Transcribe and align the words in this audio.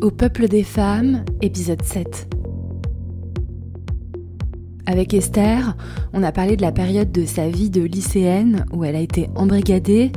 Au 0.00 0.10
peuple 0.10 0.48
des 0.48 0.64
femmes, 0.64 1.24
épisode 1.42 1.82
7. 1.82 2.28
Avec 4.86 5.14
Esther, 5.14 5.76
on 6.12 6.22
a 6.22 6.32
parlé 6.32 6.56
de 6.56 6.62
la 6.62 6.72
période 6.72 7.12
de 7.12 7.24
sa 7.24 7.48
vie 7.48 7.70
de 7.70 7.82
lycéenne 7.82 8.66
où 8.72 8.84
elle 8.84 8.96
a 8.96 9.00
été 9.00 9.28
embrigadée, 9.36 10.10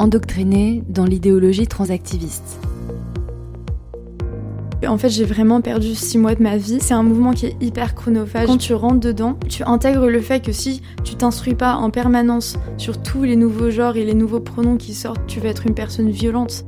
endoctrinée 0.00 0.82
dans 0.88 1.04
l'idéologie 1.04 1.68
transactiviste. 1.68 2.67
En 4.86 4.96
fait, 4.96 5.08
j'ai 5.08 5.24
vraiment 5.24 5.60
perdu 5.60 5.94
six 5.94 6.18
mois 6.18 6.34
de 6.34 6.42
ma 6.42 6.56
vie. 6.56 6.78
C'est 6.80 6.94
un 6.94 7.02
mouvement 7.02 7.32
qui 7.32 7.46
est 7.46 7.56
hyper 7.60 7.94
chronophage. 7.94 8.46
Quand 8.46 8.58
tu 8.58 8.74
rentres 8.74 9.00
dedans, 9.00 9.36
tu 9.48 9.64
intègres 9.64 10.06
le 10.06 10.20
fait 10.20 10.40
que 10.40 10.52
si 10.52 10.82
tu 11.04 11.16
t'instruis 11.16 11.54
pas 11.54 11.74
en 11.74 11.90
permanence 11.90 12.56
sur 12.76 13.02
tous 13.02 13.24
les 13.24 13.36
nouveaux 13.36 13.70
genres 13.70 13.96
et 13.96 14.04
les 14.04 14.14
nouveaux 14.14 14.40
pronoms 14.40 14.76
qui 14.76 14.94
sortent, 14.94 15.26
tu 15.26 15.40
vas 15.40 15.48
être 15.48 15.66
une 15.66 15.74
personne 15.74 16.10
violente. 16.10 16.64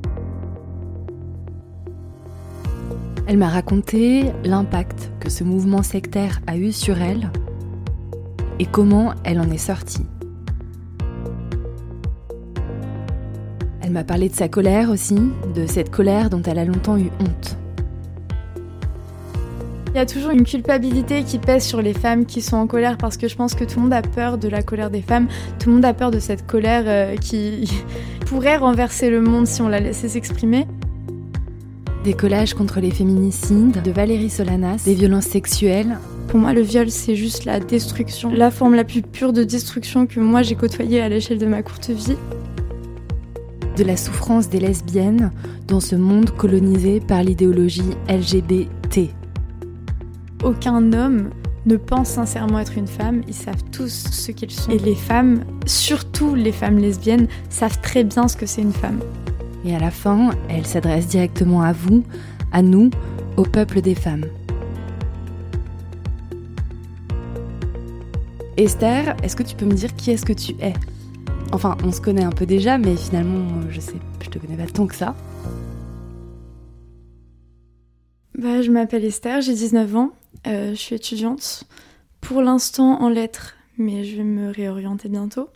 Elle 3.27 3.39
m'a 3.39 3.49
raconté 3.49 4.32
l'impact 4.45 5.13
que 5.21 5.31
ce 5.31 5.45
mouvement 5.45 5.85
sectaire 5.85 6.40
a 6.49 6.57
eu 6.57 6.73
sur 6.73 7.01
elle 7.01 7.31
et 8.59 8.67
comment 8.67 9.15
elle 9.23 9.39
en 9.39 9.49
est 9.51 9.59
sortie. 9.59 10.04
Elle 13.82 13.93
m'a 13.93 14.04
parlé 14.04 14.29
de 14.29 14.35
sa 14.35 14.49
colère 14.49 14.90
aussi, 14.90 15.18
de 15.54 15.67
cette 15.67 15.90
colère 15.90 16.29
dont 16.29 16.43
elle 16.43 16.59
a 16.59 16.65
longtemps 16.65 16.99
eu 16.99 17.11
honte. 17.21 17.60
Il 19.93 19.96
y 19.96 20.00
a 20.00 20.07
toujours 20.07 20.30
une 20.30 20.44
culpabilité 20.44 21.25
qui 21.25 21.39
pèse 21.39 21.64
sur 21.64 21.82
les 21.82 21.94
femmes 21.94 22.25
qui 22.25 22.43
sont 22.43 22.57
en 22.57 22.68
colère 22.68 22.96
parce 22.96 23.17
que 23.17 23.26
je 23.26 23.35
pense 23.35 23.54
que 23.54 23.64
tout 23.64 23.76
le 23.76 23.82
monde 23.82 23.93
a 23.93 24.03
peur 24.03 24.39
de 24.39 24.48
la 24.48 24.62
colère 24.62 24.89
des 24.89 25.03
femmes, 25.03 25.26
tout 25.58 25.68
le 25.68 25.75
monde 25.75 25.85
a 25.85 25.93
peur 25.93 26.12
de 26.12 26.21
cette 26.21 26.46
colère 26.46 26.85
euh, 26.86 27.17
qui 27.17 27.68
pourrait 28.26 28.57
renverser 28.57 29.11
le 29.11 29.21
monde 29.21 29.48
si 29.48 29.62
on 29.62 29.68
la 29.68 29.81
laissait 29.81 30.08
s'exprimer. 30.08 30.68
Des 32.05 32.14
collages 32.14 32.55
contre 32.55 32.78
les 32.78 32.92
féminicides 32.92 33.83
de 33.83 33.91
Valérie 33.91 34.31
Solanas, 34.31 34.84
des 34.84 34.95
violences 34.95 35.27
sexuelles. 35.27 35.98
Pour 36.28 36.39
moi, 36.39 36.53
le 36.53 36.61
viol, 36.61 36.89
c'est 36.89 37.17
juste 37.17 37.45
la 37.45 37.59
destruction, 37.59 38.33
la 38.33 38.53
forme 38.53 38.77
la 38.77 38.84
plus 38.84 39.03
pure 39.03 39.33
de 39.33 39.43
destruction 39.43 40.06
que 40.06 40.20
moi 40.20 40.43
j'ai 40.43 40.55
côtoyée 40.55 41.00
à 41.00 41.09
l'échelle 41.09 41.39
de 41.39 41.47
ma 41.47 41.62
courte 41.62 41.91
vie. 41.91 42.17
De 43.77 43.83
la 43.83 43.97
souffrance 43.97 44.48
des 44.48 44.61
lesbiennes 44.61 45.33
dans 45.67 45.81
ce 45.81 45.97
monde 45.97 46.31
colonisé 46.31 47.00
par 47.00 47.25
l'idéologie 47.25 47.91
LGBT 48.09 49.11
aucun 50.43 50.93
homme 50.93 51.31
ne 51.67 51.77
pense 51.77 52.09
sincèrement 52.09 52.59
être 52.59 52.79
une 52.79 52.87
femme, 52.87 53.23
ils 53.29 53.35
savent 53.35 53.63
tous 53.71 54.09
ce 54.11 54.33
qu'ils 54.33 54.51
sont. 54.51 54.71
Et 54.71 54.79
les 54.79 54.95
femmes, 54.95 55.45
surtout 55.67 56.35
les 56.35 56.53
femmes 56.53 56.79
lesbiennes, 56.79 57.29
savent 57.51 57.81
très 57.81 58.05
bien 58.05 58.29
ce 58.29 58.37
que 58.37 58.47
c'est 58.47 58.63
une 58.63 58.73
femme. 58.73 59.01
Et 59.65 59.75
à 59.77 59.79
la 59.79 59.91
fin, 59.91 60.31
elle 60.49 60.67
s'adresse 60.67 61.07
directement 61.07 61.63
à 61.63 61.73
vous, 61.73 62.03
à 62.53 62.63
nous, 62.63 62.91
au 63.37 63.43
peuple 63.43 63.83
des 63.83 63.95
femmes. 63.95 64.25
Esther, 68.57 69.17
est-ce 69.23 69.37
que 69.37 69.43
tu 69.43 69.55
peux 69.55 69.67
me 69.67 69.75
dire 69.75 69.95
qui 69.95 70.11
est-ce 70.11 70.25
que 70.25 70.33
tu 70.33 70.53
es? 70.61 70.73
Enfin, 71.53 71.77
on 71.85 71.93
se 71.93 72.01
connaît 72.01 72.25
un 72.25 72.31
peu 72.31 72.47
déjà, 72.47 72.79
mais 72.79 72.97
finalement, 72.97 73.47
je 73.71 73.81
sais, 73.81 73.97
je 74.23 74.29
te 74.31 74.39
connais 74.39 74.57
pas 74.57 74.67
tant 74.67 74.87
que 74.87 74.95
ça. 74.95 75.15
Bah, 78.39 78.63
je 78.63 78.71
m'appelle 78.71 79.05
Esther, 79.05 79.41
j'ai 79.43 79.55
19 79.55 79.97
ans. 79.97 80.11
Euh, 80.47 80.71
je 80.71 80.77
suis 80.77 80.95
étudiante, 80.95 81.65
pour 82.21 82.43
l'instant 82.43 83.01
en 83.03 83.09
lettres, 83.09 83.57
mais 83.79 84.05
je 84.05 84.17
vais 84.17 84.25
me 84.25 84.51
réorienter 84.51 85.09
bientôt. 85.09 85.49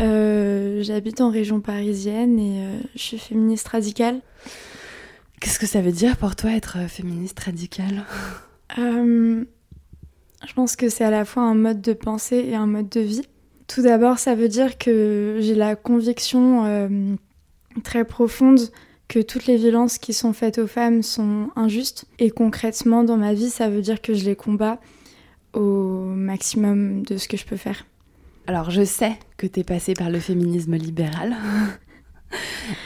Euh, 0.00 0.82
j'habite 0.82 1.20
en 1.20 1.30
région 1.30 1.60
parisienne 1.60 2.38
et 2.38 2.64
euh, 2.64 2.80
je 2.94 3.00
suis 3.00 3.18
féministe 3.18 3.68
radicale. 3.68 4.20
Qu'est-ce 5.40 5.58
que 5.58 5.66
ça 5.66 5.80
veut 5.80 5.92
dire 5.92 6.16
pour 6.16 6.36
toi 6.36 6.52
être 6.52 6.78
féministe 6.88 7.38
radicale? 7.40 8.04
Je 8.76 9.44
pense 10.54 10.74
que 10.74 10.88
c'est 10.88 11.04
à 11.04 11.10
la 11.10 11.24
fois 11.24 11.42
un 11.42 11.54
mode 11.54 11.80
de 11.82 11.92
pensée 11.92 12.44
et 12.48 12.54
un 12.54 12.66
mode 12.66 12.88
de 12.88 13.00
vie. 13.00 13.22
Tout 13.66 13.82
d'abord, 13.82 14.18
ça 14.18 14.34
veut 14.34 14.48
dire 14.48 14.78
que 14.78 15.38
j'ai 15.40 15.54
la 15.54 15.76
conviction 15.76 17.18
très 17.84 18.04
profonde 18.04 18.60
que 19.10 19.18
toutes 19.18 19.46
les 19.46 19.56
violences 19.56 19.98
qui 19.98 20.12
sont 20.12 20.32
faites 20.32 20.58
aux 20.58 20.68
femmes 20.68 21.02
sont 21.02 21.50
injustes. 21.56 22.04
Et 22.20 22.30
concrètement, 22.30 23.02
dans 23.02 23.16
ma 23.16 23.34
vie, 23.34 23.50
ça 23.50 23.68
veut 23.68 23.82
dire 23.82 24.00
que 24.00 24.14
je 24.14 24.24
les 24.24 24.36
combats 24.36 24.78
au 25.52 26.04
maximum 26.04 27.02
de 27.02 27.16
ce 27.16 27.26
que 27.26 27.36
je 27.36 27.44
peux 27.44 27.56
faire. 27.56 27.86
Alors, 28.46 28.70
je 28.70 28.84
sais 28.84 29.18
que 29.36 29.48
tu 29.48 29.60
es 29.60 29.64
passée 29.64 29.94
par 29.94 30.10
le 30.10 30.20
féminisme 30.20 30.76
libéral. 30.76 31.36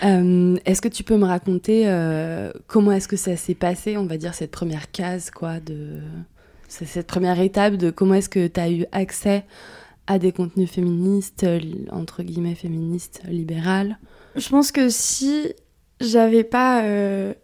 Euh, 0.03 0.57
est-ce 0.65 0.81
que 0.81 0.89
tu 0.89 1.05
peux 1.05 1.19
me 1.19 1.27
raconter 1.27 1.83
euh, 1.87 2.51
comment 2.67 2.93
est-ce 2.93 3.07
que 3.07 3.17
ça 3.17 3.37
s'est 3.37 3.55
passé, 3.55 3.99
on 3.99 4.07
va 4.07 4.17
dire, 4.17 4.33
cette 4.33 4.51
première 4.51 4.91
case, 4.91 5.31
quoi, 5.31 5.61
de 5.61 6.01
cette 6.69 7.07
première 7.07 7.39
étape 7.39 7.75
de 7.75 7.91
comment 7.91 8.15
est-ce 8.15 8.31
que 8.31 8.47
tu 8.47 8.59
as 8.59 8.71
eu 8.71 8.87
accès 8.91 9.45
à 10.07 10.19
des 10.19 10.33
contenus 10.33 10.71
féministes, 10.71 11.45
entre 11.93 12.23
guillemets 12.23 12.55
féministes, 12.55 13.21
libérales? 13.29 13.99
Je 14.35 14.49
pense 14.49 14.73
que 14.73 14.89
si 14.89 15.53
j'avais 16.05 16.45
pas. 16.45 16.83
Euh, 16.83 17.35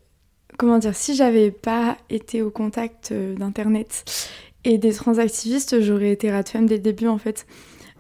comment 0.59 0.79
dire 0.79 0.95
Si 0.95 1.15
j'avais 1.15 1.51
pas 1.51 1.97
été 2.09 2.43
au 2.43 2.51
contact 2.51 3.11
euh, 3.13 3.35
d'Internet 3.35 4.05
et 4.65 4.79
des 4.79 4.93
transactivistes, 4.93 5.81
j'aurais 5.81 6.13
été 6.13 6.31
rat 6.31 6.43
dès 6.43 6.77
le 6.77 6.79
début 6.79 7.09
en 7.09 7.19
fait. 7.19 7.47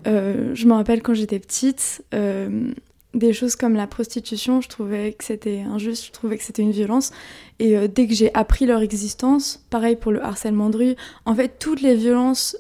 Euh, 0.07 0.53
je 0.55 0.67
me 0.67 0.75
rappelle 0.75 1.03
quand 1.03 1.15
j'étais 1.15 1.39
petite, 1.39 2.05
des 3.13 3.33
choses 3.33 3.57
comme 3.57 3.75
la 3.75 3.89
prostitution, 3.89 4.61
je 4.61 4.69
trouvais 4.69 5.13
que 5.15 5.25
c'était 5.25 5.63
injuste, 5.63 6.07
je 6.07 6.13
trouvais 6.13 6.39
que 6.39 6.45
c'était 6.45 6.63
une 6.63 6.71
violence. 6.71 7.11
Et 7.59 7.89
dès 7.89 8.07
que 8.07 8.15
j'ai 8.15 8.33
appris 8.35 8.67
leur 8.67 8.83
existence, 8.83 9.65
pareil 9.69 9.97
pour 9.97 10.13
le 10.13 10.23
harcèlement 10.23 10.71
de 10.71 10.77
rue, 10.77 10.95
en 11.25 11.35
fait, 11.35 11.59
toutes 11.59 11.83
les 11.83 11.97
violences 11.97 12.57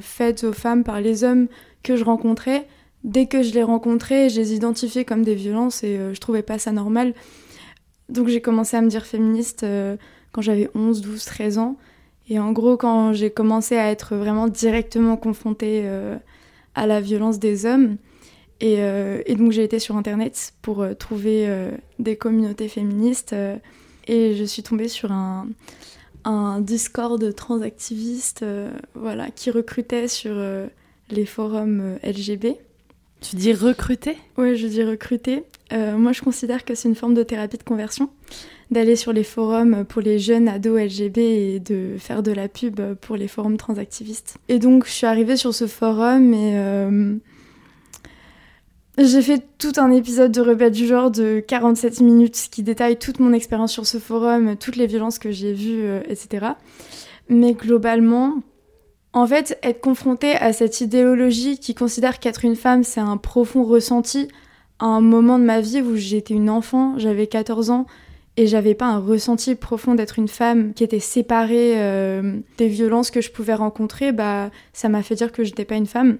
faites 0.00 0.44
aux 0.44 0.54
femmes 0.54 0.84
par 0.84 1.02
les 1.02 1.22
hommes 1.22 1.48
que 1.82 1.96
je 1.96 2.04
rencontrais, 2.04 2.66
dès 3.04 3.26
que 3.26 3.42
je 3.42 3.52
les 3.52 3.62
rencontrais, 3.62 4.30
je 4.30 4.40
les 4.40 4.54
identifiais 4.54 5.04
comme 5.04 5.22
des 5.22 5.34
violences 5.34 5.84
et 5.84 5.98
je 6.14 6.18
trouvais 6.18 6.42
pas 6.42 6.58
ça 6.58 6.72
normal. 6.72 7.12
Donc 8.10 8.28
j'ai 8.28 8.40
commencé 8.40 8.76
à 8.76 8.82
me 8.82 8.88
dire 8.88 9.06
féministe 9.06 9.62
euh, 9.62 9.96
quand 10.32 10.42
j'avais 10.42 10.68
11, 10.74 11.00
12, 11.00 11.24
13 11.24 11.58
ans. 11.58 11.76
Et 12.28 12.38
en 12.38 12.52
gros, 12.52 12.76
quand 12.76 13.12
j'ai 13.12 13.30
commencé 13.30 13.76
à 13.76 13.90
être 13.90 14.14
vraiment 14.14 14.48
directement 14.48 15.16
confrontée 15.16 15.82
euh, 15.84 16.16
à 16.74 16.86
la 16.86 17.00
violence 17.00 17.38
des 17.38 17.66
hommes, 17.66 17.96
euh, 18.62 19.22
et, 19.26 19.34
donc 19.36 19.52
j'ai 19.52 19.64
été 19.64 19.78
sur 19.78 19.96
Internet 19.96 20.52
pour 20.62 20.86
trouver 20.98 21.48
des 21.98 22.16
communautés 22.16 22.68
féministes, 22.68 23.34
et 24.06 24.34
je 24.36 24.44
suis 24.44 24.62
tombée 24.62 24.88
sur 24.88 25.10
un, 25.12 25.46
Discord 26.60 27.34
transactiviste 27.34 28.44
voilà, 28.94 29.30
qui 29.30 29.50
recrutait 29.50 30.06
sur 30.06 30.36
les 31.10 31.26
forums 31.26 31.98
LGB. 32.04 32.58
Tu 33.20 33.36
dis 33.36 33.52
recruter? 33.52 34.16
Oui, 34.38 34.56
je 34.56 34.66
dis 34.66 34.82
recruter. 34.82 35.44
Euh, 35.72 35.96
moi, 35.96 36.12
je 36.12 36.22
considère 36.22 36.64
que 36.64 36.74
c'est 36.74 36.88
une 36.88 36.94
forme 36.94 37.14
de 37.14 37.22
thérapie 37.22 37.58
de 37.58 37.62
conversion, 37.62 38.10
d'aller 38.70 38.96
sur 38.96 39.12
les 39.12 39.24
forums 39.24 39.84
pour 39.84 40.00
les 40.00 40.18
jeunes 40.18 40.48
ados 40.48 40.80
LGB 40.80 41.18
et 41.18 41.60
de 41.60 41.96
faire 41.98 42.22
de 42.22 42.32
la 42.32 42.48
pub 42.48 42.80
pour 42.94 43.16
les 43.16 43.28
forums 43.28 43.56
transactivistes. 43.56 44.38
Et 44.48 44.58
donc, 44.58 44.86
je 44.86 44.90
suis 44.90 45.06
arrivée 45.06 45.36
sur 45.36 45.54
ce 45.54 45.66
forum 45.66 46.32
et 46.32 46.56
euh, 46.56 47.16
j'ai 48.98 49.22
fait 49.22 49.42
tout 49.58 49.72
un 49.76 49.90
épisode 49.92 50.32
de 50.32 50.40
Rebelle 50.40 50.72
du 50.72 50.86
genre 50.86 51.10
de 51.10 51.40
47 51.46 52.00
minutes 52.00 52.48
qui 52.50 52.62
détaille 52.62 52.98
toute 52.98 53.20
mon 53.20 53.32
expérience 53.32 53.72
sur 53.72 53.86
ce 53.86 53.98
forum, 53.98 54.56
toutes 54.56 54.76
les 54.76 54.86
violences 54.86 55.18
que 55.18 55.30
j'ai 55.30 55.52
vues, 55.52 55.84
euh, 55.84 56.00
etc. 56.08 56.46
Mais 57.28 57.52
globalement, 57.52 58.42
en 59.12 59.26
fait, 59.26 59.58
être 59.62 59.80
confronté 59.80 60.32
à 60.32 60.52
cette 60.52 60.80
idéologie 60.80 61.58
qui 61.58 61.74
considère 61.74 62.20
qu'être 62.20 62.44
une 62.44 62.56
femme, 62.56 62.84
c'est 62.84 63.00
un 63.00 63.16
profond 63.16 63.64
ressenti, 63.64 64.28
à 64.78 64.86
un 64.86 65.00
moment 65.00 65.38
de 65.38 65.44
ma 65.44 65.60
vie 65.60 65.82
où 65.82 65.96
j'étais 65.96 66.34
une 66.34 66.48
enfant, 66.48 66.98
j'avais 66.98 67.26
14 67.26 67.70
ans, 67.70 67.86
et 68.36 68.46
j'avais 68.46 68.74
pas 68.74 68.86
un 68.86 68.98
ressenti 68.98 69.54
profond 69.54 69.94
d'être 69.94 70.18
une 70.18 70.28
femme 70.28 70.72
qui 70.72 70.84
était 70.84 71.00
séparée 71.00 71.74
euh, 71.76 72.38
des 72.56 72.68
violences 72.68 73.10
que 73.10 73.20
je 73.20 73.30
pouvais 73.30 73.54
rencontrer, 73.54 74.12
bah 74.12 74.50
ça 74.72 74.88
m'a 74.88 75.02
fait 75.02 75.16
dire 75.16 75.32
que 75.32 75.44
j'étais 75.44 75.64
pas 75.64 75.74
une 75.74 75.86
femme. 75.86 76.18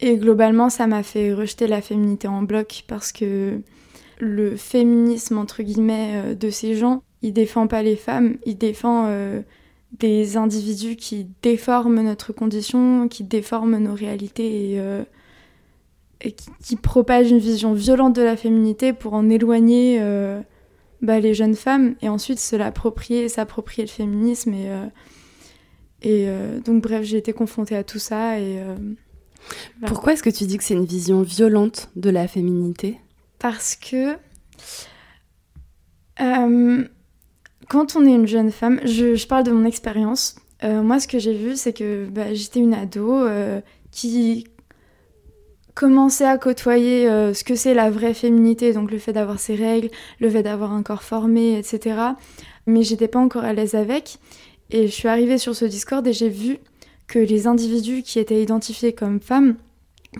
Et 0.00 0.16
globalement, 0.16 0.68
ça 0.68 0.86
m'a 0.86 1.02
fait 1.02 1.32
rejeter 1.32 1.66
la 1.66 1.80
féminité 1.80 2.28
en 2.28 2.42
bloc 2.42 2.84
parce 2.86 3.12
que 3.12 3.60
le 4.18 4.56
féminisme 4.56 5.38
entre 5.38 5.62
guillemets 5.62 6.12
euh, 6.14 6.34
de 6.34 6.50
ces 6.50 6.76
gens, 6.76 7.02
il 7.22 7.32
défend 7.32 7.66
pas 7.66 7.82
les 7.82 7.96
femmes, 7.96 8.36
il 8.44 8.58
défend 8.58 9.06
euh, 9.08 9.40
des 9.92 10.36
individus 10.36 10.96
qui 10.96 11.28
déforment 11.42 12.02
notre 12.02 12.32
condition, 12.32 13.08
qui 13.08 13.24
déforment 13.24 13.78
nos 13.78 13.94
réalités 13.94 14.72
et, 14.72 14.80
euh, 14.80 15.04
qui, 16.62 16.76
propagent 16.76 17.30
une 17.30 17.38
vision 17.38 17.72
violente 17.72 18.14
de 18.14 18.22
la 18.22 18.36
féminité 18.36 18.92
pour 18.92 19.14
en 19.14 19.28
éloigner 19.28 19.98
euh, 20.00 20.40
bah, 21.02 21.20
les 21.20 21.34
jeunes 21.34 21.54
femmes 21.54 21.94
et 22.02 22.08
ensuite 22.08 22.40
se 22.40 22.56
l'approprier, 22.56 23.28
s'approprier 23.28 23.84
le 23.84 23.90
féminisme. 23.90 24.54
Et, 24.54 24.68
euh, 24.68 24.86
et 26.02 26.60
donc, 26.60 26.82
bref, 26.82 27.04
j'ai 27.04 27.18
été 27.18 27.32
confrontée 27.32 27.76
à 27.76 27.84
tout 27.84 27.98
ça. 27.98 28.38
Et, 28.38 28.60
Pourquoi 29.86 30.12
est-ce 30.12 30.22
que 30.22 30.30
tu 30.30 30.44
dis 30.44 30.58
que 30.58 30.64
c'est 30.64 30.74
une 30.74 30.84
vision 30.84 31.22
violente 31.22 31.90
de 31.96 32.10
la 32.10 32.28
féminité? 32.28 32.98
Parce 33.38 33.76
que 33.76 34.16
Quand 37.68 37.96
on 37.96 38.06
est 38.06 38.14
une 38.14 38.26
jeune 38.26 38.50
femme, 38.50 38.80
je, 38.84 39.26
parle 39.26 39.44
de 39.44 39.50
mon 39.50 39.64
expérience. 39.64 40.36
moi, 40.62 41.00
ce 41.00 41.08
que 41.08 41.18
j'ai 41.18 41.34
vu, 41.34 41.56
c'est 41.56 41.72
que 41.72 42.06
bah, 42.06 42.32
j'étais 42.32 42.60
une 42.60 42.74
ado 42.74 43.26
qui 43.90 44.46
commençait 45.74 46.26
à 46.26 46.38
côtoyer 46.38 47.06
ce 47.06 47.44
que 47.44 47.54
c'est 47.54 47.74
la 47.74 47.90
vraie 47.90 48.14
féminité, 48.14 48.72
donc 48.72 48.90
le 48.90 48.98
fait 48.98 49.12
d'avoir 49.12 49.40
ses 49.40 49.56
règles, 49.56 49.90
le 50.20 50.30
fait 50.30 50.42
d'avoir 50.42 50.72
un 50.72 50.82
corps 50.82 51.02
formé, 51.02 51.58
etc. 51.58 51.98
Mais 52.66 52.82
j'étais 52.82 53.08
pas 53.08 53.18
encore 53.18 53.44
à 53.44 53.52
l'aise 53.52 53.74
avec. 53.74 54.18
Et 54.70 54.86
je 54.86 54.92
suis 54.92 55.08
arrivée 55.08 55.38
sur 55.38 55.54
ce 55.54 55.64
Discord 55.64 56.06
et 56.06 56.12
j'ai 56.12 56.28
vu 56.28 56.58
que 57.06 57.18
les 57.18 57.46
individus 57.46 58.02
qui 58.02 58.18
étaient 58.18 58.42
identifiés 58.42 58.92
comme 58.92 59.20
femmes 59.20 59.56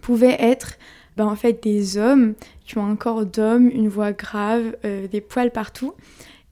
pouvaient 0.03 0.37
être 0.39 0.75
ben, 1.17 1.27
en 1.27 1.37
fait 1.37 1.63
des 1.63 1.97
hommes 1.97 2.35
qui 2.65 2.79
ont 2.79 2.87
un 2.87 2.97
corps 2.97 3.27
d'homme, 3.27 3.69
une 3.69 3.89
voix 3.89 4.13
grave, 4.13 4.77
euh, 4.85 5.09
des 5.09 5.21
poils 5.21 5.51
partout, 5.51 5.95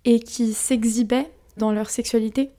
et 0.05 0.21
qui 0.21 0.53
s'exhibaient 0.53 1.31
dans 1.57 1.73
leur 1.73 1.91
sexualité, 1.91 2.51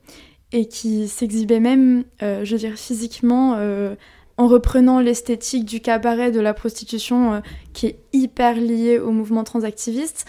et 0.52 0.68
qui 0.68 1.08
s'exhibaient 1.08 1.60
même, 1.60 2.06
euh, 2.22 2.46
je 2.46 2.54
veux 2.54 2.60
dire, 2.60 2.76
physiquement, 2.76 3.56
euh, 3.58 3.96
en 4.38 4.48
reprenant 4.48 5.00
l'esthétique 5.00 5.66
du 5.66 5.80
cabaret 5.80 6.32
de 6.32 6.40
la 6.40 6.54
prostitution 6.54 7.42
qui 7.74 7.88
est 7.88 8.00
hyper 8.12 8.56
liée 8.56 9.00
au 9.00 9.12
mouvement 9.12 9.46
transactiviste. 9.46 10.26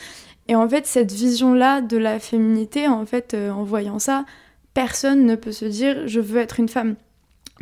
Et 0.47 0.55
en 0.55 0.69
fait, 0.69 0.87
cette 0.87 1.11
vision-là 1.11 1.81
de 1.81 1.97
la 1.97 2.21
féminité, 2.21 2.87
en 2.87 3.05
fait, 3.05 3.35
en 3.35 3.65
voyant 3.65 3.99
ça, 3.99 4.25
personne 4.75 5.27
ne 5.27 5.35
peut 5.35 5.53
se 5.53 5.65
dire 5.65 6.07
je 6.07 6.21
veux 6.21 6.39
être 6.39 6.61
une 6.61 6.69
femme. 6.69 6.95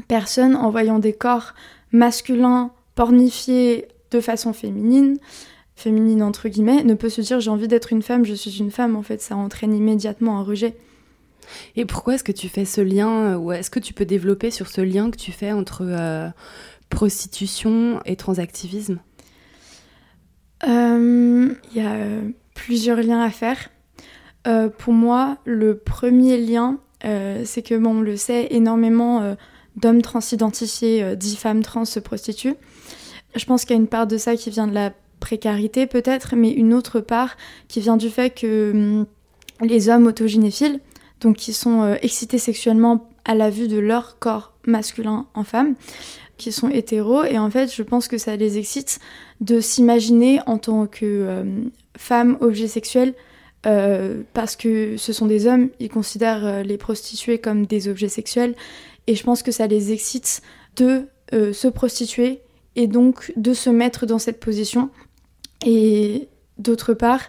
Personne, 0.07 0.55
en 0.55 0.69
voyant 0.71 0.99
des 0.99 1.15
corps 1.15 1.55
masculins 1.93 2.73
pornifiés 2.95 3.89
de 4.11 4.21
façon 4.21 4.53
féminine, 4.53 5.19
féminine 5.77 6.23
entre 6.23 6.49
guillemets, 6.49 6.85
ne 6.85 6.95
peut 6.95 7.09
se 7.09 7.21
dire 7.21 7.41
j'ai 7.41 7.51
envie 7.51 7.69
d'être 7.69 7.93
une 7.93 8.03
femme, 8.03 8.25
je 8.25 8.35
suis 8.35 8.59
une 8.59 8.71
femme. 8.71 8.97
En 8.97 9.03
fait, 9.03 9.21
ça 9.21 9.37
entraîne 9.37 9.75
immédiatement 9.75 10.39
un 10.39 10.43
rejet. 10.43 10.77
Et 11.77 11.85
pourquoi 11.85 12.15
est-ce 12.15 12.25
que 12.25 12.33
tu 12.33 12.49
fais 12.49 12.65
ce 12.65 12.81
lien, 12.81 13.37
ou 13.37 13.53
est-ce 13.53 13.71
que 13.71 13.81
tu 13.81 13.93
peux 13.93 14.05
développer 14.05 14.51
sur 14.51 14.69
ce 14.69 14.81
lien 14.81 15.11
que 15.11 15.17
tu 15.17 15.33
fais 15.33 15.53
entre 15.53 15.83
euh, 15.83 16.29
prostitution 16.89 18.01
et 18.05 18.17
transactivisme? 18.17 19.01
Euh, 20.67 21.55
Il 21.75 21.83
y 21.83 21.85
a 21.85 21.93
euh, 21.93 22.23
plusieurs 22.55 22.99
liens 22.99 23.21
à 23.21 23.31
faire. 23.31 23.71
pour 24.79 24.93
moi, 24.93 25.39
le 25.45 25.77
premier 25.77 26.39
lien, 26.39 26.79
c'est 27.03 27.63
que, 27.63 27.77
bon, 27.77 27.99
on 27.99 28.01
le 28.01 28.17
sait, 28.17 28.49
énormément 28.51 29.37
d'hommes 29.77 30.03
transidentifiés, 30.03 31.17
dix 31.17 31.37
femmes 31.37 31.63
trans 31.63 31.85
se 31.85 31.99
prostituent. 32.01 32.57
Je 33.35 33.45
pense 33.47 33.65
qu'il 33.65 33.75
y 33.75 33.79
a 33.79 33.83
une 33.83 33.89
part 33.89 34.07
de 34.07 34.17
ça 34.17 34.37
qui 34.37 34.51
vient 34.51 34.67
de 34.67 34.75
la 34.75 34.93
précarité 35.25 35.87
peut-être, 35.87 36.37
mais 36.37 36.51
une 36.51 36.75
autre 36.75 37.01
part 37.01 37.39
qui 37.67 37.81
vient 37.81 37.97
du 37.97 38.11
fait 38.11 38.29
que 38.29 38.73
hum, 38.73 39.07
les 39.63 39.89
hommes 39.89 40.07
autogynéphiles, 40.07 40.81
donc 41.21 41.37
qui 41.37 41.55
sont 41.55 41.81
euh, 41.81 41.95
excités 42.03 42.37
sexuellement 42.37 43.09
à 43.25 43.35
la 43.35 43.49
vue 43.49 43.67
de 43.67 43.79
leur 43.79 44.19
corps 44.19 44.53
masculin 44.67 45.27
en 45.33 45.43
femme, 45.43 45.77
qui 46.37 46.53
sont 46.53 46.69
hétéros, 46.69 47.25
et 47.25 47.39
en 47.39 47.51
fait 47.51 47.75
je 47.75 47.83
pense 47.83 48.07
que 48.07 48.19
ça 48.19 48.37
les 48.37 48.59
excite 48.59 48.99
de 49.41 49.61
s'imaginer 49.61 50.41
en 50.47 50.59
tant 50.59 50.87
que 50.87 51.41
hum, 51.41 51.71
femme 51.97 52.37
objet 52.41 52.69
sexuel 52.69 53.15
euh, 53.65 54.23
parce 54.35 54.57
que 54.57 54.99
ce 54.99 55.15
sont 55.15 55.27
des 55.27 55.47
hommes, 55.47 55.71
ils 55.81 55.89
considèrent 55.89 56.45
euh, 56.45 56.63
les 56.63 56.77
prostituées 56.77 57.39
comme 57.39 57.65
des 57.65 57.89
objets 57.89 58.11
sexuels, 58.11 58.55
et 59.07 59.15
je 59.15 59.23
pense 59.23 59.43
que 59.43 59.53
ça 59.53 59.67
les 59.67 59.91
excite 59.91 60.43
de 60.77 61.09
se 61.33 61.67
prostituer 61.67 62.43
et 62.77 62.87
donc 62.87 63.33
de 63.37 63.55
se 63.55 63.71
mettre 63.71 64.07
dans 64.07 64.19
cette 64.19 64.39
position. 64.39 64.91
Et 65.65 66.29
d'autre 66.59 66.95
part, 66.95 67.21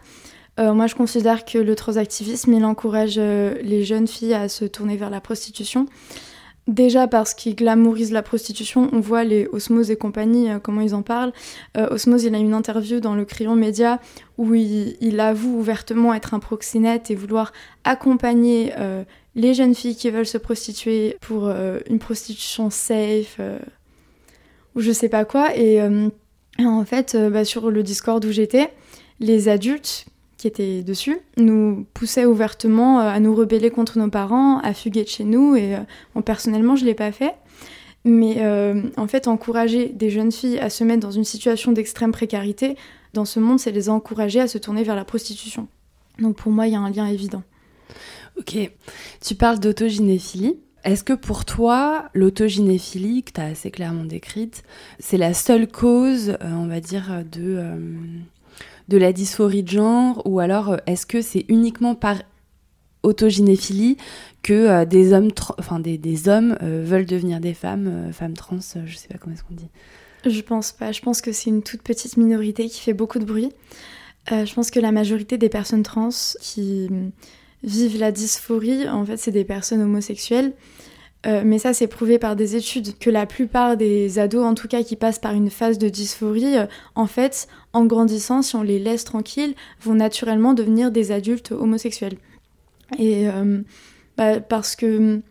euh, 0.60 0.74
moi 0.74 0.88
je 0.88 0.96
considère 0.96 1.46
que 1.46 1.58
le 1.58 1.76
transactivisme, 1.76 2.54
il 2.54 2.66
encourage 2.66 3.16
euh, 3.18 3.56
les 3.62 3.84
jeunes 3.84 4.08
filles 4.08 4.34
à 4.34 4.48
se 4.50 4.66
tourner 4.66 4.98
vers 4.98 5.10
la 5.10 5.22
prostitution. 5.22 5.88
Déjà 6.68 7.08
parce 7.08 7.36
qu'il 7.36 7.56
glamourise 7.56 8.12
la 8.12 8.24
prostitution, 8.24 8.90
on 8.92 9.00
voit 9.00 9.24
les 9.24 9.48
Osmose 9.52 9.92
et 9.92 9.98
compagnie, 9.98 10.50
euh, 10.50 10.58
comment 10.60 10.82
ils 10.82 10.96
en 10.96 11.04
parlent. 11.04 11.32
Osmose, 11.76 12.24
il 12.24 12.34
a 12.34 12.40
une 12.40 12.54
interview 12.54 13.00
dans 13.00 13.16
le 13.16 13.24
Crayon 13.24 13.56
Média 13.56 14.00
où 14.38 14.56
il, 14.56 14.98
il, 15.00 15.20
avoue 15.20 15.60
ouvertement 15.60 16.14
être 16.14 16.34
un 16.34 16.40
proxénète 16.40 17.12
et 17.12 17.16
vouloir 17.16 17.54
accompagner 17.84 18.74
les 19.36 19.54
jeunes 19.54 19.76
filles 19.76 19.96
qui 19.96 20.10
veulent 20.10 20.26
se 20.26 20.38
prostituer 20.38 21.18
pour 21.22 21.50
une 21.50 22.00
prostitution 22.00 22.70
safe, 22.70 23.40
ou 24.76 24.81
je 24.81 24.92
sais 24.92 25.10
pas 25.10 25.24
quoi. 25.24 25.56
Et 25.56 25.80
euh, 26.60 26.66
en 26.66 26.86
fait, 26.86 27.16
euh, 27.16 27.30
bah, 27.30 27.46
sur 27.46 27.69
le 27.72 27.84
Discord 27.84 28.24
où 28.24 28.31
j'étais, 28.31 28.72
les 29.19 29.50
adultes 29.50 30.06
qui 30.38 30.48
étaient 30.48 30.84
dessus 30.84 31.18
nous 31.38 31.86
poussaient 31.94 32.25
ouvertement 32.25 33.00
euh, 33.00 33.10
à 33.10 33.19
nous 33.19 33.36
rebeller 33.36 33.72
contre 33.72 33.98
nos 33.98 34.10
parents, 34.10 34.60
à 34.60 34.74
fuguer 34.74 35.04
de 35.04 35.10
chez 35.10 35.24
nous. 35.24 35.56
Et 35.56 35.75
personnellement, 36.25 36.75
je 36.75 36.86
l'ai 36.86 36.96
pas 36.96 37.12
fait. 37.12 37.36
Mais 38.07 38.38
en 38.98 39.07
fait, 39.07 39.28
encourager 39.28 39.90
des 39.90 40.12
jeunes 40.12 40.31
filles 40.31 40.60
à 40.60 40.69
se 40.69 40.84
mettre 40.84 41.00
dans 41.00 41.10
une 41.12 41.24
situation 41.24 41.72
d'extrême 41.72 42.12
précarité 42.12 42.75
dans 43.13 43.25
ce 43.25 43.40
monde, 43.40 43.60
c'est 43.60 43.72
les 43.72 43.90
encourager 43.90 44.40
à 44.40 44.48
se 44.48 44.60
tourner 44.60 44.84
vers 44.84 44.96
la 44.96 45.06
prostitution. 45.06 45.68
Donc 46.19 46.36
pour 46.36 46.52
moi, 46.52 46.68
il 46.68 46.74
y 46.74 46.75
a 46.75 46.80
un 46.80 46.92
lien 46.92 47.07
évident. 47.07 47.42
Ok. 48.38 48.57
Tu 49.25 49.34
parles 49.34 49.60
d'autoginéphilie. 49.60 50.57
Est-ce 50.86 51.04
que 51.04 51.14
pour 51.14 51.46
toi, 51.46 52.10
l'autogynéphilie, 52.14 53.24
que 53.24 53.32
tu 53.32 53.42
as 53.42 53.46
assez 53.46 53.72
clairement 53.72 54.06
décrite, 54.06 54.64
c'est 55.00 55.18
la 55.18 55.34
seule 55.34 55.68
cause, 55.68 56.38
euh, 56.42 56.52
on 56.52 56.68
va 56.68 56.80
dire, 56.80 57.24
de, 57.32 57.58
euh, 57.58 57.76
de 58.88 58.98
la 58.98 59.12
dysphorie 59.12 59.64
de 59.64 59.70
genre 59.70 60.22
Ou 60.26 60.40
alors, 60.40 60.74
euh, 60.74 60.78
est-ce 60.86 61.08
que 61.08 61.24
c'est 61.24 61.44
uniquement 61.50 61.96
par 61.96 62.22
autogynéphilie 63.02 63.98
que 64.44 64.84
des 64.86 65.12
hommes, 65.12 65.30
enfin, 65.58 65.80
des, 65.80 66.30
hommes 66.30 66.56
veulent 66.62 67.06
devenir 67.06 67.40
des 67.40 67.56
femmes, 67.56 68.12
femmes 68.12 68.34
trans, 68.34 68.58
je 68.58 68.96
sais 68.96 69.08
pas 69.08 69.18
comment 69.20 69.36
est-ce 69.36 69.44
qu'on 69.44 69.54
dit 69.54 69.70
Je 70.26 70.42
pense 70.42 70.72
pas. 70.72 70.92
Je 70.92 71.02
pense 71.02 71.22
que 71.22 71.31
c'est 71.31 71.52
une 71.52 71.62
toute 71.62 71.84
petite 71.84 72.18
minorité 72.18 72.68
qui 72.68 72.81
fait 72.81 72.94
beaucoup 72.94 73.20
de 73.20 73.26
bruit. 73.26 73.52
je 74.30 74.52
pense 74.54 74.72
que 74.72 74.80
la 74.80 74.92
majorité 74.92 75.38
des 75.38 75.50
personnes 75.50 75.84
trans 75.84 76.10
qui 76.42 76.90
vivent 77.66 78.00
la 78.00 78.12
dysphorie, 78.12 78.88
en 78.88 79.06
fait, 79.06 79.18
c'est 79.18 79.32
des 79.32 79.44
personnes 79.44 79.82
homosexuelles. 79.82 80.54
Euh, 81.26 81.42
mais 81.44 81.58
ça, 81.58 81.74
c'est 81.74 81.88
prouvé 81.88 82.20
par 82.20 82.36
des 82.36 82.56
études 82.56 82.98
que 83.00 83.10
la 83.10 83.26
plupart 83.26 83.78
des 83.78 84.20
ados, 84.20 84.46
en 84.46 84.54
tout 84.54 84.68
cas, 84.68 84.84
qui 84.84 84.96
passent 84.96 85.20
par 85.20 85.34
une 85.34 85.50
phase 85.50 85.80
de 85.80 85.90
dysphorie, 85.90 86.58
euh, 86.58 86.68
en 86.94 87.08
fait, 87.08 87.48
en 87.74 87.86
grandissant, 87.86 88.44
si 88.44 88.56
on 88.56 88.62
les 88.62 88.78
laisse 88.78 89.06
tranquilles, 89.06 89.56
vont 89.82 89.96
naturellement 89.96 90.54
devenir 90.54 90.92
des 90.92 91.12
adultes 91.12 91.52
homosexuels. 91.52 92.18
Et 93.00 93.28
euh, 93.28 93.62
bah, 94.18 94.40
parce 94.40 94.76
que, 94.76 95.22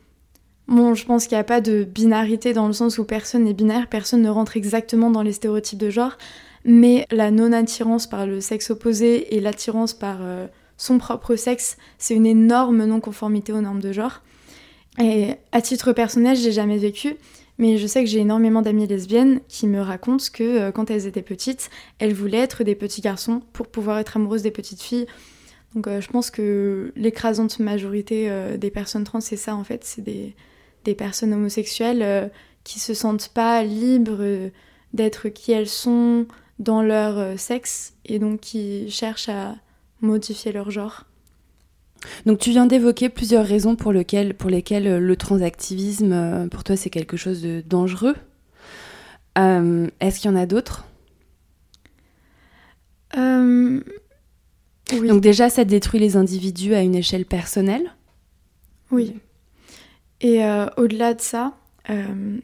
bon, 0.67 0.95
je 0.95 1.07
pense 1.07 1.29
qu'il 1.29 1.37
n'y 1.37 1.41
a 1.41 1.45
pas 1.45 1.61
de 1.61 1.85
binarité 1.85 2.53
dans 2.53 2.67
le 2.67 2.73
sens 2.73 2.99
où 2.99 3.05
personne 3.05 3.45
n'est 3.45 3.55
binaire, 3.55 3.87
personne 3.87 4.23
ne 4.23 4.31
rentre 4.31 4.57
exactement 4.57 5.11
dans 5.11 5.23
les 5.23 5.33
stéréotypes 5.33 5.79
de 5.79 5.91
genre, 5.91 6.19
mais 6.65 7.07
la 7.13 7.31
non-attirance 7.31 8.09
par 8.09 8.27
le 8.27 8.41
sexe 8.41 8.71
opposé 8.71 9.37
et 9.37 9.41
l'attirance 9.41 9.93
par 9.93 10.19
son 10.77 10.99
propre 10.99 11.37
sexe, 11.37 11.77
c'est 11.99 12.15
une 12.15 12.27
énorme 12.27 12.85
non-conformité 12.85 13.53
aux 13.53 13.61
normes 13.61 13.81
de 13.81 13.93
genre. 13.93 14.23
Et 14.99 15.35
à 15.53 15.61
titre 15.61 15.93
personnel, 15.93 16.37
j'ai 16.37 16.53
jamais 16.53 16.79
vécu, 16.79 17.17
mais 17.59 17.79
je 17.79 17.87
sais 17.87 18.03
que 18.03 18.11
j'ai 18.11 18.21
énormément 18.21 18.63
d'amies 18.63 18.87
lesbiennes 18.87 19.41
qui 19.49 19.67
me 19.67 19.81
racontent 19.81 20.25
que 20.33 20.43
euh, 20.43 20.73
quand 20.73 20.91
elles 20.91 21.07
étaient 21.07 21.23
petites, 21.23 21.71
elles 21.99 22.15
voulaient 22.15 22.39
être 22.39 22.65
des 22.65 22.75
petits 22.75 23.01
garçons 23.01 23.43
pour 23.53 23.67
pouvoir 23.67 23.99
être 23.99 24.17
amoureuses 24.17 24.43
des 24.43 24.51
petites 24.51 24.83
filles. 24.83 25.07
Donc 25.75 25.89
euh, 25.89 26.01
je 26.01 26.09
pense 26.09 26.31
que 26.31 26.93
l'écrasante 26.97 27.59
majorité 27.59 28.31
euh, 28.31 28.57
des 28.57 28.71
personnes 28.71 29.05
trans, 29.05 29.21
c'est 29.21 29.37
ça 29.37 29.57
en 29.57 29.65
fait, 29.65 29.85
c'est 29.85 30.03
des, 30.03 30.35
des, 30.85 30.95
personnes 30.95 31.33
homosexuelles 31.33 32.31
qui 32.63 32.79
se 32.79 32.95
sentent 32.95 33.29
pas 33.29 33.63
libres 33.65 34.51
d'être 34.93 35.29
qui 35.29 35.53
elles 35.53 35.69
sont 35.69 36.27
dans 36.61 36.83
leur 36.83 37.39
sexe 37.39 37.95
et 38.07 38.21
donc 38.21 38.41
qui 38.41 38.89
cherchent 38.91 39.29
à 39.29 39.57
modifier 40.01 40.53
leur 40.53 40.71
genre. 40.71 41.05
Donc 42.27 42.39
tu 42.39 42.51
viens 42.51 42.67
d'évoquer 42.67 43.09
plusieurs 43.09 43.47
raisons 43.47 43.77
pour, 43.77 43.93
pour 44.39 44.51
lesquelles 44.51 44.87
euh, 44.87 44.99
le 44.99 45.17
transactivisme, 45.17 46.13
euh, 46.13 46.49
pour 46.49 46.65
toi, 46.65 46.77
c'est 46.77 46.91
quelque 46.91 47.17
chose 47.17 47.43
de 47.43 47.63
dangereux. 47.67 48.15
Euh, 49.39 49.89
est-ce 50.01 50.21
qu'il 50.21 50.31
y 50.31 50.35
en 50.35 50.37
a 50.37 50.47
d'autres? 50.47 50.85
Oui. 53.17 55.09
Donc 55.09 55.23
déjà, 55.23 55.49
ça 55.49 55.65
détruit 55.65 55.99
les 55.99 56.17
individus 56.17 56.75
à 56.75 56.83
une 56.83 56.95
échelle 56.95 57.25
personnelle? 57.25 57.91
Oui. 58.91 59.17
Et 60.21 60.41
au-delà 60.77 61.15
de 61.15 61.21
ça, 61.21 61.55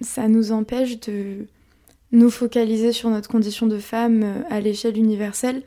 ça 0.00 0.28
nous 0.28 0.52
empêche 0.52 1.00
de 1.00 1.46
nous 2.12 2.30
focaliser 2.30 2.92
sur 2.92 3.10
notre 3.10 3.28
condition 3.28 3.66
de 3.66 3.78
femme 3.78 4.44
à 4.48 4.60
l'échelle 4.60 4.96
universelle 4.96 5.62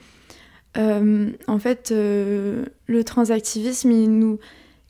euh, 0.78 1.32
en 1.48 1.60
fait, 1.60 1.92
euh, 1.92 2.66
le 2.88 3.04
transactivisme, 3.04 3.92
il 3.92 4.12
nous, 4.18 4.40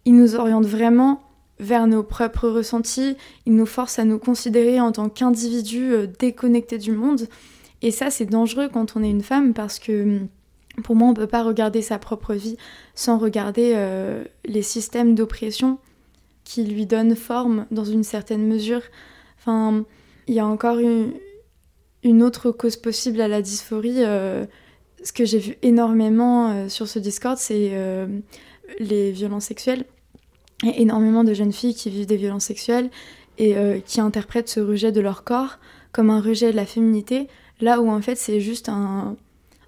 il 0.05 0.15
nous 0.15 0.35
oriente 0.35 0.65
vraiment 0.65 1.21
vers 1.59 1.87
nos 1.87 2.03
propres 2.03 2.49
ressentis, 2.49 3.15
il 3.45 3.55
nous 3.55 3.65
force 3.65 3.99
à 3.99 4.05
nous 4.05 4.19
considérer 4.19 4.79
en 4.79 4.91
tant 4.91 5.09
qu'individus 5.09 5.93
euh, 5.93 6.07
déconnectés 6.19 6.77
du 6.77 6.91
monde. 6.91 7.27
Et 7.81 7.91
ça, 7.91 8.09
c'est 8.09 8.25
dangereux 8.25 8.69
quand 8.71 8.95
on 8.95 9.03
est 9.03 9.09
une 9.09 9.23
femme 9.23 9.53
parce 9.53 9.79
que 9.79 10.19
pour 10.83 10.95
moi, 10.95 11.09
on 11.09 11.11
ne 11.11 11.15
peut 11.15 11.27
pas 11.27 11.43
regarder 11.43 11.81
sa 11.81 11.99
propre 11.99 12.33
vie 12.33 12.57
sans 12.95 13.17
regarder 13.17 13.77
les 14.45 14.61
systèmes 14.61 15.15
d'oppression 15.15 15.77
qui 16.45 16.63
lui 16.63 16.85
donnent 16.85 17.15
forme 17.15 17.67
dans 17.71 17.83
une 17.83 18.03
certaine 18.03 18.47
mesure. 18.47 18.81
Enfin, 19.37 19.83
il 20.27 20.33
y 20.33 20.39
a 20.39 20.47
encore 20.47 20.79
une, 20.79 22.23
autre 22.23 22.51
cause 22.51 22.77
possible 22.77 23.19
à 23.19 23.27
la 23.27 23.41
dysphorie. 23.41 24.01
Ce 25.03 25.13
que 25.13 25.25
j'ai 25.25 25.39
vu 25.39 25.57
énormément 25.61 26.51
euh, 26.51 26.69
sur 26.69 26.87
ce 26.87 26.99
Discord, 26.99 27.37
c'est 27.37 27.71
les 28.79 29.11
violences 29.11 29.45
sexuelles. 29.45 29.85
Il 30.63 30.73
énormément 30.81 31.23
de 31.23 31.33
jeunes 31.33 31.51
filles 31.51 31.75
qui 31.75 31.89
vivent 31.89 32.05
des 32.05 32.17
violences 32.17 32.45
sexuelles 32.45 32.89
et 33.37 33.55
qui 33.85 33.99
interprètent 33.99 34.47
ce 34.47 34.61
rejet 34.61 34.91
de 34.91 35.01
leur 35.01 35.23
corps 35.23 35.59
comme 35.91 36.09
un 36.09 36.21
rejet 36.21 36.51
de 36.51 36.55
la 36.55 36.65
féminité, 36.65 37.27
là 37.59 37.81
où 37.81 37.89
en 37.89 38.01
fait 38.01 38.15
c'est 38.15 38.39
juste 38.39 38.69
un, 38.69 39.17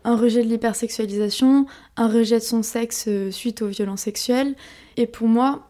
un 0.05 0.15
rejet 0.15 0.43
de 0.43 0.47
l'hypersexualisation, 0.47 1.65
un 1.97 2.07
rejet 2.07 2.37
de 2.37 2.43
son 2.43 2.61
sexe 2.61 3.05
euh, 3.07 3.31
suite 3.31 3.63
aux 3.63 3.67
violences 3.67 4.01
sexuelles. 4.01 4.55
Et 4.97 5.07
pour 5.07 5.27
moi, 5.27 5.67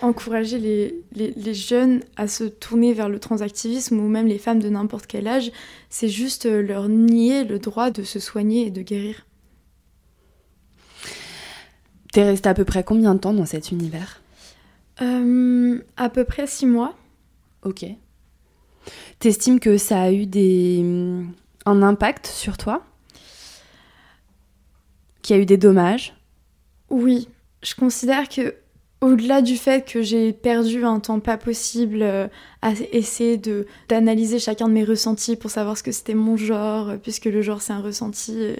encourager 0.00 0.58
les, 0.58 1.54
jeunes 1.54 2.02
à 2.16 2.28
se 2.28 2.44
tourner 2.44 2.92
vers 2.92 3.08
le 3.08 3.18
transactivisme 3.18 3.98
ou 3.98 4.08
même 4.08 4.26
les 4.26 4.38
femmes 4.38 4.60
de 4.60 4.68
n'importe 4.68 5.06
quel 5.06 5.26
âge, 5.26 5.52
c'est 5.88 6.08
juste 6.08 6.46
euh, 6.46 6.62
leur 6.62 6.88
nier 6.88 7.44
le 7.44 7.58
droit 7.58 7.90
de 7.90 8.02
se 8.02 8.18
soigner 8.18 8.66
et 8.66 8.70
de 8.70 8.82
guérir. 8.82 9.26
T'es 12.12 12.24
restée 12.24 12.48
à 12.48 12.54
peu 12.54 12.64
près 12.64 12.84
combien 12.84 13.14
de 13.14 13.20
temps 13.20 13.34
dans 13.34 13.46
cet 13.46 13.70
univers? 13.70 14.20
Euh, 15.02 15.80
À 15.96 16.08
peu 16.08 16.24
près 16.24 16.46
six 16.46 16.66
mois. 16.66 16.94
Ok. 17.62 17.84
T'estimes 19.18 19.58
que 19.58 19.78
ça 19.78 20.02
a 20.02 20.12
eu 20.12 20.26
des... 20.26 20.84
un 21.66 21.82
impact 21.82 22.26
sur 22.26 22.56
toi? 22.56 22.84
Qu'il 25.22 25.36
y 25.36 25.38
a 25.38 25.42
eu 25.42 25.46
des 25.46 25.56
dommages? 25.56 26.14
Oui, 26.90 27.28
je 27.62 27.74
considère 27.74 28.28
que 28.28 28.54
au-delà 29.04 29.42
du 29.42 29.56
fait 29.56 29.86
que 29.86 30.02
j'ai 30.02 30.32
perdu 30.32 30.84
un 30.84 30.98
temps 30.98 31.20
pas 31.20 31.36
possible 31.36 32.00
euh, 32.02 32.26
à 32.62 32.72
essayer 32.92 33.36
de 33.36 33.66
d'analyser 33.88 34.38
chacun 34.38 34.66
de 34.66 34.72
mes 34.72 34.84
ressentis 34.84 35.36
pour 35.36 35.50
savoir 35.50 35.76
ce 35.76 35.82
que 35.82 35.92
c'était 35.92 36.14
mon 36.14 36.36
genre, 36.36 36.88
euh, 36.88 36.96
puisque 36.96 37.26
le 37.26 37.42
genre 37.42 37.60
c'est 37.60 37.74
un 37.74 37.82
ressenti. 37.82 38.54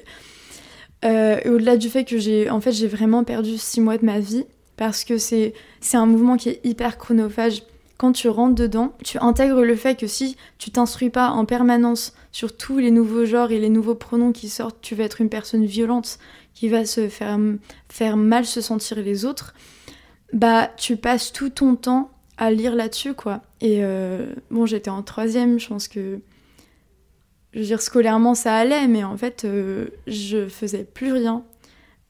Euh, 1.05 1.41
et 1.43 1.49
au-delà 1.49 1.77
du 1.77 1.89
fait 1.89 2.05
que 2.05 2.19
j'ai 2.19 2.51
en 2.51 2.61
fait 2.61 2.73
j'ai 2.73 2.87
vraiment 2.87 3.25
perdu 3.25 3.57
six 3.57 3.81
mois 3.81 3.97
de 3.97 4.05
ma 4.05 4.21
vie 4.21 4.45
parce 4.77 5.05
que 5.05 5.17
c'est 5.17 5.55
c'est 5.81 5.97
un 5.97 6.07
mouvement 6.07 6.37
qui 6.37 6.51
est 6.51 6.61
hyper 6.65 6.99
chronophage. 6.99 7.63
Quand 7.97 8.13
tu 8.13 8.29
rentres 8.29 8.57
dedans, 8.57 8.93
tu 9.05 9.19
intègres 9.19 9.63
le 9.63 9.77
fait 9.77 9.99
que 9.99 10.09
si 10.09 10.37
tu 10.59 10.71
t'instruis 10.73 11.11
pas 11.11 11.31
en 11.31 11.45
permanence 11.45 12.13
sur 12.33 12.55
tous 12.57 12.79
les 12.79 12.91
nouveaux 12.91 13.25
genres 13.25 13.53
et 13.53 13.61
les 13.61 13.69
nouveaux 13.69 13.95
pronoms 13.95 14.33
qui 14.33 14.49
sortent, 14.49 14.79
tu 14.83 14.97
vas 14.97 15.05
être 15.05 15.21
une 15.21 15.29
personne 15.29 15.65
violente 15.65 16.19
qui 16.55 16.69
va 16.69 16.85
se 16.85 17.09
faire, 17.09 17.39
faire 17.89 18.17
mal 18.17 18.45
se 18.47 18.61
sentir 18.61 18.99
les 19.01 19.25
autres, 19.25 19.55
bah 20.35 20.71
tu 20.77 20.97
passes 20.97 21.33
tout 21.33 21.49
ton 21.49 21.77
temps 21.77 22.11
à 22.37 22.51
lire 22.51 22.75
là-dessus, 22.75 23.15
quoi. 23.15 23.43
Et 23.61 23.79
euh, 23.85 24.27
bon, 24.51 24.67
j'étais 24.67 24.91
en 24.91 25.03
troisième, 25.03 25.59
je 25.59 25.69
pense 25.69 25.89
que. 25.89 26.21
Je 27.53 27.61
veux 27.61 27.67
dire, 27.67 27.81
scolairement, 27.81 28.35
ça 28.35 28.57
allait, 28.57 28.89
mais 28.89 29.05
en 29.05 29.17
fait, 29.17 29.45
euh, 29.45 29.87
je 30.09 30.49
faisais 30.49 30.83
plus 30.83 31.13
rien 31.13 31.45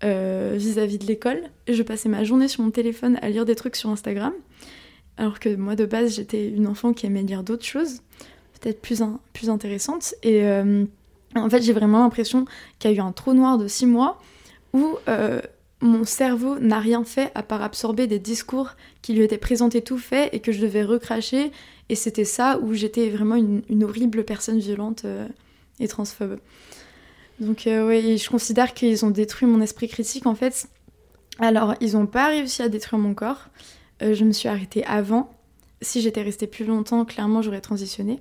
euh, 0.02 0.54
vis-à-vis 0.56 0.96
de 0.96 1.04
l'école. 1.04 1.42
Je 1.68 1.82
passais 1.82 2.08
ma 2.08 2.24
journée 2.24 2.48
sur 2.48 2.64
mon 2.64 2.70
téléphone 2.70 3.18
à 3.20 3.28
lire 3.28 3.44
des 3.44 3.54
trucs 3.54 3.76
sur 3.76 3.90
Instagram. 3.90 4.32
Alors 5.18 5.38
que 5.40 5.54
moi, 5.54 5.76
de 5.76 5.84
base, 5.84 6.16
j'étais 6.16 6.48
une 6.48 6.66
enfant 6.66 6.94
qui 6.94 7.04
aimait 7.04 7.22
lire 7.22 7.42
d'autres 7.42 7.66
choses, 7.66 8.00
peut-être 8.58 8.80
plus, 8.80 9.02
plus 9.34 9.50
intéressantes. 9.50 10.14
Et 10.22 10.48
en 11.36 11.50
fait, 11.50 11.60
j'ai 11.60 11.74
vraiment 11.74 11.98
l'impression 11.98 12.46
qu'il 12.78 12.90
y 12.90 12.94
a 12.94 12.96
eu 12.96 13.00
un 13.00 13.12
trou 13.12 13.34
noir 13.34 13.58
de 13.58 13.68
six 13.68 13.86
mois 13.86 14.18
où 14.72 14.96
mon 15.84 16.04
cerveau 16.04 16.58
n'a 16.58 16.80
rien 16.80 17.04
fait 17.04 17.30
à 17.34 17.42
part 17.42 17.62
absorber 17.62 18.06
des 18.06 18.18
discours 18.18 18.70
qui 19.02 19.12
lui 19.12 19.22
étaient 19.22 19.38
présentés 19.38 19.82
tout 19.82 19.98
faits 19.98 20.32
et 20.32 20.40
que 20.40 20.50
je 20.50 20.60
devais 20.60 20.82
recracher. 20.82 21.52
Et 21.90 21.94
c'était 21.94 22.24
ça 22.24 22.58
où 22.58 22.72
j'étais 22.72 23.10
vraiment 23.10 23.36
une, 23.36 23.84
horrible 23.84 24.24
personne 24.24 24.58
violente 24.58 25.02
euh, 25.04 25.28
et 25.80 25.86
transphobe. 25.86 26.38
Donc 27.38 27.66
euh, 27.66 27.86
oui, 27.86 28.16
je 28.16 28.30
considère 28.30 28.72
qu'ils 28.72 29.04
ont 29.04 29.10
détruit 29.10 29.46
mon 29.46 29.60
esprit 29.60 29.88
critique 29.88 30.26
en 30.26 30.34
fait. 30.34 30.68
Alors, 31.38 31.74
ils 31.80 31.92
n'ont 31.92 32.06
pas 32.06 32.28
réussi 32.28 32.62
à 32.62 32.70
détruire 32.70 32.98
mon 32.98 33.12
corps. 33.12 33.50
je 34.00 34.24
me 34.24 34.32
suis 34.32 34.48
arrêtée 34.48 34.84
avant. 34.86 35.34
Si 35.82 36.00
j'étais 36.00 36.22
restée 36.22 36.46
plus 36.46 36.64
longtemps, 36.64 37.04
clairement, 37.04 37.42
j'aurais 37.42 37.60
transitionné. 37.60 38.20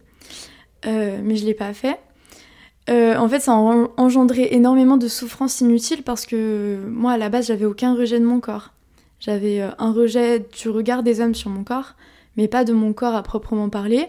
mais 0.84 1.36
je 1.36 1.42
ne 1.44 1.46
l'ai 1.46 1.54
pas 1.54 1.74
fait. 1.74 2.00
Euh, 2.90 3.16
en 3.16 3.30
fait, 3.30 3.40
ça 3.40 3.54
a 3.54 3.88
engendré 3.98 4.50
énormément 4.52 4.98
de 4.98 5.08
souffrances 5.08 5.62
inutiles 5.62 6.04
parce 6.04 6.26
que 6.26 6.80
moi, 6.88 7.14
à 7.14 7.18
la 7.18 7.30
base, 7.30 7.48
j'avais 7.48 7.66
aucun 7.66 7.96
rejet 7.96 8.20
de 8.20 8.26
mon 8.26 8.40
corps. 8.40 8.72
J'avais 9.20 9.62
euh, 9.62 9.70
un 9.78 9.94
rejet 9.94 10.40
du 10.40 10.70
regard 10.70 11.02
des 11.02 11.22
hommes 11.22 11.36
sur 11.36 11.50
mon 11.50 11.64
corps, 11.64 11.96
mais 12.36 12.48
pas 12.48 12.66
de 12.66 12.74
mon 12.74 12.92
corps 12.92 13.16
à 13.16 13.24
proprement 13.24 13.70
parler. 13.70 14.08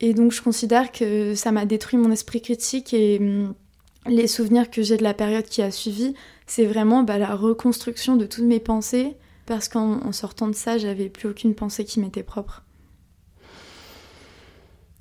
Et 0.00 0.14
donc, 0.14 0.32
je 0.32 0.42
considère 0.42 0.92
que 0.92 1.34
ça 1.34 1.52
m'a 1.52 1.66
détruit 1.66 1.98
mon 1.98 2.10
esprit 2.10 2.40
critique 2.40 2.94
et 2.94 3.18
hum, 3.20 3.54
les 4.06 4.26
souvenirs 4.26 4.70
que 4.70 4.82
j'ai 4.82 4.96
de 4.96 5.02
la 5.02 5.14
période 5.14 5.44
qui 5.44 5.62
a 5.62 5.70
suivi, 5.70 6.14
c'est 6.46 6.66
vraiment 6.66 7.02
bah, 7.02 7.18
la 7.18 7.34
reconstruction 7.34 8.16
de 8.16 8.26
toutes 8.26 8.44
mes 8.44 8.60
pensées 8.60 9.16
parce 9.46 9.68
qu'en 9.68 10.12
sortant 10.12 10.48
de 10.48 10.54
ça, 10.54 10.78
j'avais 10.78 11.08
plus 11.10 11.28
aucune 11.28 11.54
pensée 11.54 11.84
qui 11.84 12.00
m'était 12.00 12.22
propre. 12.22 12.62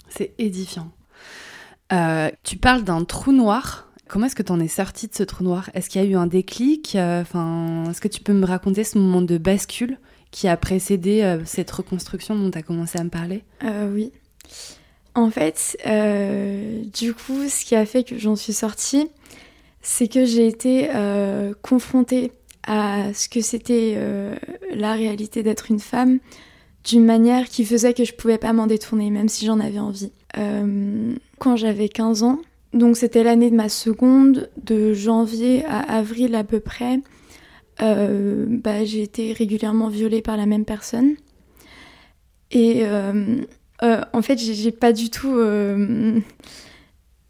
C'est 0.09 0.33
édifiant. 0.37 0.91
Euh, 1.91 2.29
tu 2.43 2.57
parles 2.57 2.83
d'un 2.83 3.03
trou 3.03 3.31
noir. 3.31 3.89
Comment 4.07 4.27
est-ce 4.27 4.35
que 4.35 4.43
tu 4.43 4.51
en 4.51 4.59
es 4.59 4.67
sorti 4.67 5.07
de 5.07 5.13
ce 5.13 5.23
trou 5.23 5.43
noir? 5.43 5.69
Est-ce 5.73 5.89
qu'il 5.89 6.01
y 6.01 6.05
a 6.05 6.07
eu 6.07 6.15
un 6.15 6.27
déclic? 6.27 6.95
Euh, 6.95 7.21
enfin, 7.21 7.83
Est-ce 7.89 8.01
que 8.01 8.07
tu 8.07 8.21
peux 8.21 8.33
me 8.33 8.45
raconter 8.45 8.83
ce 8.83 8.97
moment 8.97 9.21
de 9.21 9.37
bascule 9.37 9.97
qui 10.31 10.47
a 10.47 10.57
précédé 10.57 11.21
euh, 11.21 11.43
cette 11.45 11.69
reconstruction 11.71 12.35
dont 12.35 12.51
tu 12.51 12.57
as 12.57 12.63
commencé 12.63 12.99
à 12.99 13.03
me 13.03 13.09
parler? 13.09 13.43
Oui. 13.63 14.11
En 15.15 15.29
fait, 15.29 15.77
du 16.93 17.13
coup, 17.13 17.47
ce 17.47 17.65
qui 17.65 17.75
a 17.75 17.85
fait 17.85 18.03
que 18.03 18.17
j'en 18.17 18.35
suis 18.35 18.53
sortie, 18.53 19.07
c'est 19.81 20.07
que 20.07 20.25
j'ai 20.25 20.47
été 20.47 20.89
confrontée 21.61 22.31
à 22.65 23.13
ce 23.13 23.29
que 23.29 23.41
c'était 23.41 23.95
la 24.73 24.93
réalité 24.93 25.43
d'être 25.43 25.69
une 25.69 25.79
femme 25.79 26.19
d'une 26.83 27.05
manière 27.05 27.47
qui 27.47 27.63
faisait 27.63 27.93
que 27.93 28.03
je 28.03 28.13
pouvais 28.13 28.37
pas 28.37 28.53
m'en 28.53 28.67
détourner, 28.67 29.09
même 29.09 29.29
si 29.29 29.45
j'en 29.45 29.59
avais 29.59 29.79
envie. 29.79 30.11
Euh, 30.37 31.15
quand 31.39 31.55
j'avais 31.55 31.89
15 31.89 32.23
ans, 32.23 32.39
donc 32.73 32.97
c'était 32.97 33.23
l'année 33.23 33.51
de 33.51 33.55
ma 33.55 33.69
seconde, 33.69 34.49
de 34.63 34.93
janvier 34.93 35.63
à 35.65 35.79
avril 35.79 36.35
à 36.35 36.43
peu 36.43 36.59
près, 36.59 36.99
euh, 37.81 38.45
bah, 38.47 38.83
j'ai 38.85 39.03
été 39.03 39.33
régulièrement 39.33 39.89
violée 39.89 40.21
par 40.21 40.37
la 40.37 40.45
même 40.45 40.65
personne. 40.65 41.15
Et 42.51 42.81
euh, 42.85 43.41
en 43.81 44.21
fait, 44.21 44.37
j'ai 44.37 44.71
pas 44.71 44.93
du 44.93 45.09
tout 45.09 45.35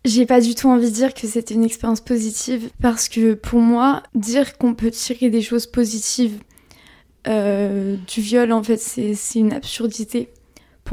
j'ai 0.05 0.25
pas 0.25 0.41
du 0.41 0.53
tout 0.53 0.67
envie 0.67 0.89
de 0.89 0.95
dire 0.95 1.13
que 1.13 1.27
c'était 1.27 1.53
une 1.53 1.63
expérience 1.63 2.01
positive 2.01 2.69
parce 2.81 3.07
que 3.07 3.35
pour 3.35 3.59
moi, 3.59 4.03
dire 4.15 4.57
qu'on 4.57 4.73
peut 4.73 4.91
tirer 4.91 5.29
des 5.29 5.41
choses 5.41 5.65
positives 5.65 6.39
du 7.25 8.21
viol, 8.21 8.51
en 8.51 8.63
fait, 8.63 8.77
c'est 8.77 9.39
une 9.39 9.53
absurdité. 9.53 10.29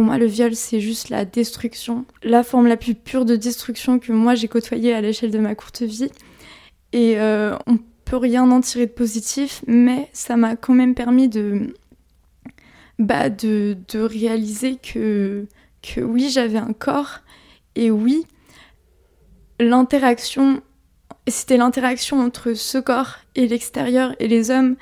Pour 0.00 0.06
moi, 0.06 0.16
le 0.16 0.24
viol, 0.24 0.54
c'est 0.54 0.80
juste 0.80 1.10
la 1.10 1.26
destruction, 1.26 2.06
la 2.22 2.42
forme 2.42 2.66
la 2.66 2.78
plus 2.78 2.94
pure 2.94 3.26
de 3.26 3.36
destruction 3.36 3.98
que 3.98 4.12
moi 4.12 4.34
j'ai 4.34 4.48
côtoyée 4.48 4.94
à 4.94 5.02
l'échelle 5.02 5.30
de 5.30 5.38
ma 5.38 5.54
courte 5.54 5.82
vie. 5.82 6.10
Et 6.94 7.20
euh, 7.20 7.54
on 7.66 7.78
peut 8.06 8.16
rien 8.16 8.50
en 8.50 8.62
tirer 8.62 8.86
de 8.86 8.92
positif, 8.92 9.62
mais 9.66 10.08
ça 10.14 10.38
m'a 10.38 10.56
quand 10.56 10.72
même 10.72 10.94
permis 10.94 11.28
de, 11.28 11.74
bah, 12.98 13.28
de, 13.28 13.76
de 13.92 14.00
réaliser 14.00 14.78
que, 14.78 15.46
oui, 15.98 16.30
j'avais 16.30 16.56
un 16.56 16.72
corps, 16.72 17.18
et 17.74 17.90
oui, 17.90 18.24
l'interaction, 19.58 20.62
c'était 21.28 21.58
l'interaction 21.58 22.20
entre 22.20 22.54
ce 22.54 22.78
corps 22.78 23.16
et 23.34 23.46
l'extérieur 23.46 24.14
et 24.18 24.28
les 24.28 24.50
hommes 24.50 24.76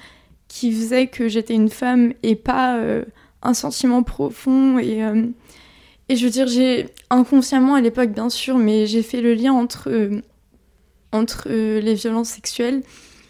qui 0.47 0.71
faisait 0.71 1.09
que 1.09 1.27
j'étais 1.27 1.55
une 1.55 1.71
femme 1.71 2.13
et 2.23 2.37
pas 2.37 2.77
euh, 2.77 3.05
un 3.49 3.55
sentiment 3.55 4.03
profond. 4.03 4.79
Et, 4.79 5.03
euh, 5.03 5.27
et 6.09 6.17
je 6.17 6.25
veux 6.25 6.31
dire, 6.31 6.47
j'ai 6.47 6.87
inconsciemment 7.11 7.75
à 7.75 7.81
l'époque, 7.81 8.11
bien 8.11 8.31
sûr, 8.31 8.59
mais 8.59 8.87
j'ai 8.87 9.03
fait 9.03 9.21
le 9.21 9.35
lien 9.35 9.53
entre, 9.53 9.89
euh, 9.91 10.21
entre 11.13 11.49
les 11.49 11.95
violences 11.95 12.29
sexuelles 12.29 12.83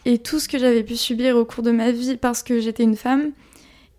et 0.05 0.19
tout 0.19 0.39
ce 0.41 0.49
que 0.49 0.59
j'avais 0.59 0.83
pu 0.83 0.97
subir 0.97 1.37
au 1.37 1.45
cours 1.45 1.63
de 1.63 1.71
ma 1.71 1.93
vie 1.93 2.17
parce 2.17 2.43
que 2.43 2.61
j'étais 2.61 2.83
une 2.83 2.97
femme. 2.97 3.31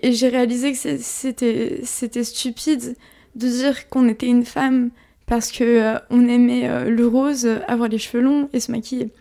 Et 0.01 0.13
j'ai 0.13 0.29
réalisé 0.29 0.71
que 0.71 0.77
c'était, 0.77 1.81
c'était 1.83 2.23
stupide 2.23 2.95
de 3.35 3.47
dire 3.47 3.89
qu'on 3.89 4.07
était 4.07 4.27
une 4.27 4.45
femme 4.45 4.91
parce 5.25 5.51
que 5.51 5.95
on 6.09 6.27
aimait 6.27 6.89
le 6.89 7.05
rose, 7.05 7.45
avoir 7.67 7.89
les 7.89 7.97
cheveux 7.97 8.23
longs 8.23 8.49
et 8.53 8.61
se 8.61 8.71
maquiller. 8.71 9.11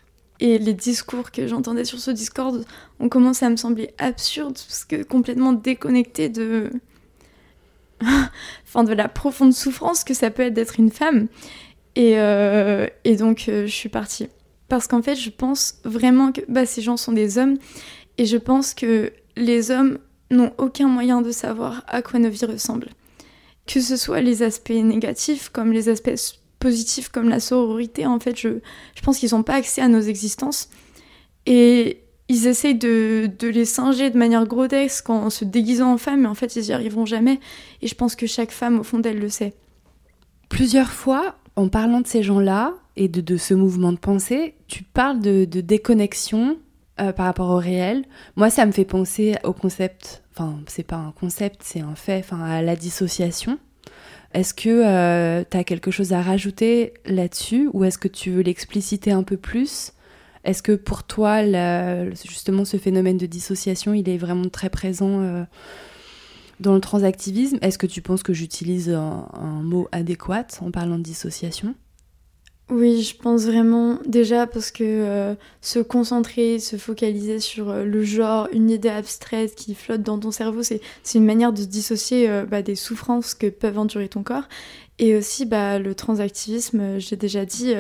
Et 0.40 0.58
les 0.58 0.74
discours 0.74 1.32
que 1.32 1.46
j'entendais 1.48 1.84
sur 1.84 1.98
ce 1.98 2.10
Discord 2.10 2.64
ont 3.00 3.08
commencé 3.08 3.44
à 3.44 3.50
me 3.50 3.56
sembler 3.56 3.90
absurdes, 3.98 4.54
parce 4.54 4.84
que 4.84 5.02
complètement 5.02 5.52
déconnectés 5.52 6.28
de. 6.28 6.70
enfin, 8.66 8.84
de 8.84 8.92
la 8.92 9.08
profonde 9.08 9.52
souffrance 9.52 10.04
que 10.04 10.14
ça 10.14 10.30
peut 10.30 10.42
être 10.42 10.54
d'être 10.54 10.78
une 10.78 10.90
femme. 10.90 11.28
Et, 11.96 12.18
euh, 12.18 12.86
et 13.04 13.16
donc, 13.16 13.46
euh, 13.48 13.66
je 13.66 13.72
suis 13.72 13.88
partie. 13.88 14.28
Parce 14.68 14.86
qu'en 14.86 15.02
fait, 15.02 15.16
je 15.16 15.30
pense 15.30 15.80
vraiment 15.84 16.32
que 16.32 16.42
bah, 16.48 16.66
ces 16.66 16.82
gens 16.82 16.96
sont 16.96 17.12
des 17.12 17.38
hommes 17.38 17.56
et 18.18 18.26
je 18.26 18.36
pense 18.36 18.74
que 18.74 19.12
les 19.36 19.70
hommes 19.70 19.98
n'ont 20.30 20.52
aucun 20.58 20.88
moyen 20.88 21.22
de 21.22 21.30
savoir 21.30 21.84
à 21.88 22.02
quoi 22.02 22.18
nos 22.18 22.28
vies 22.28 22.44
ressemblent. 22.44 22.90
Que 23.66 23.80
ce 23.80 23.96
soit 23.96 24.20
les 24.20 24.42
aspects 24.42 24.70
négatifs 24.70 25.48
comme 25.48 25.72
les 25.72 25.88
aspects 25.88 26.36
positifs 26.58 27.08
comme 27.08 27.28
la 27.28 27.40
sororité, 27.40 28.06
en 28.06 28.18
fait, 28.18 28.36
je, 28.38 28.48
je 28.94 29.02
pense 29.02 29.18
qu'ils 29.18 29.30
n'ont 29.32 29.42
pas 29.42 29.54
accès 29.54 29.80
à 29.80 29.88
nos 29.88 30.00
existences. 30.00 30.68
Et 31.46 32.02
ils 32.28 32.46
essayent 32.46 32.74
de, 32.74 33.30
les 33.42 33.64
singer 33.64 34.10
de 34.10 34.18
manière 34.18 34.46
grotesque 34.46 35.08
en 35.10 35.30
se 35.30 35.44
déguisant 35.44 35.92
en 35.92 35.98
femme, 35.98 36.22
mais 36.22 36.28
en 36.28 36.34
fait, 36.34 36.56
ils 36.56 36.64
n'y 36.64 36.72
arriveront 36.72 37.06
jamais. 37.06 37.40
Et 37.82 37.86
je 37.86 37.94
pense 37.94 38.16
que 38.16 38.26
chaque 38.26 38.50
femme, 38.50 38.78
au 38.78 38.82
fond 38.82 38.98
d'elle, 38.98 39.18
le 39.18 39.28
sait. 39.28 39.54
Plusieurs 40.48 40.90
fois, 40.90 41.36
en 41.56 41.68
parlant 41.68 42.00
de 42.00 42.06
ces 42.06 42.22
gens-là 42.22 42.74
et 42.96 43.08
de, 43.08 43.36
ce 43.36 43.54
mouvement 43.54 43.92
de 43.92 43.98
pensée, 43.98 44.54
tu 44.66 44.82
parles 44.82 45.20
de, 45.20 45.44
de 45.44 45.60
déconnexion 45.60 46.58
euh, 47.00 47.12
par 47.12 47.26
rapport 47.26 47.50
au 47.50 47.58
réel. 47.58 48.04
Moi, 48.36 48.50
ça 48.50 48.66
me 48.66 48.72
fait 48.72 48.84
penser 48.84 49.36
au 49.44 49.52
concept, 49.52 50.22
enfin, 50.34 50.58
c'est 50.66 50.86
pas 50.86 50.96
un 50.96 51.12
concept, 51.12 51.60
c'est 51.62 51.80
un 51.80 51.94
fait, 51.94 52.18
enfin, 52.18 52.42
à 52.42 52.60
la 52.60 52.76
dissociation. 52.76 53.58
Est-ce 54.34 54.52
que 54.52 54.68
euh, 54.68 55.44
tu 55.50 55.56
as 55.56 55.64
quelque 55.64 55.90
chose 55.90 56.12
à 56.12 56.20
rajouter 56.20 56.92
là-dessus 57.06 57.70
ou 57.72 57.84
est-ce 57.84 57.98
que 57.98 58.08
tu 58.08 58.30
veux 58.30 58.42
l'expliciter 58.42 59.10
un 59.10 59.22
peu 59.22 59.36
plus? 59.36 59.92
Est-ce 60.44 60.62
que 60.62 60.72
pour 60.72 61.04
toi, 61.04 61.42
justement, 62.24 62.64
ce 62.64 62.76
phénomène 62.76 63.18
de 63.18 63.26
dissociation, 63.26 63.94
il 63.94 64.08
est 64.08 64.18
vraiment 64.18 64.48
très 64.48 64.70
présent 64.70 65.20
euh, 65.20 65.44
dans 66.60 66.74
le 66.74 66.80
transactivisme? 66.80 67.58
Est-ce 67.60 67.78
que 67.78 67.86
tu 67.86 68.02
penses 68.02 68.22
que 68.22 68.32
j'utilise 68.32 68.90
un, 68.90 69.26
mot 69.62 69.88
adéquat 69.92 70.46
en 70.60 70.70
parlant 70.70 70.98
de 70.98 71.02
dissociation? 71.02 71.74
Oui, 72.70 73.02
je 73.02 73.16
pense 73.16 73.46
vraiment. 73.46 73.98
Déjà 74.06 74.46
parce 74.46 74.70
que 74.70 74.84
euh, 74.84 75.34
se 75.62 75.78
concentrer, 75.78 76.58
se 76.58 76.76
focaliser 76.76 77.40
sur 77.40 77.70
euh, 77.70 77.84
le 77.84 78.02
genre, 78.02 78.46
une 78.52 78.68
idée 78.68 78.90
abstraite 78.90 79.54
qui 79.54 79.74
flotte 79.74 80.02
dans 80.02 80.18
ton 80.18 80.30
cerveau, 80.30 80.62
c'est 80.62 80.80
une 81.14 81.24
manière 81.24 81.54
de 81.54 81.62
se 81.62 81.66
dissocier 81.66 82.30
bah, 82.48 82.60
des 82.60 82.74
souffrances 82.74 83.34
que 83.34 83.46
peuvent 83.48 83.78
endurer 83.78 84.08
ton 84.08 84.22
corps. 84.22 84.48
Et 84.98 85.16
aussi, 85.16 85.46
bah, 85.46 85.78
le 85.78 85.94
transactivisme, 85.94 86.98
j'ai 86.98 87.16
déjà 87.16 87.46
dit, 87.46 87.72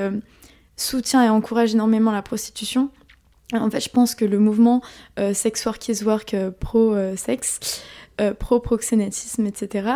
soutient 0.78 1.24
et 1.24 1.28
encourage 1.28 1.74
énormément 1.74 2.12
la 2.12 2.22
prostitution. 2.22 2.90
En 3.52 3.70
fait, 3.70 3.80
je 3.80 3.88
pense 3.88 4.14
que 4.14 4.24
le 4.24 4.38
mouvement 4.38 4.82
euh, 5.18 5.32
Sex 5.32 5.64
Work 5.64 5.88
is 5.88 6.04
Work 6.04 6.34
euh, 6.34 6.50
pro-sexe, 6.50 7.82
euh, 8.20 8.34
pro-proxénétisme, 8.34 9.46
etc., 9.46 9.90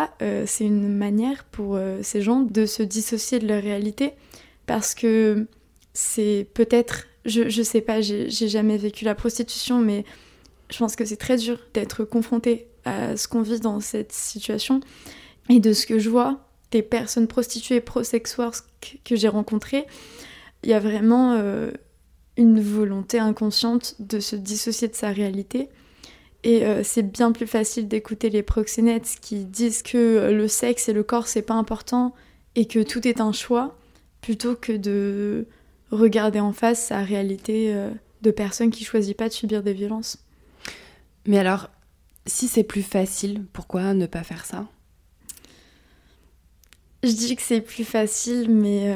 c'est 0.47 0.65
une 0.65 0.97
manière 0.97 1.45
pour 1.45 1.79
ces 2.03 2.23
gens 2.23 2.41
de 2.41 2.67
se 2.67 2.83
dissocier 2.83 3.39
de 3.39 3.47
leur 3.47 3.63
réalité 3.63 4.13
parce 4.67 4.95
que 4.95 5.47
c'est 5.93 6.47
peut-être, 6.55 7.07
je, 7.25 7.49
je 7.49 7.63
sais 7.63 7.81
pas, 7.81 8.01
j'ai 8.01 8.29
jamais 8.31 8.79
vécu 8.79 9.05
la 9.05 9.15
prostitution, 9.15 9.79
mais 9.79 10.05
je 10.71 10.79
pense 10.79 10.97
que 10.97 11.05
c'est 11.05 11.17
très 11.17 11.37
dur 11.37 11.59
d'être 11.75 12.05
confronté 12.05 12.69
à 12.85 13.17
ce 13.17 13.29
qu'on 13.29 13.43
vit 13.43 13.61
dans 13.61 13.81
cette 13.81 14.13
situation. 14.13 14.81
Et 15.49 15.59
de 15.59 15.73
ce 15.73 15.87
que 15.87 15.99
je 15.99 16.09
vois 16.09 16.41
des 16.71 16.83
personnes 16.83 17.27
prostituées 17.27 17.81
pro-sex 17.81 18.39
work 18.39 18.65
que 19.05 19.17
j'ai 19.17 19.29
rencontrées, 19.29 19.87
il 20.63 20.71
y 20.71 20.75
a 20.75 20.81
vraiment 20.81 21.35
euh, 21.35 21.71
une 22.37 22.61
volonté 22.61 23.19
inconsciente 23.19 23.97
de 23.99 24.21
se 24.21 24.37
dissocier 24.37 24.89
de 24.89 24.95
sa 24.95 25.11
réalité. 25.11 25.69
Et 26.45 26.65
euh, 26.65 26.83
c'est 26.85 27.03
bien 27.03 27.33
plus 27.33 27.47
facile 27.47 27.89
d'écouter 27.89 28.31
les 28.31 28.43
proxénètes 28.43 29.17
qui 29.21 29.45
disent 29.45 29.83
que 29.83 29.99
euh, 29.99 30.33
le 30.33 30.49
sexe 30.49 30.89
et 30.89 30.93
le 30.93 31.03
corps 31.03 31.29
c'est 31.29 31.43
pas 31.43 31.55
important 31.55 32.15
et 32.55 32.67
que 32.67 32.83
tout 32.83 33.07
est 33.07 33.21
un 33.21 33.33
choix, 33.33 33.77
plutôt 34.21 34.55
que 34.55 34.73
de 34.73 35.47
regarder 35.91 36.41
en 36.41 36.53
face 36.53 36.87
sa 36.87 37.03
réalité 37.03 37.75
de 38.21 38.31
personnes 38.31 38.71
qui 38.71 38.85
choisissent 38.85 39.15
pas 39.15 39.29
de 39.29 39.33
subir 39.33 39.63
des 39.63 39.73
violences. 39.73 40.19
Mais 41.27 41.39
alors, 41.39 41.71
si 42.27 42.49
c'est 42.49 42.63
plus 42.63 42.83
facile, 42.83 43.45
pourquoi 43.55 43.95
ne 43.95 44.05
pas 44.05 44.23
faire 44.23 44.45
ça? 44.45 44.67
Je 47.03 47.13
dis 47.13 47.37
que 47.37 47.43
c'est 47.43 47.63
plus 47.63 47.85
facile, 47.85 48.51
mais 48.51 48.95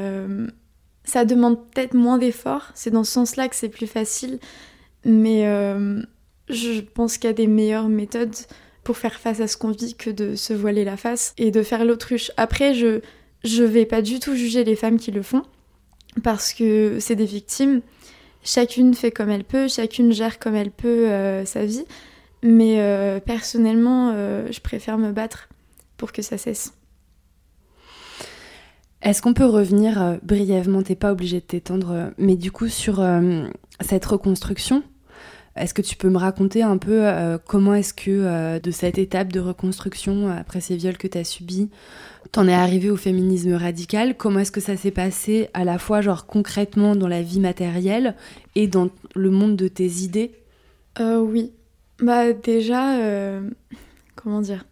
ça 1.07 1.25
demande 1.25 1.59
peut-être 1.71 1.95
moins 1.95 2.19
d'efforts, 2.19 2.71
c'est 2.75 2.91
dans 2.91 3.05
ce 3.05 3.13
sens-là 3.13 3.49
que 3.49 3.57
c'est 3.57 3.69
plus 3.69 3.87
facile, 3.87 4.39
mais 5.05 5.47
euh, 5.47 6.03
je 6.49 6.81
pense 6.81 7.17
qu'il 7.17 7.29
y 7.29 7.31
a 7.31 7.35
des 7.35 7.47
meilleures 7.47 7.89
méthodes 7.89 8.35
pour 8.83 8.97
faire 8.97 9.15
face 9.15 9.41
à 9.41 9.47
ce 9.47 9.57
qu'on 9.57 9.71
vit 9.71 9.95
que 9.95 10.11
de 10.11 10.35
se 10.35 10.53
voiler 10.53 10.85
la 10.85 10.97
face 10.97 11.33
et 11.39 11.51
de 11.51 11.63
faire 11.63 11.85
l'autruche. 11.85 12.31
Après, 12.37 12.75
je 12.75 13.01
je 13.45 13.63
vais 13.63 13.87
pas 13.87 14.03
du 14.03 14.19
tout 14.19 14.35
juger 14.35 14.65
les 14.65 14.75
femmes 14.75 14.99
qui 14.99 15.13
le 15.13 15.23
font 15.23 15.43
parce 16.25 16.53
que 16.53 16.99
c'est 16.99 17.15
des 17.15 17.27
victimes. 17.27 17.83
Chacune 18.43 18.95
fait 18.95 19.13
comme 19.13 19.31
elle 19.31 19.45
peut, 19.45 19.69
chacune 19.69 20.13
gère 20.13 20.41
comme 20.41 20.57
elle 20.57 20.73
peut 20.73 21.09
euh, 21.09 21.45
sa 21.45 21.65
vie, 21.65 21.85
mais 22.43 22.81
euh, 22.81 23.21
personnellement, 23.21 24.13
je 24.51 24.61
préfère 24.61 24.99
me 24.99 25.13
battre 25.13 25.49
pour 25.97 26.13
que 26.13 26.23
ça 26.23 26.39
cesse. 26.39 26.73
Est-ce 29.07 29.23
qu'on 29.23 29.35
peut 29.35 29.47
revenir 29.47 30.03
euh, 30.03 30.17
brièvement, 30.25 30.83
t'es 30.83 30.97
pas 30.97 31.13
obligé 31.13 31.39
de 31.39 31.45
t'étendre, 31.45 31.93
euh, 31.93 32.11
mais 32.19 32.35
du 32.35 32.51
coup 32.51 32.67
sur 32.67 32.99
euh, 32.99 33.47
cette 33.81 34.05
reconstruction 34.05 34.83
Est-ce 35.55 35.75
que 35.75 35.81
tu 35.81 35.95
peux 35.95 36.09
me 36.11 36.19
raconter 36.19 36.65
un 36.65 36.77
peu 36.77 37.09
comment 37.47 37.75
est-ce 37.75 37.95
que 37.95 38.59
de 38.59 38.71
cette 38.73 38.99
étape 38.99 39.33
de 39.33 39.39
reconstruction 39.39 40.29
après 40.29 40.61
ces 40.61 40.75
viols 40.75 40.99
que 40.99 41.07
tu 41.07 41.19
as 41.19 41.23
subis, 41.23 41.71
t'en 42.33 42.49
es 42.49 42.53
arrivé 42.53 42.91
au 42.91 42.97
féminisme 42.97 43.55
radical? 43.55 44.17
Comment 44.17 44.41
est-ce 44.41 44.51
que 44.51 44.61
ça 44.61 44.77
s'est 44.77 44.91
passé 44.91 45.51
à 45.55 45.63
la 45.63 45.79
fois 45.79 46.01
genre 46.01 46.27
concrètement 46.27 46.97
dans 46.97 47.09
la 47.09 47.23
vie 47.23 47.41
matérielle 47.41 48.17
et 48.57 48.67
dans 48.67 48.91
le 49.15 49.31
monde 49.31 49.55
de 49.55 49.69
tes 49.69 49.89
idées? 50.03 50.33
Oui, 50.99 51.53
bah 52.03 52.33
déjà, 52.33 52.99
comment 54.17 54.41
dire? 54.41 54.67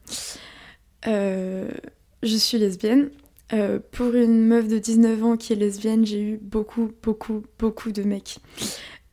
Je 1.07 2.37
suis 2.37 2.59
lesbienne 2.59 3.11
euh, 3.55 3.79
pour 3.93 4.15
une 4.15 4.47
meuf 4.47 4.67
de 4.67 4.79
19 4.79 5.25
ans 5.25 5.37
qui 5.37 5.53
est 5.53 5.57
lesbienne, 5.57 6.05
j'ai 6.05 6.21
eu 6.21 6.39
beaucoup, 6.43 6.91
beaucoup, 7.03 7.43
beaucoup 7.59 7.93
de 7.93 8.03
mecs. 8.03 8.39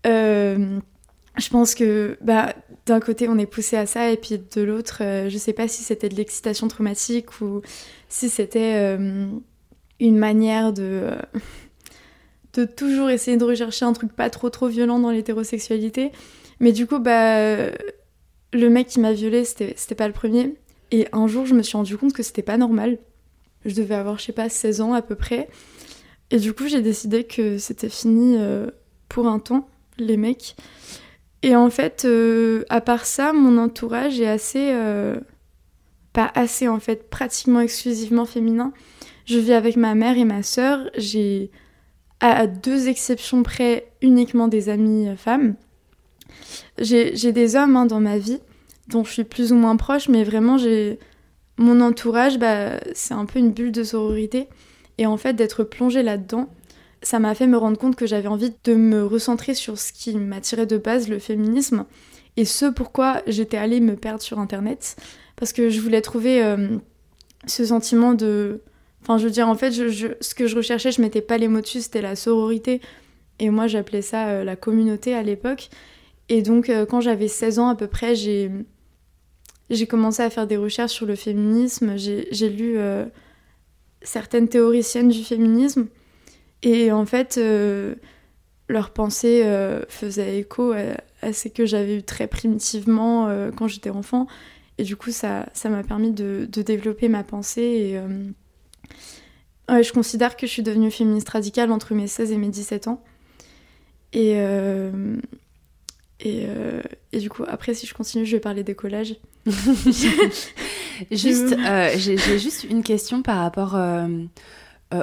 Euh, 0.08 0.80
je 1.38 1.50
pense 1.50 1.76
que 1.76 2.18
bah, 2.22 2.56
d'un 2.88 3.00
côté, 3.00 3.30
on 3.30 3.38
est 3.38 3.46
poussé 3.46 3.78
à 3.78 3.86
ça, 3.86 4.10
et 4.10 4.18
puis 4.18 4.40
de 4.40 4.62
l'autre, 4.62 5.00
euh, 5.02 5.30
je 5.30 5.38
sais 5.38 5.54
pas 5.54 5.68
si 5.68 5.84
c'était 5.84 6.10
de 6.10 6.16
l'excitation 6.16 6.68
traumatique 6.68 7.42
ou 7.42 7.62
si 8.10 8.30
c'était 8.30 8.98
une 10.00 10.18
manière 10.18 10.74
de, 10.74 11.12
de 12.54 12.66
toujours 12.66 13.10
essayer 13.10 13.38
de 13.38 13.46
rechercher 13.46 13.86
un 13.86 13.94
truc 13.94 14.12
pas 14.12 14.30
trop 14.30 14.50
trop 14.50 14.68
violent 14.68 15.00
dans 15.00 15.12
l'hétérosexualité. 15.12 16.12
Mais 16.60 16.72
du 16.72 16.88
coup, 16.88 17.00
bah, 17.00 17.70
le 18.54 18.70
mec 18.70 18.88
qui 18.88 19.00
m'a 19.00 19.14
violée, 19.14 19.46
c'était 19.46 19.96
pas 19.96 20.08
le 20.08 20.14
premier. 20.14 20.56
Et 20.92 21.08
un 21.14 21.28
jour, 21.28 21.46
je 21.46 21.54
me 21.54 21.62
suis 21.62 21.78
rendu 21.78 21.96
compte 21.98 22.14
que 22.14 22.24
c'était 22.24 22.42
pas 22.42 22.58
normal. 22.58 22.98
Je 23.66 23.76
devais 23.76 23.96
avoir, 23.96 24.18
je 24.18 24.26
sais 24.26 24.34
pas, 24.34 24.50
16 24.50 24.82
ans 24.82 24.94
à 24.94 25.02
peu 25.02 25.16
près. 25.16 25.50
Et 26.32 26.40
du 26.40 26.54
coup, 26.54 26.68
j'ai 26.68 26.82
décidé 26.82 27.26
que 27.26 27.58
c'était 27.58 27.90
fini 27.90 28.38
euh, 28.38 28.68
pour 29.10 29.28
un 29.28 29.40
temps, 29.40 29.68
les 29.98 30.18
mecs. 30.18 30.56
Et 31.44 31.56
en 31.56 31.70
fait, 31.70 32.06
euh, 32.06 32.64
à 32.70 32.82
part 32.82 33.06
ça, 33.06 33.34
mon 33.34 33.58
entourage 33.58 34.20
est 34.20 34.28
assez. 34.28 34.72
Euh, 34.72 35.18
pas 36.14 36.32
assez 36.36 36.68
en 36.68 36.80
fait, 36.80 37.10
pratiquement 37.10 37.62
exclusivement 37.62 38.26
féminin. 38.26 38.74
Je 39.26 39.38
vis 39.38 39.54
avec 39.54 39.78
ma 39.78 39.96
mère 39.96 40.18
et 40.18 40.26
ma 40.26 40.44
sœur. 40.44 40.90
J'ai, 40.98 41.52
à 42.20 42.48
deux 42.48 42.90
exceptions 42.90 43.44
près, 43.44 43.92
uniquement 44.02 44.50
des 44.50 44.68
amis 44.68 45.08
femmes. 45.16 45.56
J'ai 46.78 47.32
des 47.32 47.56
hommes 47.56 47.78
hein, 47.78 47.86
dans 47.86 48.02
ma 48.02 48.18
vie 48.18 48.40
dont 48.88 49.04
je 49.04 49.12
suis 49.12 49.24
plus 49.24 49.52
ou 49.52 49.56
moins 49.56 49.76
proche, 49.76 50.10
mais 50.10 50.24
vraiment, 50.24 50.58
j'ai 50.58 51.00
mon 51.62 51.82
entourage, 51.82 52.38
bah, 52.38 52.80
c'est 52.94 53.14
un 53.14 53.26
peu 53.26 53.40
une 53.40 53.52
bulle 53.52 53.72
de 53.72 53.84
sororité. 53.84 54.48
Et 54.98 55.06
en 55.06 55.18
fait, 55.18 55.34
d'être 55.34 55.64
plongée 55.64 56.04
là-dedans, 56.04 56.50
ça 57.02 57.20
m'a 57.20 57.34
fait 57.34 57.48
me 57.48 57.58
rendre 57.58 57.78
compte 57.78 57.96
que 57.96 58.06
j'avais 58.06 58.28
envie 58.28 58.54
de 58.64 58.74
me 58.76 59.06
recentrer 59.06 59.54
sur 59.54 59.80
ce 59.80 59.92
qui 59.92 60.16
m'attirait 60.16 60.68
de 60.68 60.78
base, 60.78 61.08
le 61.08 61.20
féminisme, 61.20 61.86
et 62.38 62.46
ce 62.46 62.66
pourquoi 62.66 63.22
j'étais 63.28 63.58
allée 63.58 63.80
me 63.80 63.96
perdre 63.96 64.22
sur 64.22 64.40
Internet. 64.40 64.96
Parce 65.36 65.54
que 65.54 65.70
je 65.70 65.82
voulais 65.82 66.02
trouver 66.02 66.44
euh, 66.44 66.78
ce 67.48 67.66
sentiment 67.66 68.14
de... 68.14 68.62
Enfin, 69.02 69.18
je 69.18 69.26
veux 69.26 69.32
dire, 69.32 69.48
en 69.48 69.56
fait, 69.56 69.72
ce 69.72 70.36
que 70.36 70.46
je 70.46 70.56
recherchais, 70.56 70.92
je 70.92 71.02
mettais 71.02 71.22
pas 71.22 71.40
les 71.40 71.48
mots 71.48 71.62
dessus, 71.62 71.82
c'était 71.82 72.04
la 72.04 72.16
sororité. 72.16 72.82
Et 73.40 73.50
moi, 73.50 73.66
j'appelais 73.66 74.04
ça 74.04 74.28
euh, 74.28 74.44
la 74.44 74.56
communauté 74.56 75.16
à 75.16 75.24
l'époque. 75.24 75.70
Et 76.30 76.44
donc, 76.44 76.70
euh, 76.70 76.86
quand 76.86 77.02
j'avais 77.02 77.28
16 77.28 77.58
ans 77.58 77.70
à 77.70 77.76
peu 77.76 77.88
près, 77.88 78.16
j'ai 78.16 78.52
j'ai 79.72 79.88
commencé 79.88 80.22
à 80.22 80.30
faire 80.30 80.48
des 80.48 80.58
recherches 80.58 80.92
sur 80.92 81.06
le 81.06 81.16
féminisme, 81.16 81.96
j'ai 81.98 82.50
lu 82.50 82.78
euh, 82.78 83.06
certaines 84.02 84.50
théoriciennes 84.50 85.08
du 85.10 85.24
féminisme, 85.24 85.88
et 86.62 86.92
en 86.92 87.06
fait, 87.06 87.38
euh, 87.38 87.96
leurs 88.68 88.92
pensées 88.92 89.44
euh, 89.46 89.82
écho 90.18 90.74
à, 91.22 91.34
ce 91.34 91.48
que 91.48 91.66
j'avais 91.66 91.98
eu 91.98 92.04
très 92.04 92.28
primitivement 92.28 93.30
quand 93.56 93.68
j'étais 93.68 93.90
enfant, 93.90 94.28
et 94.78 94.84
du 94.84 94.98
coup, 94.98 95.12
ça 95.12 95.46
m'a 95.66 95.84
permis 95.84 96.12
de, 96.12 96.46
développer 96.46 97.08
ma 97.08 97.24
pensée, 97.24 97.98
et 99.70 99.84
je 99.84 99.94
considère 99.94 100.36
que 100.36 100.48
je 100.48 100.52
suis 100.52 100.64
devenue 100.64 100.92
féministe 100.92 101.30
radicale 101.30 101.72
entre 101.72 101.94
mes 101.94 102.08
16 102.08 102.34
et 102.34 102.38
mes 102.38 102.50
17 102.50 102.90
ans. 102.90 103.02
Et, 104.12 104.32
et, 106.20 106.48
et, 107.14 107.20
du 107.20 107.30
coup, 107.30 107.46
après, 107.48 107.74
si 107.74 107.88
je 107.88 107.94
continue, 107.94 108.26
je 108.26 108.36
vais 108.36 108.42
parler 108.42 108.64
des 108.66 108.76
collages. 108.76 109.16
juste, 111.12 111.56
j'ai 111.98 112.40
juste 112.40 112.64
une 112.64 112.84
question 112.84 113.22
par 113.22 113.38
rapport 113.38 113.78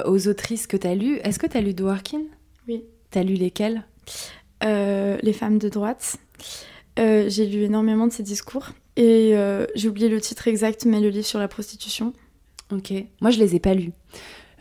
aux 0.05 0.27
autrices 0.27 0.67
que 0.67 0.77
tu 0.77 0.87
as 0.87 0.95
lues. 0.95 1.17
Est-ce 1.23 1.39
que 1.39 1.47
tu 1.47 1.57
as 1.57 1.61
lu 1.61 1.73
Dworkin? 1.73 2.21
Oui. 2.67 2.83
Tu 3.11 3.19
as 3.19 3.23
lu 3.23 3.33
lesquelles? 3.33 3.83
Les 4.61 5.33
femmes 5.33 5.57
de 5.57 5.69
droite. 5.69 6.17
j'ai 6.97 7.45
lu 7.45 7.63
énormément 7.63 8.07
de 8.07 8.13
ses 8.13 8.23
discours. 8.23 8.69
Et 8.95 9.35
j'ai 9.75 9.89
oublié 9.89 10.09
le 10.09 10.21
titre 10.21 10.47
exact, 10.47 10.85
mais 10.85 10.99
le 10.99 11.09
livre 11.09 11.25
sur 11.25 11.39
la 11.39 11.47
prostitution. 11.47 12.13
Ok. 12.71 12.93
Moi, 13.21 13.31
je 13.31 13.39
les 13.39 13.55
ai 13.55 13.59
pas 13.59 13.73
lus. 13.73 13.91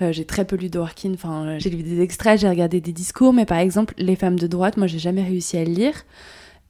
Euh, 0.01 0.13
j'ai 0.13 0.25
très 0.25 0.45
peu 0.45 0.57
lu 0.57 0.69
Dworkin. 0.69 1.13
Enfin, 1.15 1.47
euh, 1.47 1.59
j'ai 1.59 1.71
lu 1.71 1.83
des 1.83 2.01
extraits, 2.01 2.41
j'ai 2.41 2.49
regardé 2.49 2.81
des 2.81 2.93
discours, 2.93 3.33
mais 3.33 3.47
par 3.47 3.59
exemple, 3.59 3.95
Les 3.99 4.17
femmes 4.17 4.39
de 4.39 4.47
droite, 4.47 4.77
moi, 4.77 4.87
j'ai 4.87 4.99
jamais 4.99 5.23
réussi 5.23 5.57
à 5.57 5.65
le 5.65 5.73
lire. 5.73 6.05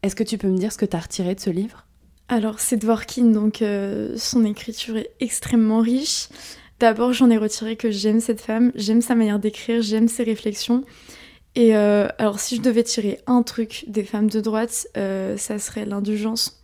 Est-ce 0.03 0.17
que 0.17 0.23
tu 0.23 0.39
peux 0.39 0.49
me 0.49 0.57
dire 0.57 0.73
ce 0.73 0.79
que 0.79 0.87
tu 0.87 0.97
as 0.97 1.01
retiré 1.01 1.35
de 1.35 1.41
ce 1.41 1.51
livre? 1.51 1.85
Alors, 2.29 2.61
c'est 2.61 2.77
Dworkin, 2.77 3.31
donc 3.31 3.63
euh, 3.63 4.17
son 4.17 4.45
écriture 4.45 4.97
est 4.97 5.11
extrêmement 5.21 5.81
riche. 5.81 6.29
D'abord, 6.79 7.13
j'en 7.13 7.31
ai 7.31 7.39
retiré 7.39 7.77
que 7.77 7.91
j'aime 7.91 8.21
cette 8.21 8.41
femme, 8.41 8.71
j'aime 8.75 9.01
sa 9.01 9.15
manière 9.15 9.39
d'écrire, 9.39 9.83
j'aime 9.83 10.09
ses 10.09 10.23
réflexions. 10.23 10.85
Et 11.55 11.75
alors, 11.75 12.39
si 12.39 12.55
je 12.55 12.61
devais 12.61 12.85
tirer 12.85 13.19
un 13.27 13.43
truc 13.43 13.85
des 13.89 14.05
femmes 14.05 14.31
de 14.31 14.41
droite, 14.41 14.87
ça 14.95 15.59
serait 15.59 15.87
l'indulgence. 15.87 16.63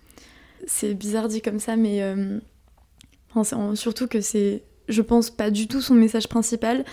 C'est 0.69 0.95
bizarre 0.95 1.27
dit 1.27 1.41
comme 1.43 1.59
ça, 1.59 1.75
mais 1.75 2.01
surtout 3.75 4.07
que 4.07 4.21
c'est, 4.21 4.63
je 4.89 5.03
pense, 5.03 5.31
pas 5.31 5.51
du 5.51 5.67
tout 5.67 5.81
son 5.81 5.95
message 5.95 6.29
principal. 6.29 6.85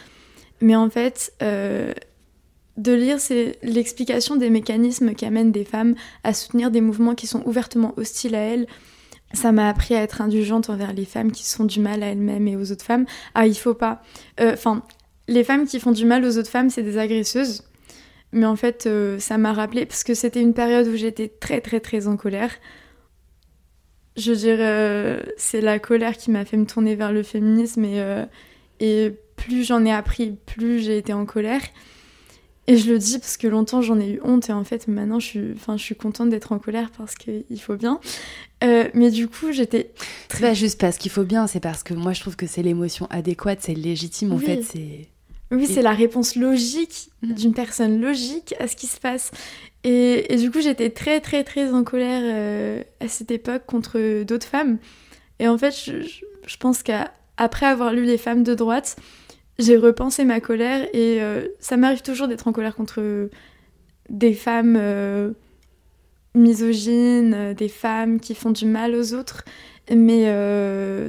Mais 0.61 0.75
en 0.75 0.89
fait, 0.89 1.33
euh, 1.41 1.93
de 2.77 2.93
lire, 2.93 3.19
c'est 3.19 3.57
l'explication 3.63 4.35
des 4.35 4.49
mécanismes 4.49 5.13
qui 5.13 5.25
amènent 5.25 5.51
des 5.51 5.65
femmes 5.65 5.95
à 6.23 6.33
soutenir 6.33 6.71
des 6.71 6.81
mouvements 6.81 7.15
qui 7.15 7.27
sont 7.27 7.43
ouvertement 7.45 7.93
hostiles 7.97 8.35
à 8.35 8.39
elles. 8.39 8.67
Ça 9.33 9.51
m'a 9.51 9.69
appris 9.69 9.95
à 9.95 10.01
être 10.01 10.21
indulgente 10.21 10.69
envers 10.69 10.93
les 10.93 11.05
femmes 11.05 11.31
qui 11.31 11.43
font 11.43 11.65
du 11.65 11.79
mal 11.79 12.03
à 12.03 12.07
elles-mêmes 12.07 12.47
et 12.47 12.55
aux 12.55 12.71
autres 12.71 12.85
femmes. 12.85 13.05
Ah, 13.33 13.47
il 13.47 13.55
faut 13.55 13.73
pas. 13.73 14.01
Euh, 14.39 14.53
enfin, 14.53 14.83
les 15.27 15.43
femmes 15.43 15.65
qui 15.65 15.79
font 15.79 15.91
du 15.91 16.05
mal 16.05 16.25
aux 16.25 16.37
autres 16.37 16.49
femmes, 16.49 16.69
c'est 16.69 16.83
des 16.83 16.97
agresseuses. 16.97 17.63
Mais 18.33 18.45
en 18.45 18.55
fait, 18.55 18.85
euh, 18.85 19.19
ça 19.19 19.37
m'a 19.37 19.53
rappelé, 19.53 19.85
parce 19.85 20.03
que 20.03 20.13
c'était 20.13 20.41
une 20.41 20.53
période 20.53 20.87
où 20.87 20.95
j'étais 20.95 21.27
très 21.27 21.61
très 21.61 21.79
très 21.79 22.07
en 22.07 22.15
colère. 22.17 22.51
Je 24.17 24.33
dirais, 24.33 24.57
euh, 24.61 25.21
c'est 25.37 25.61
la 25.61 25.79
colère 25.79 26.17
qui 26.17 26.31
m'a 26.31 26.45
fait 26.45 26.57
me 26.57 26.65
tourner 26.65 26.95
vers 26.95 27.11
le 27.11 27.23
féminisme 27.23 27.85
et, 27.85 28.01
euh, 28.01 28.25
et 28.79 29.13
plus 29.35 29.63
j'en 29.63 29.85
ai 29.85 29.91
appris, 29.91 30.37
plus 30.45 30.79
j'ai 30.79 30.97
été 30.97 31.13
en 31.13 31.25
colère. 31.25 31.61
Et 32.71 32.77
je 32.77 32.89
le 32.89 32.97
dis 32.97 33.19
parce 33.19 33.35
que 33.35 33.47
longtemps 33.47 33.81
j'en 33.81 33.99
ai 33.99 34.11
eu 34.11 34.21
honte 34.23 34.49
et 34.49 34.53
en 34.53 34.63
fait 34.63 34.87
maintenant 34.87 35.19
je 35.19 35.25
suis, 35.25 35.51
enfin, 35.55 35.75
je 35.75 35.83
suis 35.83 35.95
contente 35.95 36.29
d'être 36.29 36.53
en 36.53 36.59
colère 36.59 36.89
parce 36.97 37.15
qu'il 37.15 37.59
faut 37.59 37.75
bien. 37.75 37.99
Euh, 38.63 38.87
mais 38.93 39.11
du 39.11 39.27
coup 39.27 39.51
j'étais... 39.51 39.91
Très... 40.29 40.39
Pas 40.39 40.53
juste 40.53 40.79
parce 40.79 40.97
qu'il 40.97 41.11
faut 41.11 41.23
bien, 41.23 41.47
c'est 41.47 41.59
parce 41.59 41.83
que 41.83 41.93
moi 41.93 42.13
je 42.13 42.21
trouve 42.21 42.37
que 42.37 42.47
c'est 42.47 42.63
l'émotion 42.63 43.07
adéquate, 43.09 43.59
c'est 43.61 43.73
légitime 43.73 44.31
en 44.31 44.37
fait. 44.37 44.61
c'est 44.63 45.09
Oui, 45.51 45.67
c'est 45.67 45.81
la 45.81 45.91
réponse 45.91 46.35
logique 46.37 47.09
mm. 47.23 47.33
d'une 47.33 47.53
personne 47.53 47.99
logique 47.99 48.55
à 48.59 48.69
ce 48.69 48.77
qui 48.77 48.87
se 48.87 48.99
passe. 48.99 49.31
Et, 49.83 50.35
du 50.37 50.51
coup, 50.51 50.61
j'étais 50.61 50.91
très, 50.91 51.19
très, 51.21 51.43
très 51.43 51.73
en 51.73 51.83
colère 51.83 52.21
euh, 52.23 52.83
à 52.99 53.07
cette 53.07 53.31
époque 53.31 53.63
contre 53.65 54.23
d'autres 54.23 54.45
femmes. 54.45 54.77
Et 55.39 55.47
en 55.47 55.57
fait, 55.57 55.73
je, 55.73 56.57
pense 56.57 56.83
qu'après 56.83 57.65
avoir 57.65 57.91
lu 57.91 58.05
Les 58.05 58.19
femmes 58.19 58.43
de 58.43 58.53
droite, 58.53 58.95
j'ai 59.59 59.77
repensé 59.77 60.25
ma 60.25 60.39
colère 60.39 60.87
et 60.93 61.21
euh, 61.21 61.47
ça 61.59 61.77
m'arrive 61.77 62.01
toujours 62.01 62.27
d'être 62.27 62.47
en 62.47 62.51
colère 62.51 62.75
contre 62.75 63.29
des 64.09 64.33
femmes 64.33 64.77
euh, 64.79 65.31
misogynes, 66.35 67.53
des 67.53 67.69
femmes 67.69 68.19
qui 68.19 68.35
font 68.35 68.51
du 68.51 68.65
mal 68.65 68.95
aux 68.95 69.13
autres. 69.13 69.43
Mais 69.93 70.25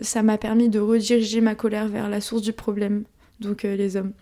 ça 0.03 0.23
m'a 0.25 0.39
permis 0.39 0.69
de 0.69 0.81
rediriger 0.81 1.41
ma 1.41 1.55
colère 1.55 1.87
vers 1.87 2.09
la 2.09 2.21
source 2.21 2.43
du 2.43 2.53
problème, 2.53 3.05
donc 3.39 3.63
les 3.63 3.97
hommes. 3.97 4.13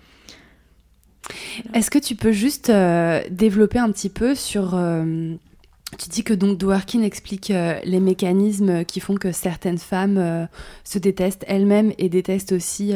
Est-ce 1.74 1.90
que 1.90 1.98
tu 1.98 2.14
peux 2.14 2.32
juste 2.32 2.70
euh, 2.70 3.22
développer 3.30 3.78
un 3.78 3.90
petit 3.90 4.08
peu 4.10 4.34
sur... 4.34 4.74
Euh, 5.92 5.96
tu 5.98 6.08
dis 6.08 6.24
que 6.24 6.34
donc 6.34 6.58
Dworkin 6.58 7.02
explique 7.02 7.50
euh, 7.50 7.78
les 7.84 8.00
mécanismes 8.00 8.84
qui 8.84 9.00
font 9.00 9.16
que 9.16 9.32
certaines 9.32 9.78
femmes 9.78 10.48
se 10.84 10.98
détestent 10.98 11.44
elles-mêmes 11.46 11.92
et 11.98 12.08
détestent 12.08 12.52
aussi 12.52 12.92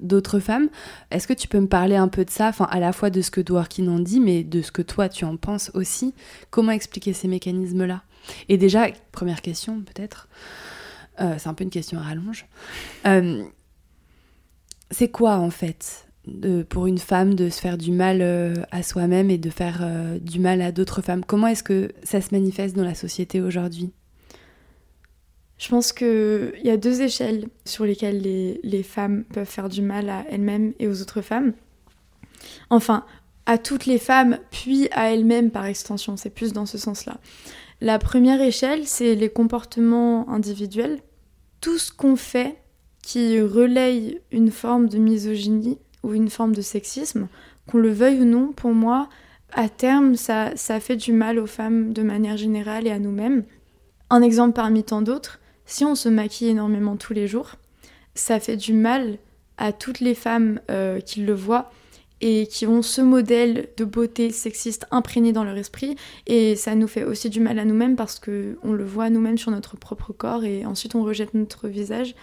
d'autres 0.00 0.40
femmes. 0.40 0.68
Est-ce 1.10 1.26
que 1.26 1.32
tu 1.32 1.48
peux 1.48 1.60
me 1.60 1.68
parler 1.68 1.96
un 1.96 2.08
peu 2.08 2.24
de 2.24 2.30
ça, 2.30 2.48
enfin 2.48 2.66
à 2.70 2.80
la 2.80 2.92
fois 2.92 3.10
de 3.10 3.20
ce 3.20 3.30
que 3.30 3.40
Dworkin 3.40 3.88
en 3.88 3.98
dit, 3.98 4.20
mais 4.20 4.42
de 4.42 4.62
ce 4.62 4.72
que 4.72 4.82
toi 4.82 5.08
tu 5.08 5.24
en 5.24 5.36
penses 5.36 5.70
aussi? 5.74 6.14
Comment 6.50 6.72
expliquer 6.72 7.12
ces 7.12 7.28
mécanismes-là? 7.28 8.02
Et 8.48 8.58
déjà, 8.58 8.88
première 9.12 9.42
question 9.42 9.80
peut-être, 9.80 10.28
c'est 11.18 11.46
un 11.46 11.54
peu 11.54 11.64
une 11.64 11.70
question 11.70 11.98
à 11.98 12.02
rallonge. 12.02 12.46
c'est 14.90 15.08
quoi 15.08 15.36
en 15.36 15.50
fait 15.50 16.09
pour 16.68 16.86
une 16.86 16.98
femme 16.98 17.34
de 17.34 17.48
se 17.48 17.60
faire 17.60 17.78
du 17.78 17.92
mal 17.92 18.20
euh, 18.20 18.54
à 18.70 18.82
soi-même 18.82 19.30
et 19.30 19.38
de 19.38 19.50
faire 19.50 19.80
euh, 19.82 20.18
du 20.18 20.38
mal 20.38 20.60
à 20.60 20.70
d'autres 20.72 21.02
femmes. 21.02 21.24
Comment 21.24 21.46
est-ce 21.46 21.62
que 21.62 21.92
ça 22.02 22.20
se 22.20 22.28
manifeste 22.32 22.76
dans 22.76 22.84
la 22.84 22.94
société 22.94 23.40
aujourd'hui? 23.40 23.90
Je 25.58 25.68
pense 25.68 25.92
qu'il 25.92 26.60
y 26.62 26.70
a 26.70 26.76
deux 26.76 27.02
échelles 27.02 27.48
sur 27.64 27.84
lesquelles 27.84 28.20
les, 28.20 28.60
les, 28.62 28.82
femmes 28.82 29.24
peuvent 29.24 29.48
faire 29.48 29.68
du 29.68 29.82
mal 29.82 30.08
à 30.08 30.24
elles-mêmes 30.30 30.72
et 30.78 30.88
aux 30.88 31.02
autres 31.02 31.20
femmes. 31.20 31.52
Enfin, 32.70 33.04
à 33.44 33.58
toutes 33.58 33.86
les 33.86 33.98
femmes, 33.98 34.38
puis 34.50 34.88
à 34.92 35.12
elles-mêmes 35.12 35.50
par 35.50 35.66
extension, 35.66 36.16
c'est 36.16 36.30
plus 36.30 36.52
dans 36.52 36.66
ce 36.66 36.78
sens-là. 36.78 37.18
La 37.82 37.98
première 37.98 38.40
échelle, 38.40 38.86
c'est 38.86 39.14
les 39.14 39.28
comportements 39.28 40.28
individuels. 40.30 41.00
Tout 41.60 41.78
ce 41.78 41.92
qu'on 41.92 42.16
fait 42.16 42.58
qui 43.02 43.40
relaye 43.40 44.20
une 44.30 44.50
forme 44.50 44.88
de 44.88 44.98
misogynie 44.98 45.78
ou 46.02 46.14
une 46.14 46.30
forme 46.30 46.54
de 46.54 46.62
sexisme, 46.62 47.28
qu'on 47.66 47.78
le 47.78 47.90
veuille 47.90 48.20
ou 48.20 48.24
non, 48.24 48.52
pour 48.52 48.72
moi, 48.72 49.08
à 49.52 49.68
terme, 49.68 50.16
ça, 50.16 50.52
ça 50.56 50.80
fait 50.80 50.96
du 50.96 51.12
mal 51.12 51.38
aux 51.38 51.46
femmes 51.46 51.92
de 51.92 52.02
manière 52.02 52.36
générale 52.36 52.86
et 52.86 52.90
à 52.90 52.98
nous-mêmes. 52.98 53.44
Un 54.10 54.22
exemple 54.22 54.54
parmi 54.54 54.84
tant 54.84 55.02
d'autres, 55.02 55.40
si 55.66 55.84
on 55.84 55.94
se 55.94 56.08
maquille 56.08 56.48
énormément 56.48 56.96
tous 56.96 57.12
les 57.12 57.26
jours, 57.26 57.56
ça 58.14 58.40
fait 58.40 58.56
du 58.56 58.72
mal 58.72 59.18
à 59.56 59.72
toutes 59.72 60.00
les 60.00 60.14
femmes 60.14 60.60
euh, 60.70 61.00
qui 61.00 61.20
le 61.20 61.34
voient 61.34 61.70
et 62.20 62.46
qui 62.46 62.66
ont 62.66 62.82
ce 62.82 63.00
modèle 63.00 63.68
de 63.76 63.84
beauté 63.84 64.30
sexiste 64.30 64.86
imprégné 64.90 65.32
dans 65.32 65.44
leur 65.44 65.56
esprit 65.56 65.96
et 66.26 66.54
ça 66.56 66.74
nous 66.74 66.88
fait 66.88 67.04
aussi 67.04 67.30
du 67.30 67.40
mal 67.40 67.58
à 67.58 67.64
nous-mêmes 67.64 67.96
parce 67.96 68.18
que 68.18 68.58
on 68.62 68.72
le 68.72 68.84
voit 68.84 69.10
nous-mêmes 69.10 69.38
sur 69.38 69.50
notre 69.50 69.76
propre 69.76 70.12
corps 70.12 70.44
et 70.44 70.66
ensuite 70.66 70.94
on 70.94 71.02
rejette 71.02 71.34
notre 71.34 71.68
visage. 71.68 72.14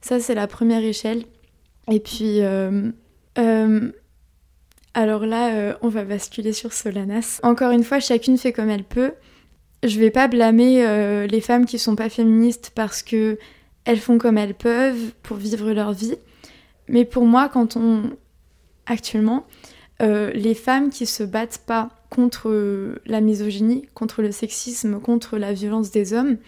Ça 0.00 0.20
c'est 0.20 0.34
la 0.34 0.46
première 0.46 0.82
échelle 0.82 1.24
et 1.90 2.00
puis, 2.00 2.40
euh, 2.42 2.90
euh, 3.38 3.92
alors 4.94 5.26
là, 5.26 5.54
euh, 5.54 5.74
on 5.82 5.88
va 5.88 6.04
basculer 6.04 6.52
sur 6.52 6.72
Solanas. 6.72 7.40
Encore 7.42 7.70
une 7.70 7.84
fois, 7.84 8.00
chacune 8.00 8.36
fait 8.36 8.52
comme 8.52 8.70
elle 8.70 8.84
peut. 8.84 9.12
Je 9.84 9.98
vais 9.98 10.10
pas 10.10 10.26
blâmer 10.26 11.26
les 11.28 11.40
femmes 11.40 11.64
qui 11.64 11.78
sont 11.78 11.94
pas 11.94 12.08
féministes 12.08 12.72
parce 12.74 13.04
que 13.04 13.38
elles 13.84 14.00
font 14.00 14.18
comme 14.18 14.36
elles 14.36 14.54
peuvent 14.54 15.12
pour 15.22 15.36
vivre 15.36 15.70
leur 15.70 15.92
vie. 15.92 16.16
Mais 16.88 17.04
pour 17.04 17.24
moi, 17.26 17.48
quand 17.48 17.76
on 17.76 18.10
actuellement, 18.86 19.46
les 20.00 20.54
femmes 20.54 20.90
qui 20.90 21.06
se 21.06 21.22
battent 21.22 21.62
pas 21.64 21.90
contre 22.10 22.98
la 23.06 23.20
misogynie, 23.20 23.86
contre 23.94 24.20
le 24.20 24.32
sexisme, 24.32 24.98
contre 24.98 25.38
la 25.38 25.52
violence 25.52 25.92
des 25.92 26.12
hommes, 26.12 26.38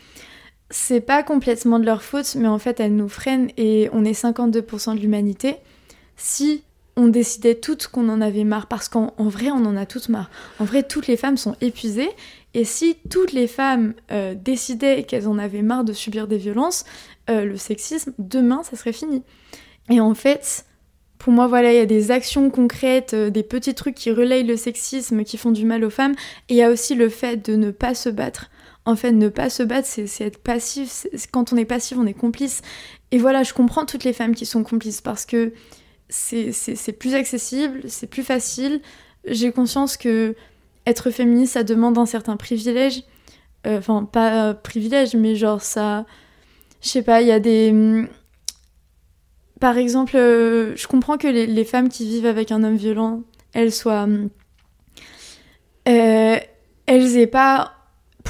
c'est 0.71 1.01
pas 1.01 1.23
complètement 1.23 1.79
de 1.79 1.85
leur 1.85 2.03
faute, 2.03 2.35
mais 2.37 2.49
en 2.49 2.59
fait, 2.59 2.81
elles 2.81 2.95
nous 2.95 3.09
freinent 3.09 3.51
et 3.57 3.89
on 3.93 4.05
est 4.05 4.21
52% 4.21 4.95
de 4.95 5.01
l'humanité. 5.01 5.57
Si 6.17 6.63
on 6.97 7.09
décidait 7.09 7.57
toutes 7.57 7.89
qu'on 7.89 8.09
en 8.09 8.21
avait 8.21 8.45
marre, 8.45 8.67
parce 8.67 8.89
qu'en 8.89 9.13
vrai, 9.19 9.51
on 9.51 9.65
en 9.65 9.77
a 9.77 9.87
toutes 9.87 10.09
marre. 10.09 10.31
En 10.59 10.65
vrai, 10.65 10.83
toutes 10.83 11.07
les 11.07 11.17
femmes 11.17 11.37
sont 11.37 11.57
épuisées. 11.61 12.11
Et 12.55 12.65
si 12.65 12.97
toutes 13.11 13.33
les 13.33 13.47
femmes 13.47 13.95
euh, 14.11 14.35
décidaient 14.35 15.05
qu'elles 15.05 15.29
en 15.29 15.39
avaient 15.39 15.63
marre 15.63 15.85
de 15.85 15.93
subir 15.93 16.29
des 16.29 16.37
violences, 16.37 16.85
euh, 17.31 17.45
le 17.45 17.57
sexisme, 17.57 18.13
demain, 18.19 18.63
ça 18.63 18.77
serait 18.77 18.93
fini. 18.93 19.23
Et 19.89 20.01
en 20.01 20.15
fait, 20.15 20.67
pour 21.19 21.33
moi, 21.33 21.47
voilà, 21.47 21.73
il 21.73 21.77
y 21.77 21.81
a 21.81 21.87
des 21.87 22.11
actions 22.11 22.51
concrètes, 22.51 23.15
euh, 23.15 23.31
des 23.31 23.43
petits 23.43 23.75
trucs 23.75 23.95
qui 23.95 24.11
relayent 24.11 24.45
le 24.45 24.57
sexisme, 24.57 25.25
qui 25.25 25.37
font 25.37 25.53
du 25.53 25.65
mal 25.65 25.85
aux 25.85 25.91
femmes. 25.91 26.15
Et 26.49 26.55
il 26.55 26.57
y 26.57 26.63
a 26.63 26.71
aussi 26.71 26.95
le 26.95 27.09
fait 27.09 27.37
de 27.37 27.57
ne 27.57 27.71
pas 27.71 27.95
se 27.95 28.09
battre 28.09 28.51
en 28.87 28.97
fait, 28.97 29.13
ne 29.13 29.29
pas 29.29 29.51
se 29.51 29.63
battre, 29.63 29.89
c'est 29.89 30.25
être 30.25 30.39
passif. 30.39 31.07
Quand 31.33 31.53
on 31.53 31.57
est 31.57 31.65
passif, 31.65 31.99
on 31.99 32.07
est 32.07 32.15
complice. 32.15 32.63
Et 33.11 33.19
voilà, 33.19 33.43
je 33.43 33.53
comprends 33.53 33.85
toutes 33.85 34.05
les 34.05 34.13
femmes 34.13 34.35
qui 34.35 34.47
sont 34.47 34.63
complices 34.63 35.01
parce 35.01 35.27
que 35.27 35.53
c'est 36.09 36.99
plus 36.99 37.15
accessible, 37.15 37.83
c'est 37.89 38.07
plus 38.07 38.23
facile. 38.23 38.81
J'ai 39.27 39.53
conscience 39.53 39.97
que 39.97 40.35
être 40.87 41.11
féministe, 41.11 41.55
ça 41.55 41.63
demande 41.63 41.99
un 41.99 42.07
certain 42.07 42.37
privilège. 42.37 43.05
Euh, 43.67 43.79
enfin, 43.79 44.05
pas 44.05 44.55
privilège, 44.55 45.15
mais 45.15 45.37
genre 45.37 45.61
ça. 45.63 46.07
Je 46.83 46.89
sais 46.89 47.03
pas, 47.03 47.21
il 47.21 47.29
y 47.29 47.33
a 47.33 47.41
des. 47.41 47.73
Hmm, 47.73 48.09
par 49.61 49.77
exemple, 49.77 50.17
euh, 50.17 50.75
je 50.77 50.87
comprends 50.87 51.19
que 51.19 51.29
les, 51.29 51.65
femmes 51.65 51.91
qui 51.91 52.07
vivent 52.07 52.27
avec 52.27 52.51
un 52.51 52.65
homme 52.65 52.77
violent, 52.77 53.23
elles 53.53 53.73
soient. 53.73 54.09
Euh, 55.89 56.39
elles 56.87 57.17
aient 57.19 57.27
pas 57.27 57.80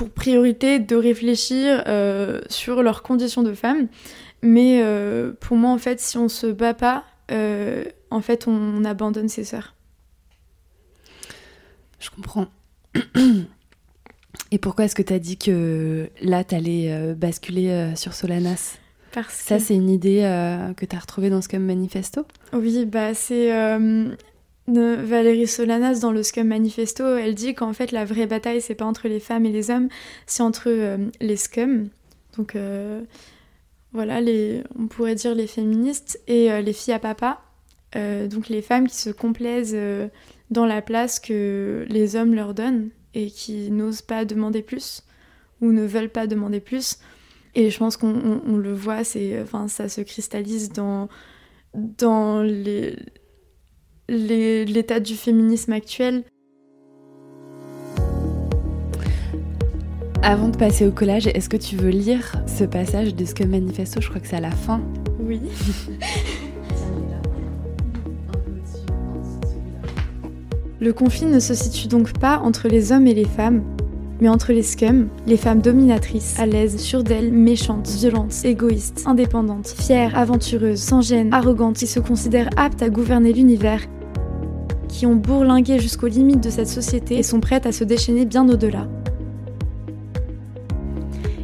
pour 0.01 0.09
priorité 0.09 0.79
de 0.79 0.97
réfléchir 0.97 1.85
euh, 1.87 2.41
sur 2.49 2.83
leurs 2.83 3.03
conditions 3.03 3.43
de 3.43 3.53
femme. 3.53 3.87
Mais 4.41 4.81
euh, 4.83 5.33
pour 5.39 5.59
moi, 5.59 5.73
en 5.73 5.77
fait, 5.77 6.01
si 6.01 6.17
on 6.17 6.31
se 6.31 6.47
bat 6.47 6.73
pas, 6.73 7.05
en 8.11 8.23
fait, 8.23 8.49
on, 8.49 8.83
abandonne 8.87 9.29
ses 9.29 9.45
sœurs. 9.45 9.75
Je 11.99 12.09
comprends. 12.09 12.47
Et 14.51 14.57
pourquoi 14.57 14.87
est-ce 14.87 14.95
que 14.95 15.03
tu 15.03 15.13
as 15.13 15.19
dit 15.19 15.37
que 15.37 16.09
là, 16.23 16.45
tu 16.45 16.55
allais 16.55 17.15
basculer 17.15 17.93
sur 17.95 18.15
Solanas? 18.15 18.79
Parce 19.13 19.35
Ça, 19.35 19.59
c'est 19.59 19.75
une 19.75 19.91
idée 19.91 20.23
que 20.79 20.87
tu 20.87 20.97
as 20.97 20.99
retrouvée 20.99 21.29
dans 21.29 21.43
ce 21.43 21.45
Scum 21.45 21.63
Manifesto? 21.63 22.25
Oui, 22.55 22.87
bah, 22.87 23.13
c'est 23.13 23.53
Valérie 24.79 25.47
Solanas 25.47 26.01
dans 26.01 26.13
le 26.13 26.23
Scum 26.23 26.49
Manifesto, 26.49 27.17
elle 27.17 27.35
dit 27.35 27.55
qu'en 27.55 27.73
fait 27.73 27.93
la 27.93 28.05
vraie 28.05 28.27
bataille 28.27 28.61
c'est 28.61 28.75
pas 28.75 28.85
entre 28.85 29.09
les 29.09 29.21
femmes 29.21 29.47
et 29.47 29.53
les 29.53 29.71
hommes, 29.71 29.89
c'est 30.27 30.43
entre 30.43 30.69
euh, 30.69 30.99
les 31.21 31.37
scums, 31.37 31.89
donc 32.37 32.55
euh, 32.57 33.03
voilà, 33.93 34.21
les, 34.21 34.63
on 34.79 34.87
pourrait 34.87 35.15
dire 35.15 35.35
les 35.35 35.47
féministes 35.47 36.21
et 36.29 36.53
euh, 36.53 36.61
les 36.61 36.73
filles 36.73 36.95
à 36.95 36.99
papa, 36.99 37.43
donc 37.95 38.49
les 38.49 38.63
femmes 38.63 38.87
qui 38.87 38.95
se 38.95 39.11
complaisent 39.11 39.77
dans 40.51 40.65
la 40.65 40.81
place 40.81 41.19
que 41.19 41.85
les 41.89 42.15
hommes 42.15 42.37
leur 42.37 42.55
donnent 42.55 42.91
et 43.15 43.27
qui 43.27 43.73
n'osent 43.73 44.03
pas 44.03 44.25
demander 44.25 44.63
plus 44.63 45.03
ou 45.61 45.73
ne 45.73 45.85
veulent 45.85 46.09
pas 46.09 46.29
demander 46.29 46.61
plus. 46.61 46.99
Et 47.57 47.69
je 47.69 47.77
pense 47.77 47.97
qu'on 47.97 48.57
le 48.57 48.73
voit, 48.73 49.03
c'est, 49.03 49.43
enfin, 49.43 49.67
ça 49.67 49.89
se 49.89 50.03
cristallise 50.03 50.71
dans, 50.71 51.09
dans 51.75 52.43
les, 52.43 52.95
l'état 54.11 55.01
du 55.01 55.15
féminisme 55.15 55.73
actuel. 55.73 56.25
Avant 60.23 60.49
de 60.49 60.57
passer 60.57 60.87
au 60.87 60.91
collage, 60.91 61.29
est-ce 61.29 61.49
que 61.49 61.57
tu 61.57 61.77
veux 61.77 61.89
lire 61.89 62.35
ce 62.47 62.65
passage 62.65 63.15
de 63.15 63.25
Scum 63.25 63.49
Manifesto 63.49 64.01
Je 64.01 64.09
crois 64.09 64.21
que 64.21 64.27
c'est 64.27 64.37
à 64.37 64.41
la 64.41 64.51
fin? 64.51 64.83
Oui. 65.21 65.41
Le 70.81 70.93
conflit 70.95 71.27
ne 71.27 71.41
se 71.41 71.53
situe 71.53 71.89
donc 71.89 72.19
pas 72.19 72.39
entre 72.39 72.69
les 72.69 72.91
hommes 72.91 73.07
et 73.07 73.13
les 73.13 73.27
femmes, 73.27 73.63
mais 74.21 74.31
entre 74.31 74.53
les 74.53 74.63
scums, 74.63 75.09
les 75.27 75.37
femmes 75.37 75.61
dominatrices, 75.61 76.39
à 76.39 76.47
l'aise, 76.47 76.79
sûres 76.79 77.05
d'elles, 77.05 77.33
méchantes, 77.33 77.89
violentes, 77.89 78.35
égoïstes, 78.45 79.03
indépendantes, 79.07 79.69
fières, 79.69 80.17
aventureuses, 80.17 80.81
sans 80.81 81.03
gêne, 81.03 81.35
arrogantes, 81.35 81.77
qui 81.77 81.87
se 81.87 82.01
considèrent 82.01 82.49
aptes 82.57 82.83
à 82.83 82.89
gouverner 82.89 83.35
l'univers 83.35 83.81
qui 85.01 85.07
ont 85.07 85.17
bourlingué 85.17 85.79
jusqu'aux 85.79 86.09
limites 86.09 86.45
de 86.45 86.51
cette 86.51 86.69
société 86.69 87.17
et 87.17 87.23
sont 87.23 87.41
prêtes 87.41 87.65
à 87.65 87.73
se 87.73 87.85
déchaîner 87.85 88.27
bien 88.27 88.47
au-delà. 88.47 88.87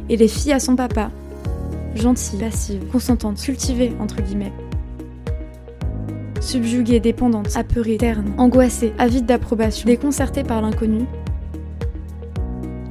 Et 0.09 0.15
les 0.15 0.27
filles 0.27 0.53
à 0.53 0.59
son 0.59 0.75
papa, 0.75 1.09
gentilles, 1.95 2.37
passives, 2.37 2.85
consentantes, 2.91 3.41
cultivées, 3.41 3.93
entre 3.99 4.21
guillemets. 4.21 4.53
Subjuguées, 6.39 6.99
dépendantes, 6.99 7.57
apeurées, 7.57 7.97
ternes, 7.97 8.31
angoissées, 8.37 8.93
avides 8.99 9.25
d'approbation, 9.25 9.87
déconcertées 9.87 10.43
par 10.43 10.61
l'inconnu, 10.61 11.05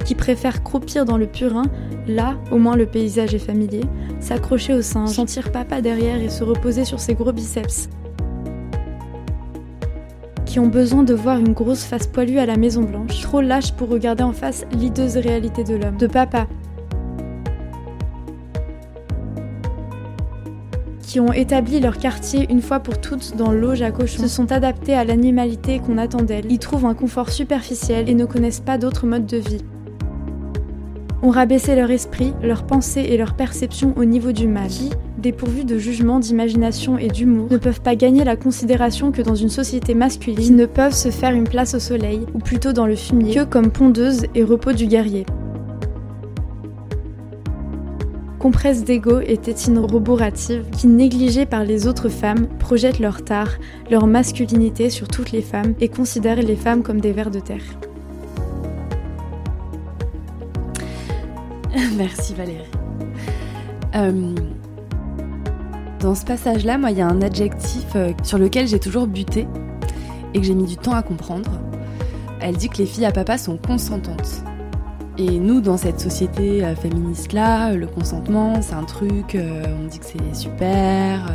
qui 0.03 0.15
préfèrent 0.15 0.63
croupir 0.63 1.05
dans 1.05 1.17
le 1.17 1.27
purin, 1.27 1.63
là, 2.09 2.35
au 2.51 2.57
moins 2.57 2.75
le 2.75 2.87
paysage 2.87 3.33
est 3.33 3.39
familier, 3.39 3.85
s'accrocher 4.19 4.73
au 4.73 4.81
sein, 4.81 5.07
sentir 5.07 5.49
papa 5.53 5.79
derrière 5.79 6.21
et 6.21 6.27
se 6.27 6.43
reposer 6.43 6.83
sur 6.83 6.99
ses 6.99 7.13
gros 7.13 7.31
biceps, 7.31 7.87
qui 10.57 10.61
ont 10.61 10.65
besoin 10.65 11.03
de 11.03 11.13
voir 11.13 11.37
une 11.37 11.53
grosse 11.53 11.83
face 11.83 12.07
poilue 12.07 12.39
à 12.39 12.47
la 12.47 12.57
Maison 12.57 12.81
Blanche, 12.81 13.21
trop 13.21 13.41
lâche 13.41 13.73
pour 13.73 13.89
regarder 13.89 14.23
en 14.23 14.31
face 14.31 14.65
l'ideuse 14.71 15.15
réalité 15.15 15.63
de 15.63 15.75
l'homme, 15.75 15.97
de 15.97 16.07
papa, 16.07 16.47
qui 21.03 21.19
ont 21.19 21.31
établi 21.31 21.79
leur 21.79 21.99
quartier 21.99 22.47
une 22.49 22.63
fois 22.63 22.79
pour 22.79 22.99
toutes 22.99 23.35
dans 23.37 23.51
l'auge 23.51 23.83
à 23.83 23.91
cochon, 23.91 24.23
se 24.23 24.27
sont 24.27 24.51
adaptés 24.51 24.95
à 24.95 25.03
l'animalité 25.03 25.77
qu'on 25.77 25.99
attend 25.99 26.23
d'elles, 26.23 26.51
y 26.51 26.57
trouvent 26.57 26.87
un 26.87 26.95
confort 26.95 27.29
superficiel 27.29 28.09
et 28.09 28.15
ne 28.15 28.25
connaissent 28.25 28.59
pas 28.59 28.79
d'autres 28.79 29.05
modes 29.05 29.27
de 29.27 29.37
vie. 29.37 29.63
Ont 31.21 31.29
rabaissé 31.29 31.75
leur 31.75 31.91
esprit, 31.91 32.33
leur 32.41 32.65
pensée 32.65 33.05
et 33.07 33.17
leur 33.17 33.35
perception 33.35 33.93
au 33.95 34.05
niveau 34.05 34.31
du 34.31 34.47
mal, 34.47 34.71
dépourvus 35.17 35.65
de 35.65 35.77
jugement, 35.77 36.19
d'imagination 36.19 36.97
et 36.97 37.07
d'humour, 37.07 37.47
ne 37.51 37.57
peuvent 37.57 37.81
pas 37.81 37.95
gagner 37.95 38.23
la 38.23 38.35
considération 38.35 39.11
que 39.11 39.21
dans 39.21 39.35
une 39.35 39.49
société 39.49 39.93
masculine, 39.93 40.37
qui 40.37 40.51
ne 40.51 40.65
peuvent 40.65 40.93
se 40.93 41.09
faire 41.09 41.33
une 41.33 41.47
place 41.47 41.73
au 41.73 41.79
soleil, 41.79 42.25
ou 42.33 42.39
plutôt 42.39 42.73
dans 42.73 42.85
le 42.85 42.95
fumier, 42.95 43.35
que 43.35 43.43
comme 43.43 43.71
pondeuse 43.71 44.25
et 44.35 44.43
repos 44.43 44.73
du 44.73 44.87
guerrier. 44.87 45.25
Compresse 48.39 48.83
d'ego 48.83 49.19
et 49.19 49.37
tétine 49.37 49.79
roborative 49.79 50.65
qui, 50.71 50.87
négligées 50.87 51.47
par 51.47 51.63
les 51.63 51.87
autres 51.87 52.09
femmes, 52.09 52.47
projettent 52.59 52.99
leur 52.99 53.23
tard, 53.23 53.49
leur 53.89 54.05
masculinité 54.05 54.91
sur 54.91 55.07
toutes 55.07 55.31
les 55.31 55.41
femmes 55.41 55.73
et 55.81 55.89
considèrent 55.89 56.41
les 56.41 56.55
femmes 56.55 56.83
comme 56.83 57.01
des 57.01 57.11
vers 57.11 57.31
de 57.31 57.39
terre. 57.39 57.63
Merci 61.97 62.35
Valérie. 62.35 62.63
Euh, 63.95 64.35
dans 65.99 66.15
ce 66.15 66.25
passage-là, 66.25 66.77
moi, 66.77 66.91
il 66.91 66.97
y 66.97 67.01
a 67.01 67.07
un 67.07 67.21
adjectif 67.21 67.85
euh, 67.95 68.13
sur 68.23 68.37
lequel 68.37 68.67
j'ai 68.67 68.79
toujours 68.79 69.07
buté 69.07 69.47
et 70.33 70.39
que 70.39 70.45
j'ai 70.45 70.53
mis 70.53 70.65
du 70.65 70.77
temps 70.77 70.93
à 70.93 71.01
comprendre. 71.01 71.51
Elle 72.39 72.55
dit 72.55 72.69
que 72.69 72.77
les 72.77 72.85
filles 72.85 73.05
à 73.05 73.11
papa 73.11 73.37
sont 73.37 73.57
consentantes. 73.57 74.43
Et 75.17 75.39
nous, 75.39 75.61
dans 75.61 75.77
cette 75.77 75.99
société 75.99 76.63
euh, 76.63 76.75
féministe-là, 76.75 77.73
le 77.73 77.87
consentement, 77.87 78.61
c'est 78.61 78.75
un 78.75 78.83
truc, 78.83 79.35
on 79.35 79.87
dit 79.87 79.99
que 79.99 80.05
c'est 80.05 80.35
super, 80.35 81.31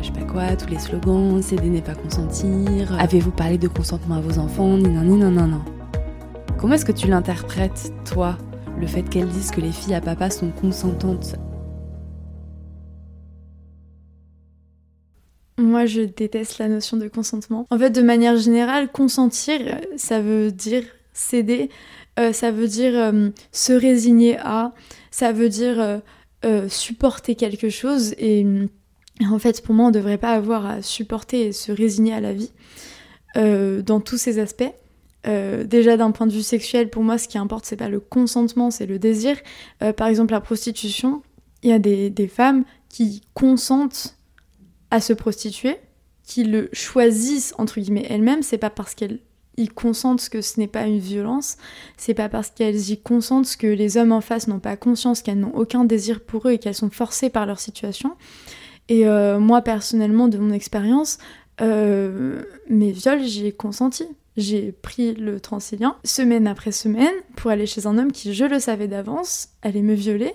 je 0.00 0.06
sais 0.06 0.12
pas 0.12 0.22
quoi, 0.22 0.56
tous 0.56 0.68
les 0.68 0.78
slogans, 0.80 1.40
céder 1.40 1.68
n'est 1.68 1.80
pas 1.80 1.94
consentir, 1.94 2.94
avez-vous 2.98 3.30
parlé 3.30 3.58
de 3.58 3.68
consentement 3.68 4.16
à 4.16 4.20
vos 4.20 4.38
enfants, 4.38 4.76
ni 4.76 4.88
non, 4.88 5.02
ni 5.02 5.16
non, 5.16 5.30
non, 5.30 5.46
non. 5.46 5.62
Comment 6.58 6.74
est-ce 6.74 6.84
que 6.84 6.92
tu 6.92 7.06
l'interprètes, 7.06 7.92
toi, 8.04 8.36
le 8.80 8.86
fait 8.88 9.02
qu'elles 9.02 9.28
disent 9.28 9.52
que 9.52 9.60
les 9.60 9.70
filles 9.70 9.94
à 9.94 10.00
papa 10.00 10.30
sont 10.30 10.50
consentantes? 10.50 11.36
Moi, 15.56 15.86
je 15.86 16.02
déteste 16.02 16.58
la 16.58 16.68
notion 16.68 16.96
de 16.96 17.08
consentement. 17.08 17.66
En 17.70 17.78
fait, 17.78 17.90
de 17.90 18.02
manière 18.02 18.36
générale, 18.36 18.90
consentir, 18.90 19.60
ça 19.96 20.20
veut 20.20 20.50
dire 20.50 20.84
céder, 21.12 21.70
euh, 22.18 22.32
ça 22.32 22.50
veut 22.50 22.66
dire 22.66 22.92
euh, 22.98 23.30
se 23.52 23.72
résigner 23.72 24.36
à, 24.38 24.72
ça 25.10 25.32
veut 25.32 25.48
dire 25.48 26.00
euh, 26.44 26.68
supporter 26.68 27.36
quelque 27.36 27.68
chose. 27.68 28.14
Et 28.18 28.46
en 29.30 29.38
fait, 29.38 29.62
pour 29.62 29.74
moi, 29.74 29.86
on 29.86 29.88
ne 29.88 29.94
devrait 29.94 30.18
pas 30.18 30.32
avoir 30.32 30.66
à 30.66 30.82
supporter 30.82 31.46
et 31.46 31.52
se 31.52 31.70
résigner 31.70 32.14
à 32.14 32.20
la 32.20 32.32
vie 32.32 32.52
dans 33.36 34.00
tous 34.00 34.16
ses 34.16 34.38
aspects. 34.38 34.72
Euh, 35.26 35.64
déjà 35.64 35.96
d'un 35.96 36.10
point 36.10 36.26
de 36.26 36.32
vue 36.32 36.42
sexuel, 36.42 36.90
pour 36.90 37.02
moi, 37.02 37.16
ce 37.16 37.28
qui 37.28 37.38
importe, 37.38 37.64
c'est 37.64 37.76
pas 37.76 37.88
le 37.88 38.00
consentement, 38.00 38.70
c'est 38.70 38.86
le 38.86 38.98
désir. 38.98 39.36
Euh, 39.82 39.92
par 39.92 40.08
exemple, 40.08 40.32
la 40.32 40.40
prostitution, 40.40 41.22
il 41.62 41.70
y 41.70 41.72
a 41.72 41.78
des, 41.78 42.28
femmes 42.28 42.64
qui 42.90 43.22
consentent 43.32 44.16
à 44.94 45.00
se 45.00 45.12
prostituer, 45.12 45.76
qui 46.22 46.44
le 46.44 46.68
choisissent 46.72 47.52
entre 47.58 47.80
guillemets 47.80 48.06
elles-mêmes. 48.08 48.42
C'est 48.42 48.58
pas 48.58 48.70
parce 48.70 48.94
qu'elles 48.94 49.18
y 49.56 49.68
consentent 49.68 50.28
que 50.28 50.40
ce 50.40 50.60
n'est 50.60 50.68
pas 50.68 50.86
une 50.86 50.98
violence, 50.98 51.56
c'est 51.96 52.14
pas 52.14 52.28
parce 52.28 52.50
qu'elles 52.50 52.90
y 52.90 53.00
consentent 53.00 53.56
que 53.56 53.66
les 53.66 53.96
hommes 53.96 54.12
en 54.12 54.20
face 54.20 54.48
n'ont 54.48 54.60
pas 54.60 54.76
conscience 54.76 55.22
qu'elles 55.22 55.40
n'ont 55.40 55.54
aucun 55.54 55.84
désir 55.84 56.20
pour 56.20 56.48
eux 56.48 56.52
et 56.52 56.58
qu'elles 56.58 56.74
sont 56.74 56.90
forcées 56.90 57.28
par 57.28 57.44
leur 57.44 57.58
situation. 57.58 58.16
Et 58.88 59.06
euh, 59.06 59.38
moi 59.38 59.62
personnellement, 59.62 60.28
de 60.28 60.38
mon 60.38 60.52
expérience, 60.52 61.18
mes 61.60 62.92
viols, 62.92 63.24
j'y 63.24 63.46
ai 63.46 63.52
consenti 63.52 64.06
j'ai 64.36 64.72
pris 64.72 65.14
le 65.14 65.38
transilien 65.38 65.96
semaine 66.04 66.48
après 66.48 66.72
semaine 66.72 67.14
pour 67.36 67.50
aller 67.50 67.66
chez 67.66 67.86
un 67.86 67.98
homme 67.98 68.10
qui, 68.10 68.34
je 68.34 68.44
le 68.44 68.58
savais 68.58 68.88
d'avance, 68.88 69.50
allait 69.62 69.82
me 69.82 69.94
violer. 69.94 70.34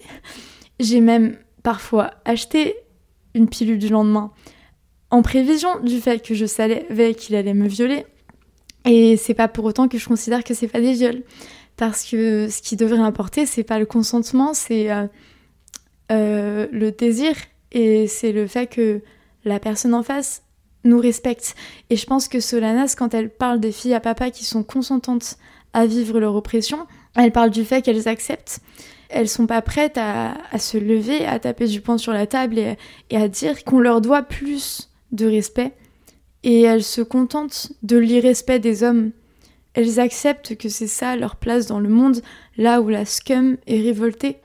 J'ai 0.79 1.01
même 1.01 1.35
parfois 1.63 2.11
acheté 2.23 2.75
une 3.33 3.47
pilule 3.47 3.79
du 3.79 3.89
lendemain 3.89 4.31
en 5.11 5.21
prévision 5.21 5.79
du 5.79 5.99
fait 5.99 6.25
que 6.25 6.33
je 6.33 6.45
savais 6.45 7.13
qu'il 7.15 7.35
allait 7.35 7.53
me 7.53 7.67
violer. 7.67 8.05
Et 8.85 9.17
c'est 9.17 9.33
pas 9.33 9.47
pour 9.47 9.65
autant 9.65 9.87
que 9.87 9.97
je 9.97 10.07
considère 10.07 10.43
que 10.43 10.53
c'est 10.53 10.67
pas 10.67 10.79
des 10.79 10.93
viols. 10.93 11.23
Parce 11.77 12.03
que 12.03 12.49
ce 12.49 12.61
qui 12.61 12.75
devrait 12.75 12.99
importer, 12.99 13.45
c'est 13.45 13.63
pas 13.63 13.79
le 13.79 13.85
consentement, 13.85 14.53
c'est 14.53 14.91
euh, 14.91 15.07
euh, 16.11 16.67
le 16.71 16.91
désir 16.91 17.33
et 17.71 18.07
c'est 18.07 18.31
le 18.31 18.47
fait 18.47 18.67
que 18.67 19.01
la 19.45 19.59
personne 19.59 19.93
en 19.93 20.03
face 20.03 20.43
nous 20.83 20.99
respecte. 20.99 21.55
Et 21.89 21.95
je 21.95 22.05
pense 22.05 22.27
que 22.27 22.39
Solanas, 22.39 22.95
quand 22.97 23.13
elle 23.13 23.29
parle 23.29 23.59
des 23.59 23.71
filles 23.71 23.93
à 23.93 23.99
papa 23.99 24.29
qui 24.29 24.45
sont 24.45 24.63
consentantes 24.63 25.37
à 25.73 25.85
vivre 25.85 26.19
leur 26.19 26.35
oppression, 26.35 26.85
elle 27.15 27.31
parle 27.31 27.49
du 27.49 27.63
fait 27.63 27.81
qu'elles 27.81 28.07
acceptent. 28.07 28.59
Elles 29.09 29.27
sont 29.27 29.47
pas 29.47 29.61
prêtes 29.63 29.97
à, 29.97 30.35
se 30.59 30.77
lever, 30.77 31.25
à 31.25 31.39
taper 31.39 31.67
du 31.67 31.81
poing 31.81 31.97
sur 31.97 32.13
la 32.13 32.27
table 32.27 32.59
et, 32.59 33.17
à 33.17 33.27
dire 33.27 33.63
qu'on 33.63 33.79
leur 33.79 34.01
doit 34.01 34.21
plus 34.21 34.89
de 35.11 35.25
respect. 35.25 35.73
Et 36.43 36.61
elles 36.61 36.83
se 36.83 37.01
contentent 37.01 37.71
de 37.83 37.97
l'irrespect 37.97 38.59
des 38.59 38.83
hommes. 38.83 39.11
Elles 39.73 39.99
acceptent 39.99 40.55
que 40.55 40.69
c'est 40.69 40.87
ça 40.87 41.15
leur 41.15 41.35
place 41.35 41.65
dans 41.65 41.79
le 41.79 41.89
monde, 41.89 42.21
là 42.57 42.81
où 42.81 42.89
la 42.89 43.05
scum 43.05 43.57
est 43.67 43.81
révoltée. 43.81 44.37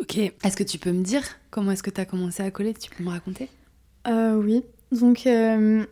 Ok, 0.00 0.18
est-ce 0.18 0.56
que 0.56 0.64
tu 0.64 0.78
peux 0.78 0.92
me 0.92 1.02
dire 1.02 1.22
comment 1.50 1.70
est-ce 1.70 1.82
que 1.82 1.90
tu 1.90 2.00
as 2.00 2.04
commencé 2.04 2.42
à 2.42 2.50
coller? 2.50 2.74
Tu 2.74 2.90
peux 2.90 3.04
me 3.04 3.10
raconter? 3.10 3.48
Euh, 4.08 4.34
Oui, 4.34 4.64
donc... 4.92 5.26
Euh, 5.26 5.84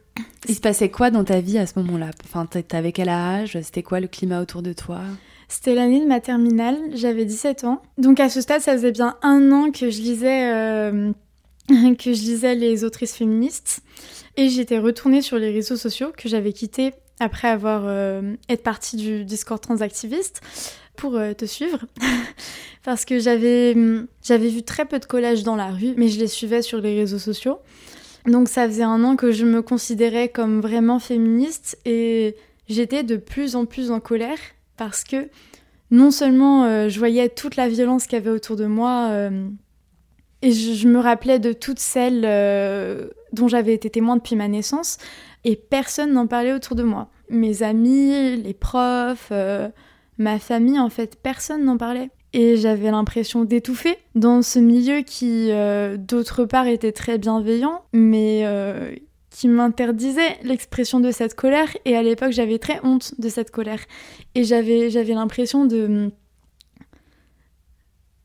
Il 0.48 0.54
se 0.54 0.60
passait 0.60 0.90
quoi 0.90 1.10
dans 1.10 1.24
ta 1.24 1.40
vie 1.40 1.58
à 1.58 1.66
ce 1.66 1.78
moment-là? 1.78 2.10
Enfin, 2.24 2.46
t'avais 2.46 2.92
quel 2.92 3.08
âge? 3.08 3.58
C'était 3.62 3.82
quoi 3.82 4.00
le 4.00 4.08
climat 4.08 4.40
autour 4.40 4.62
de 4.62 4.72
toi? 4.72 5.00
C'était 5.48 5.74
l'année 5.74 6.00
de 6.00 6.06
ma 6.06 6.20
terminale, 6.20 6.76
j'avais 6.94 7.24
17 7.24 7.64
ans. 7.64 7.82
Donc 7.96 8.20
à 8.20 8.28
ce 8.28 8.42
stade, 8.42 8.60
ça 8.60 8.72
faisait 8.72 8.92
bien 8.92 9.16
un 9.22 9.50
an 9.50 9.70
que 9.70 9.90
je 9.90 10.00
lisais, 10.02 10.52
euh, 10.52 11.12
que 11.70 12.12
je 12.12 12.20
lisais 12.20 12.54
les 12.54 12.84
autrices 12.84 13.14
féministes. 13.14 13.80
Et 14.36 14.50
j'étais 14.50 14.78
retournée 14.78 15.22
sur 15.22 15.38
les 15.38 15.50
réseaux 15.50 15.76
sociaux 15.76 16.12
que 16.16 16.28
j'avais 16.28 16.52
quittés 16.52 16.92
après 17.18 17.48
avoir 17.48 17.82
euh, 17.86 18.34
été 18.48 18.62
partie 18.62 18.96
du 18.96 19.24
Discord 19.24 19.60
transactiviste 19.60 20.40
pour 20.96 21.16
euh, 21.16 21.32
te 21.32 21.46
suivre 21.46 21.80
parce 22.84 23.04
que 23.04 23.18
j'avais 23.18 23.74
j'avais 24.22 24.48
vu 24.48 24.62
très 24.62 24.84
peu 24.84 24.98
de 24.98 25.04
collages 25.04 25.42
dans 25.42 25.56
la 25.56 25.68
rue 25.68 25.94
mais 25.96 26.08
je 26.08 26.18
les 26.18 26.28
suivais 26.28 26.62
sur 26.62 26.80
les 26.80 26.96
réseaux 26.96 27.18
sociaux 27.18 27.58
donc 28.26 28.48
ça 28.48 28.66
faisait 28.66 28.84
un 28.84 29.02
an 29.04 29.16
que 29.16 29.32
je 29.32 29.44
me 29.44 29.62
considérais 29.62 30.28
comme 30.28 30.60
vraiment 30.60 30.98
féministe 30.98 31.78
et 31.84 32.36
j'étais 32.68 33.02
de 33.02 33.16
plus 33.16 33.56
en 33.56 33.64
plus 33.64 33.90
en 33.90 34.00
colère 34.00 34.38
parce 34.78 35.04
que 35.04 35.28
non 35.90 36.10
seulement 36.10 36.64
euh, 36.64 36.88
je 36.88 36.98
voyais 36.98 37.28
toute 37.28 37.56
la 37.56 37.68
violence 37.68 38.06
qu'il 38.06 38.14
y 38.14 38.20
avait 38.22 38.30
autour 38.30 38.56
de 38.56 38.66
moi 38.66 39.10
et 40.40 40.52
je, 40.52 40.88
me 40.88 41.00
rappelais 41.00 41.38
de 41.38 41.52
toutes 41.52 41.80
celles 41.80 42.22
dont 43.32 43.48
j'avais 43.48 43.74
été 43.74 43.90
témoin 43.90 44.16
depuis 44.16 44.36
ma 44.36 44.48
naissance 44.48 44.98
et 45.44 45.56
personne 45.56 46.12
n'en 46.12 46.26
parlait 46.26 46.52
autour 46.52 46.76
de 46.76 46.82
moi. 46.82 47.08
Mes 47.30 47.62
amis, 47.62 48.36
les 48.36 48.54
profs, 48.54 49.28
euh, 49.30 49.68
ma 50.18 50.38
famille, 50.38 50.78
en 50.78 50.90
fait, 50.90 51.16
personne 51.22 51.64
n'en 51.64 51.76
parlait. 51.76 52.10
Et 52.34 52.56
j'avais 52.56 52.90
l'impression 52.90 53.44
d'étouffer 53.44 53.96
dans 54.14 54.42
ce 54.42 54.58
milieu 54.58 55.00
qui, 55.00 55.50
euh, 55.50 55.96
d'autre 55.96 56.44
part, 56.44 56.66
était 56.66 56.92
très 56.92 57.16
bienveillant, 57.16 57.82
mais 57.94 58.42
euh, 58.44 58.94
qui 59.30 59.48
m'interdisait 59.48 60.38
l'expression 60.42 61.00
de 61.00 61.10
cette 61.10 61.34
colère. 61.34 61.68
Et 61.84 61.96
à 61.96 62.02
l'époque, 62.02 62.32
j'avais 62.32 62.58
très 62.58 62.80
honte 62.84 63.18
de 63.18 63.28
cette 63.28 63.50
colère. 63.50 63.80
Et 64.34 64.44
j'avais, 64.44 64.90
j'avais 64.90 65.14
l'impression 65.14 65.64
de 65.64 66.10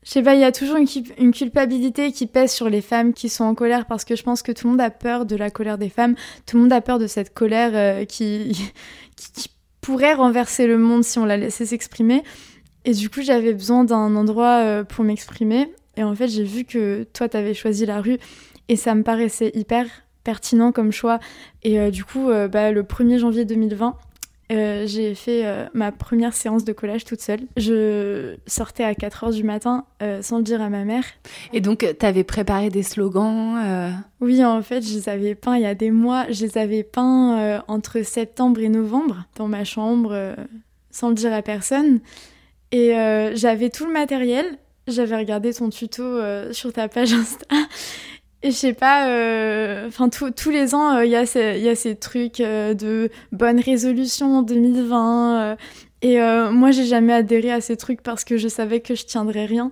je 0.04 0.10
sais 0.10 0.22
pas, 0.22 0.34
il 0.34 0.40
y 0.40 0.44
a 0.44 0.52
toujours 0.52 0.76
une, 0.76 1.32
culpabilité 1.32 2.12
qui 2.12 2.26
pèse 2.26 2.52
sur 2.52 2.68
les 2.68 2.82
femmes 2.82 3.14
qui 3.14 3.30
sont 3.30 3.44
en 3.44 3.54
colère 3.54 3.86
parce 3.86 4.04
que 4.04 4.16
je 4.16 4.22
pense 4.22 4.42
que 4.42 4.52
tout 4.52 4.66
le 4.66 4.72
monde 4.72 4.80
a 4.82 4.90
peur 4.90 5.24
de 5.24 5.34
la 5.34 5.50
colère 5.50 5.78
des 5.78 5.88
femmes, 5.88 6.14
tout 6.44 6.56
le 6.56 6.64
monde 6.64 6.74
a 6.74 6.82
peur 6.82 6.98
de 6.98 7.06
cette 7.06 7.32
colère 7.32 7.70
euh, 7.74 8.04
qui, 8.06 8.70
qui, 9.16 9.48
pourrait 9.80 10.14
renverser 10.14 10.66
le 10.66 10.78
monde 10.78 11.04
si 11.04 11.18
on 11.18 11.26
la 11.26 11.36
laissait 11.36 11.66
s'exprimer. 11.66 12.22
Et 12.86 12.92
du 12.92 13.10
coup, 13.10 13.20
j'avais 13.20 13.52
besoin 13.52 13.84
d'un 13.84 14.16
endroit 14.16 14.62
euh, 14.62 14.84
pour 14.84 15.04
m'exprimer. 15.04 15.70
Et 15.98 16.02
en 16.02 16.14
fait, 16.14 16.28
j'ai 16.28 16.44
vu 16.44 16.64
que 16.64 17.04
toi, 17.12 17.28
t'avais 17.28 17.52
choisi 17.52 17.84
la 17.84 18.00
rue 18.00 18.18
et 18.68 18.76
ça 18.76 18.94
me 18.94 19.02
paraissait 19.02 19.52
hyper 19.54 19.86
pertinent 20.24 20.72
comme 20.72 20.90
choix. 20.90 21.20
Et 21.62 21.78
euh, 21.78 21.90
du 21.90 22.04
coup, 22.04 22.30
bah, 22.50 22.72
le 22.72 22.82
1er 22.82 23.18
janvier 23.18 23.44
2020, 23.44 23.96
euh, 24.52 24.86
j'ai 24.86 25.14
fait 25.14 25.46
euh, 25.46 25.64
ma 25.72 25.90
première 25.90 26.34
séance 26.34 26.64
de 26.64 26.72
collage 26.72 27.04
toute 27.04 27.20
seule. 27.20 27.40
Je 27.56 28.36
sortais 28.46 28.84
à 28.84 28.92
4h 28.92 29.32
du 29.32 29.42
matin 29.42 29.84
euh, 30.02 30.20
sans 30.20 30.38
le 30.38 30.44
dire 30.44 30.60
à 30.60 30.68
ma 30.68 30.84
mère. 30.84 31.04
Et 31.52 31.60
donc, 31.60 31.86
tu 31.98 32.06
avais 32.06 32.24
préparé 32.24 32.68
des 32.68 32.82
slogans 32.82 33.56
Oui, 34.20 34.44
en 34.44 34.62
fait, 34.62 34.82
je 34.82 34.94
les 34.94 35.08
avais 35.08 35.34
peints 35.34 35.56
il 35.56 35.62
y 35.62 35.66
a 35.66 35.74
des 35.74 35.90
mois. 35.90 36.26
Je 36.30 36.44
les 36.44 36.58
avais 36.58 36.82
peints 36.82 37.62
entre 37.68 38.02
septembre 38.02 38.60
et 38.60 38.68
novembre 38.68 39.24
dans 39.36 39.48
ma 39.48 39.64
chambre 39.64 40.34
sans 40.90 41.08
le 41.08 41.14
dire 41.14 41.32
à 41.32 41.42
personne. 41.42 42.00
Et 42.70 42.92
j'avais 43.34 43.70
tout 43.70 43.86
le 43.86 43.92
matériel. 43.92 44.46
J'avais 44.86 45.16
regardé 45.16 45.54
ton 45.54 45.70
tuto 45.70 46.20
sur 46.52 46.72
ta 46.72 46.88
page 46.88 47.14
Insta 47.14 47.46
je 48.50 48.56
sais 48.56 48.74
pas, 48.74 49.08
euh, 49.08 49.88
enfin 49.88 50.08
tous 50.10 50.50
les 50.50 50.74
ans, 50.74 51.00
il 51.00 51.14
euh, 51.14 51.24
y, 51.24 51.60
y 51.60 51.68
a 51.68 51.74
ces 51.74 51.96
trucs 51.96 52.40
euh, 52.40 52.74
de 52.74 53.10
bonne 53.32 53.58
résolution 53.58 54.38
en 54.38 54.42
2020. 54.42 55.56
et 56.02 56.18
moi, 56.52 56.70
j'ai 56.70 56.84
jamais 56.84 57.14
adhéré 57.14 57.50
à 57.50 57.60
ces 57.60 57.76
trucs 57.76 58.02
parce 58.02 58.24
que 58.24 58.36
je 58.36 58.48
savais 58.48 58.80
que 58.80 58.94
je 58.94 59.06
tiendrais 59.06 59.46
rien. 59.46 59.70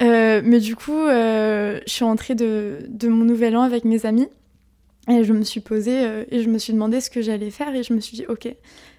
mais 0.00 0.60
du 0.60 0.76
coup, 0.76 1.06
je 1.06 1.82
suis 1.86 2.04
rentrée 2.04 2.36
de, 2.36 2.78
de, 2.88 3.08
mon 3.08 3.24
nouvel 3.24 3.56
an 3.56 3.62
avec 3.62 3.84
mes 3.84 4.06
amis. 4.06 4.28
Et 5.08 5.22
je 5.24 5.34
me 5.34 5.42
suis 5.42 5.60
posée 5.60 6.24
et 6.30 6.42
je 6.42 6.48
me 6.48 6.56
suis 6.56 6.72
demandé 6.72 7.00
ce 7.00 7.10
que 7.10 7.20
j'allais 7.20 7.50
faire. 7.50 7.74
Et 7.74 7.82
je 7.82 7.92
me 7.92 8.00
suis 8.00 8.16
dit, 8.16 8.24
ok, 8.28 8.48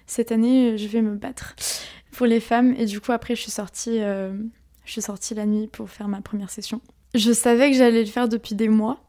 cette 0.06 0.30
année, 0.30 0.76
je 0.76 0.86
vais 0.88 1.02
me 1.02 1.16
battre 1.16 1.56
pour 2.12 2.26
les 2.26 2.40
femmes. 2.40 2.74
Et 2.78 2.84
du 2.84 3.00
coup, 3.00 3.12
après, 3.12 3.34
je 3.34 3.40
suis 3.40 3.50
sortie, 3.50 3.98
je 3.98 4.92
suis 4.92 5.02
sortie 5.02 5.34
la 5.34 5.46
nuit 5.46 5.68
pour 5.68 5.88
faire 5.88 6.08
ma 6.08 6.20
première 6.20 6.50
session. 6.50 6.82
Je 7.14 7.32
savais 7.32 7.70
que 7.70 7.76
j'allais 7.78 8.04
le 8.04 8.10
faire 8.10 8.28
depuis 8.28 8.54
des 8.54 8.68
mois. 8.68 9.05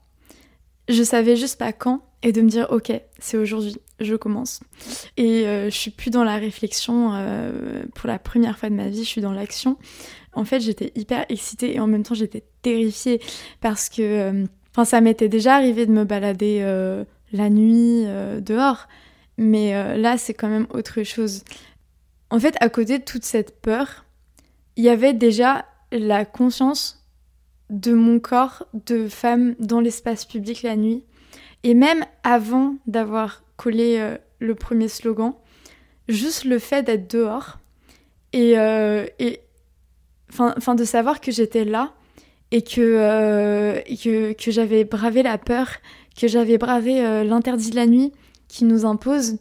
Je 0.88 1.04
savais 1.04 1.36
juste 1.36 1.60
pas 1.60 1.74
quand 1.74 2.02
et 2.24 2.32
de 2.32 2.42
me 2.42 2.50
dire 2.50 2.68
ok 2.72 2.92
c'est 3.20 3.38
aujourd'hui 3.38 3.78
je 4.00 4.16
commence. 4.16 4.62
Et 5.18 5.48
euh, 5.48 5.70
je 5.70 5.76
suis 5.76 5.92
plus 5.92 6.12
dans 6.12 6.24
la 6.24 6.38
réflexion 6.38 7.14
euh, 7.14 7.84
pour 7.96 8.08
la 8.08 8.20
première 8.20 8.58
fois 8.58 8.70
de 8.70 8.76
ma 8.76 8.90
vie 8.90 9.04
je 9.04 9.10
suis 9.10 9.22
dans 9.22 9.34
l'action. 9.34 9.78
En 10.34 10.46
fait 10.46 10.60
j'étais 10.60 10.92
hyper 10.96 11.26
excitée 11.30 11.76
et 11.76 11.80
en 11.80 11.88
même 11.88 12.04
temps 12.04 12.16
j'étais 12.16 12.44
terrifiée 12.62 13.20
parce 13.60 13.90
que 13.90 14.02
euh, 14.02 14.46
ça 14.86 15.02
m'était 15.02 15.30
déjà 15.30 15.56
arrivé 15.56 15.86
de 15.86 15.92
me 15.92 16.06
balader 16.06 16.62
la 17.32 17.50
nuit 17.50 18.06
dehors. 18.42 18.88
Mais 19.40 19.98
là 19.98 20.20
c'est 20.20 20.36
quand 20.36 20.50
même 20.50 20.68
autre 20.70 21.02
chose. 21.02 21.44
En 22.30 22.40
fait 22.40 22.56
à 22.60 22.70
côté 22.70 23.00
de 23.00 23.04
toute 23.04 23.26
cette 23.26 23.60
peur 23.60 24.06
il 24.76 24.84
y 24.84 24.90
avait 24.90 25.14
déjà 25.14 25.66
la 25.92 26.26
conscience 26.26 26.97
de 27.70 27.94
mon 27.94 28.20
corps 28.20 28.66
de 28.86 29.08
femme 29.08 29.56
dans 29.60 29.80
l'espace 29.80 30.26
public 30.26 30.64
la 30.64 30.76
nuit. 30.76 31.04
Et 31.64 31.74
même 31.74 32.06
avant 32.24 32.76
d'avoir 32.86 33.44
collé 33.58 33.98
euh, 34.00 34.18
le 34.40 34.56
premier 34.56 34.88
slogan, 34.88 35.34
juste 36.08 36.46
le 36.46 36.60
fait 36.60 36.84
d'être 36.84 37.10
dehors 37.10 37.60
et, 38.34 38.58
euh, 38.58 39.06
et 39.20 39.42
enfin 40.30 40.76
de 40.76 40.84
savoir 40.84 41.20
que 41.20 41.32
j'étais 41.32 41.66
là 41.66 41.94
et 42.52 42.62
que, 42.62 42.80
euh, 42.80 43.82
que, 43.82 44.34
que 44.34 44.52
j'avais 44.52 44.84
bravé 44.84 45.24
la 45.24 45.38
peur, 45.38 45.68
que 46.20 46.28
j'avais 46.28 46.58
bravé 46.58 47.02
l'interdit 47.26 47.72
de 47.72 47.76
la 47.76 47.86
nuit 47.86 48.14
qui 48.48 48.64
nous 48.64 48.86
impose, 48.86 49.38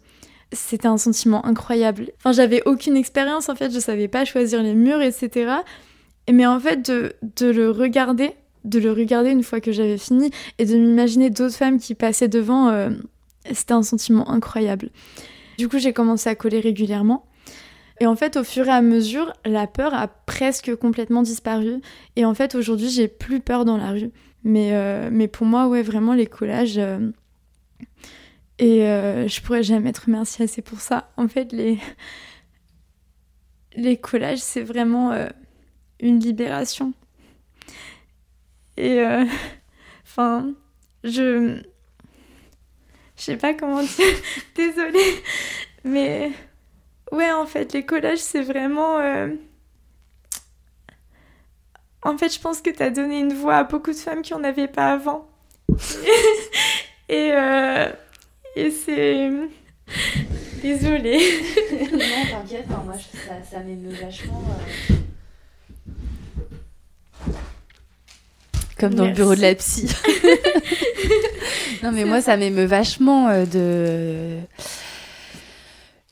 c'était 0.52 0.88
un 0.88 0.98
sentiment 0.98 1.44
incroyable. 1.46 2.12
Enfin, 2.18 2.32
j'avais 2.32 2.62
aucune 2.66 2.96
expérience 2.96 3.48
en 3.48 3.54
fait, 3.54 3.70
je 3.72 3.78
savais 3.78 4.08
pas 4.08 4.24
choisir 4.24 4.62
les 4.62 4.74
murs, 4.74 5.02
etc. 5.02 5.52
Mais 6.32 6.46
en 6.46 6.58
fait, 6.58 6.82
de, 6.82 7.14
le 7.40 7.70
regarder, 7.70 8.32
de 8.64 8.78
le 8.78 8.92
regarder 8.92 9.30
une 9.30 9.42
fois 9.42 9.60
que 9.60 9.72
j'avais 9.72 9.98
fini 9.98 10.30
et 10.58 10.64
de 10.64 10.76
m'imaginer 10.76 11.30
d'autres 11.30 11.54
femmes 11.54 11.78
qui 11.78 11.94
passaient 11.94 12.28
devant, 12.28 12.68
euh, 12.68 12.90
c'était 13.52 13.74
un 13.74 13.82
sentiment 13.82 14.28
incroyable. 14.30 14.90
Du 15.58 15.68
coup, 15.68 15.78
j'ai 15.78 15.92
commencé 15.92 16.28
à 16.28 16.34
coller 16.34 16.60
régulièrement. 16.60 17.26
Et 18.00 18.06
en 18.06 18.16
fait, 18.16 18.36
au 18.36 18.44
fur 18.44 18.66
et 18.66 18.72
à 18.72 18.82
mesure, 18.82 19.32
la 19.44 19.66
peur 19.66 19.94
a 19.94 20.08
presque 20.08 20.74
complètement 20.74 21.22
disparu. 21.22 21.80
Et 22.16 22.24
en 22.24 22.34
fait, 22.34 22.54
aujourd'hui, 22.54 22.90
j'ai 22.90 23.08
plus 23.08 23.40
peur 23.40 23.64
dans 23.64 23.78
la 23.78 23.92
rue. 23.92 24.10
Mais, 24.44 24.70
euh, 24.74 25.08
mais 25.10 25.28
pour 25.28 25.46
moi, 25.46 25.68
ouais, 25.68 25.82
vraiment, 25.82 26.12
les 26.12 26.26
collages. 26.26 26.76
Euh, 26.76 27.10
et 28.58 28.80
je 28.80 29.40
pourrais 29.42 29.62
jamais 29.62 29.90
être 29.90 30.04
remerciée 30.06 30.44
assez 30.44 30.62
pour 30.62 30.80
ça. 30.80 31.10
En 31.16 31.28
fait, 31.28 31.52
les, 31.52 31.78
les 33.76 33.96
collages, 33.98 34.38
c'est 34.38 34.62
vraiment 34.62 35.12
une 36.00 36.20
libération. 36.20 36.92
Et 38.76 39.00
euh, 39.00 39.24
enfin, 40.04 40.52
je 41.04 41.62
je 43.16 43.22
sais 43.22 43.36
pas 43.36 43.54
comment 43.54 43.82
dire, 43.82 44.16
désolée, 44.54 45.22
mais 45.84 46.30
ouais, 47.12 47.32
en 47.32 47.46
fait, 47.46 47.72
les 47.72 47.84
collages, 47.84 48.18
c'est 48.18 48.42
vraiment. 48.42 48.98
Euh, 48.98 49.28
en 52.02 52.16
fait, 52.18 52.32
je 52.32 52.38
pense 52.38 52.60
que 52.60 52.70
tu 52.70 52.82
as 52.82 52.90
donné 52.90 53.20
une 53.20 53.32
voix 53.32 53.56
à 53.56 53.64
beaucoup 53.64 53.90
de 53.90 53.96
femmes 53.96 54.22
qui 54.22 54.34
en 54.34 54.44
avaient 54.44 54.68
pas 54.68 54.92
avant. 54.92 55.28
et, 57.08 57.32
euh, 57.32 57.90
et 58.54 58.70
c'est. 58.70 59.30
Désolée. 60.60 61.42
non, 61.92 61.98
t'inquiète, 62.30 62.68
moi, 62.68 62.94
ça, 62.94 63.42
ça 63.42 63.58
vachement. 64.02 64.42
Comme 68.78 68.94
dans 68.94 69.06
le 69.06 69.12
bureau 69.12 69.34
de 69.34 69.40
la 69.40 69.54
psy. 69.54 69.88
non, 71.82 71.92
mais 71.92 72.04
moi, 72.04 72.20
ça 72.20 72.36
m'émeut 72.36 72.66
vachement 72.66 73.28
euh, 73.28 73.46
de 73.46 74.38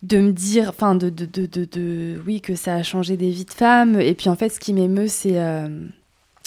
de 0.03 0.19
me 0.19 0.33
dire, 0.33 0.69
enfin, 0.69 0.95
de, 0.95 1.09
de, 1.09 1.25
de, 1.25 1.47
de, 1.65 2.21
oui, 2.27 2.43
que 2.43 2.55
ça 2.55 2.75
a 2.75 2.83
changé 2.83 3.17
des 3.17 3.31
vies 3.31 3.47
de 3.47 3.53
femmes. 3.53 3.99
Et 4.01 4.15
puis, 4.15 4.29
en 4.29 4.37
fait, 4.37 4.51
ce 4.51 4.61
qui 4.61 4.75
m'émeut, 4.75 5.09
c'est 5.09 5.39
euh, 5.39 5.87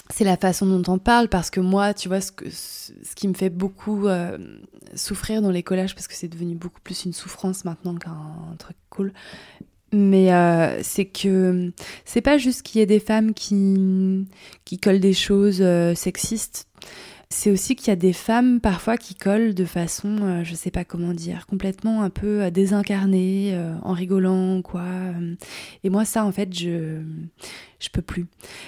c'est 0.09 0.23
la 0.23 0.37
façon 0.37 0.65
dont 0.65 0.93
on 0.93 0.99
parle, 0.99 1.27
parce 1.27 1.49
que 1.49 1.59
moi, 1.59 1.93
tu 1.93 2.07
vois, 2.07 2.21
ce, 2.21 2.31
que, 2.31 2.49
ce 2.49 2.91
qui 3.15 3.27
me 3.27 3.33
fait 3.33 3.49
beaucoup 3.49 4.07
euh, 4.07 4.37
souffrir 4.95 5.41
dans 5.41 5.51
les 5.51 5.63
collages, 5.63 5.95
parce 5.95 6.07
que 6.07 6.13
c'est 6.13 6.27
devenu 6.27 6.55
beaucoup 6.55 6.81
plus 6.81 7.05
une 7.05 7.13
souffrance 7.13 7.65
maintenant 7.65 7.95
qu'un 7.95 8.55
truc 8.57 8.77
cool, 8.89 9.13
Mais 9.93 10.33
euh, 10.33 10.81
c'est 10.83 11.05
que 11.05 11.71
c'est 12.03 12.21
pas 12.21 12.37
juste 12.37 12.63
qu'il 12.63 12.79
y 12.79 12.81
ait 12.81 12.87
des 12.87 12.99
femmes 12.99 13.33
qui, 13.33 14.27
qui 14.65 14.79
collent 14.79 14.99
des 14.99 15.13
choses 15.13 15.59
euh, 15.61 15.95
sexistes. 15.95 16.67
C'est 17.29 17.51
aussi 17.51 17.75
qu'il 17.75 17.89
y 17.89 17.91
a 17.91 17.97
des 17.97 18.13
femmes 18.13 18.61
parfois 18.61 18.95
qui 18.95 19.13
collent 19.13 19.53
de 19.53 19.65
façon, 19.65 20.17
euh, 20.21 20.43
je 20.45 20.55
sais 20.55 20.71
pas 20.71 20.85
comment 20.85 21.13
dire, 21.13 21.45
complètement 21.45 22.01
un 22.01 22.09
peu 22.09 22.49
désincarnée, 22.51 23.57
en 23.83 23.91
rigolant, 23.91 24.61
quoi. 24.61 24.85
Et 25.83 25.89
moi, 25.89 26.05
ça, 26.05 26.23
en 26.23 26.31
fait, 26.31 26.57
je, 26.57 27.01
je 27.79 27.89
peux 27.89 28.01
plus. 28.01 28.27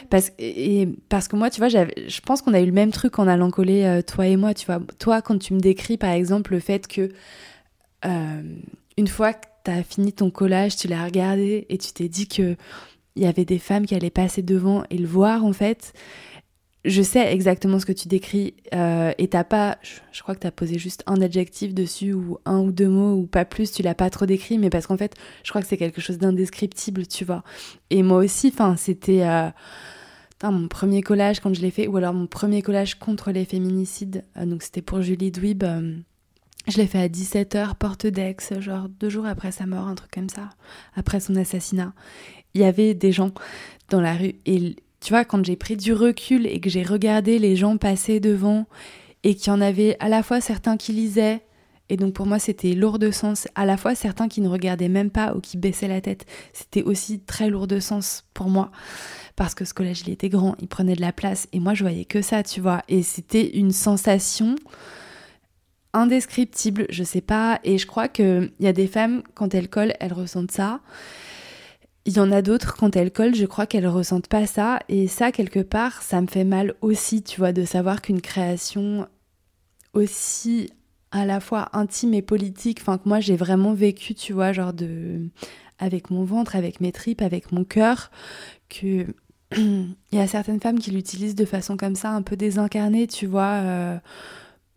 Parce, 0.09 0.33
et, 0.39 0.89
parce 1.07 1.29
que 1.29 1.37
moi, 1.37 1.49
tu 1.49 1.59
vois, 1.59 1.69
je 1.69 2.21
pense 2.25 2.41
qu'on 2.41 2.53
a 2.53 2.59
eu 2.59 2.65
le 2.65 2.73
même 2.73 2.91
truc 2.91 3.17
en 3.17 3.27
allant 3.27 3.49
coller, 3.49 4.01
toi 4.05 4.27
et 4.27 4.35
moi, 4.35 4.53
tu 4.53 4.65
vois. 4.65 4.81
Toi, 4.99 5.21
quand 5.21 5.37
tu 5.37 5.53
me 5.53 5.61
décris, 5.61 5.97
par 5.97 6.11
exemple, 6.11 6.51
le 6.51 6.59
fait 6.59 6.85
que 6.85 7.09
une 8.03 9.07
fois 9.07 9.31
que 9.31 9.47
tu 9.63 9.71
as 9.71 9.83
fini 9.83 10.13
ton 10.13 10.29
collage, 10.29 10.75
tu 10.75 10.87
l'as 10.87 11.03
regardé 11.03 11.65
et 11.69 11.77
tu 11.77 11.91
t'es 11.93 12.09
dit 12.09 12.27
que 12.27 12.55
il 13.15 13.23
y 13.23 13.27
avait 13.27 13.45
des 13.45 13.59
femmes 13.59 13.85
qui 13.85 13.95
allaient 13.95 14.09
passer 14.09 14.41
devant 14.41 14.83
et 14.89 14.97
le 14.97 15.07
voir 15.07 15.43
en 15.43 15.53
fait. 15.53 15.93
Je 16.85 17.01
sais 17.01 17.33
exactement 17.33 17.77
ce 17.77 17.85
que 17.85 17.91
tu 17.91 18.07
décris 18.07 18.53
euh, 18.73 19.11
et 19.17 19.27
t'as 19.27 19.43
pas, 19.43 19.77
je, 19.81 20.21
crois 20.21 20.33
que 20.33 20.39
tu 20.39 20.47
as 20.47 20.51
posé 20.51 20.79
juste 20.79 21.03
un 21.07 21.21
adjectif 21.21 21.73
dessus 21.73 22.13
ou 22.13 22.37
un 22.45 22.59
ou 22.59 22.71
deux 22.71 22.87
mots 22.87 23.15
ou 23.15 23.27
pas 23.27 23.43
plus, 23.43 23.73
tu 23.73 23.83
l'as 23.83 23.95
pas 23.95 24.09
trop 24.09 24.25
décrit, 24.25 24.57
mais 24.57 24.69
parce 24.69 24.87
qu'en 24.87 24.95
fait, 24.95 25.15
je 25.43 25.49
crois 25.49 25.61
que 25.61 25.67
c'est 25.67 25.75
quelque 25.75 25.99
chose 25.99 26.17
d'indescriptible, 26.17 27.05
tu 27.05 27.25
vois. 27.25 27.43
Et 27.89 28.01
moi 28.01 28.19
aussi, 28.19 28.47
enfin, 28.47 28.77
c'était 28.77 29.23
euh, 29.23 29.49
mon 30.41 30.69
premier 30.69 31.01
collage 31.01 31.41
quand 31.41 31.53
je 31.53 31.59
l'ai 31.59 31.71
fait, 31.71 31.87
ou 31.87 31.97
alors 31.97 32.13
mon 32.13 32.27
premier 32.27 32.61
collage 32.61 32.97
contre 32.97 33.31
les 33.31 33.43
féminicides, 33.43 34.23
euh, 34.37 34.45
donc 34.45 34.63
c'était 34.63 34.81
pour 34.81 35.01
Julie 35.01 35.31
Dweeb. 35.31 35.65
Je 36.67 36.77
l'ai 36.77 36.87
fait 36.87 36.99
à 36.99 37.07
17h, 37.07 37.75
porte 37.75 38.05
d'Aix, 38.05 38.37
genre 38.59 38.89
deux 38.89 39.09
jours 39.09 39.25
après 39.25 39.51
sa 39.51 39.65
mort, 39.65 39.87
un 39.87 39.95
truc 39.95 40.11
comme 40.11 40.29
ça, 40.29 40.49
après 40.95 41.19
son 41.19 41.35
assassinat. 41.35 41.93
Il 42.53 42.61
y 42.61 42.63
avait 42.63 42.93
des 42.93 43.11
gens 43.11 43.31
dans 43.89 44.01
la 44.01 44.13
rue 44.13 44.35
et 44.45 44.75
tu 44.99 45.13
vois, 45.13 45.23
quand 45.23 45.43
j'ai 45.45 45.55
pris 45.55 45.77
du 45.77 45.93
recul 45.93 46.45
et 46.45 46.59
que 46.59 46.69
j'ai 46.69 46.83
regardé 46.83 47.39
les 47.39 47.55
gens 47.55 47.77
passer 47.77 48.19
devant 48.19 48.67
et 49.23 49.35
qu'il 49.35 49.47
y 49.47 49.55
en 49.55 49.61
avait 49.61 49.95
à 49.99 50.09
la 50.09 50.23
fois 50.23 50.41
certains 50.41 50.77
qui 50.77 50.91
lisaient, 50.91 51.41
et 51.87 51.97
donc 51.97 52.13
pour 52.13 52.25
moi 52.25 52.37
c'était 52.37 52.73
lourd 52.73 52.99
de 52.99 53.09
sens, 53.09 53.47
à 53.55 53.65
la 53.65 53.77
fois 53.77 53.95
certains 53.95 54.27
qui 54.27 54.41
ne 54.41 54.49
regardaient 54.49 54.89
même 54.89 55.09
pas 55.09 55.33
ou 55.35 55.39
qui 55.39 55.57
baissaient 55.57 55.87
la 55.87 56.01
tête, 56.01 56.25
c'était 56.53 56.83
aussi 56.83 57.19
très 57.19 57.49
lourd 57.49 57.67
de 57.67 57.79
sens 57.79 58.25
pour 58.33 58.49
moi. 58.49 58.71
Parce 59.35 59.55
que 59.55 59.65
ce 59.65 59.73
collège 59.73 60.03
il 60.05 60.11
était 60.11 60.29
grand, 60.29 60.55
il 60.59 60.67
prenait 60.67 60.95
de 60.95 61.01
la 61.01 61.13
place 61.13 61.47
et 61.53 61.59
moi 61.59 61.73
je 61.73 61.83
voyais 61.83 62.05
que 62.05 62.21
ça, 62.21 62.43
tu 62.43 62.59
vois. 62.59 62.83
Et 62.89 63.01
c'était 63.01 63.57
une 63.57 63.71
sensation 63.71 64.55
indescriptible, 65.93 66.85
je 66.89 67.03
sais 67.03 67.21
pas. 67.21 67.59
Et 67.63 67.77
je 67.77 67.87
crois 67.87 68.07
qu'il 68.07 68.51
y 68.59 68.67
a 68.67 68.73
des 68.73 68.87
femmes, 68.87 69.23
quand 69.33 69.53
elles 69.53 69.69
collent, 69.69 69.93
elles 69.99 70.13
ressentent 70.13 70.51
ça. 70.51 70.81
Il 72.05 72.13
y 72.13 72.19
en 72.19 72.31
a 72.31 72.41
d'autres, 72.41 72.75
quand 72.75 72.95
elles 72.95 73.11
collent, 73.11 73.35
je 73.35 73.45
crois 73.45 73.65
qu'elles 73.65 73.87
ressentent 73.87 74.27
pas 74.27 74.45
ça. 74.45 74.79
Et 74.89 75.07
ça, 75.07 75.31
quelque 75.31 75.59
part, 75.59 76.01
ça 76.01 76.21
me 76.21 76.27
fait 76.27 76.43
mal 76.43 76.73
aussi, 76.81 77.21
tu 77.23 77.39
vois, 77.39 77.51
de 77.51 77.65
savoir 77.65 78.01
qu'une 78.01 78.21
création 78.21 79.07
aussi 79.93 80.71
à 81.11 81.25
la 81.25 81.39
fois 81.39 81.69
intime 81.73 82.13
et 82.13 82.21
politique, 82.21 82.79
enfin 82.81 82.97
que 82.97 83.09
moi 83.09 83.19
j'ai 83.19 83.35
vraiment 83.35 83.73
vécu, 83.73 84.13
tu 84.13 84.33
vois, 84.33 84.53
genre 84.53 84.73
de 84.73 85.29
avec 85.79 86.11
mon 86.11 86.23
ventre, 86.23 86.55
avec 86.55 86.81
mes 86.81 86.91
tripes, 86.91 87.21
avec 87.21 87.51
mon 87.51 87.63
cœur, 87.63 88.11
que 88.69 89.05
il 89.57 89.95
y 90.11 90.19
a 90.19 90.27
certaines 90.27 90.59
femmes 90.59 90.79
qui 90.79 90.91
l'utilisent 90.91 91.35
de 91.35 91.45
façon 91.45 91.77
comme 91.77 91.95
ça, 91.95 92.11
un 92.11 92.21
peu 92.21 92.35
désincarnée, 92.35 93.07
tu 93.07 93.25
vois. 93.25 93.61
Euh, 93.63 93.97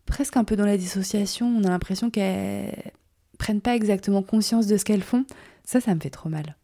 presque 0.07 0.37
un 0.37 0.45
peu 0.45 0.57
dans 0.57 0.67
la 0.67 0.77
dissociation. 0.77 1.47
On 1.47 1.65
a 1.65 1.71
l'impression 1.71 2.11
qu'elles 2.11 2.93
prennent 3.39 3.61
pas 3.61 3.75
exactement 3.75 4.23
conscience 4.23 4.67
de 4.67 4.77
ce 4.77 4.85
qu'elles 4.85 5.03
font. 5.03 5.25
Ça, 5.65 5.81
ça 5.81 5.95
me 5.95 6.01
fait 6.01 6.11
trop 6.11 6.29
mal. 6.29 6.57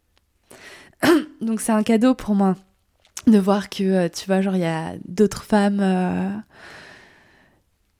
Donc 1.41 1.61
c'est 1.61 1.71
un 1.71 1.83
cadeau 1.83 2.13
pour 2.15 2.35
moi 2.35 2.55
de 3.27 3.37
voir 3.37 3.69
que, 3.69 3.83
euh, 3.83 4.09
tu 4.09 4.25
vois, 4.25 4.41
genre, 4.41 4.55
il 4.55 4.61
y 4.61 4.65
a 4.65 4.93
d'autres 5.07 5.43
femmes 5.43 5.79
euh, 5.81 6.29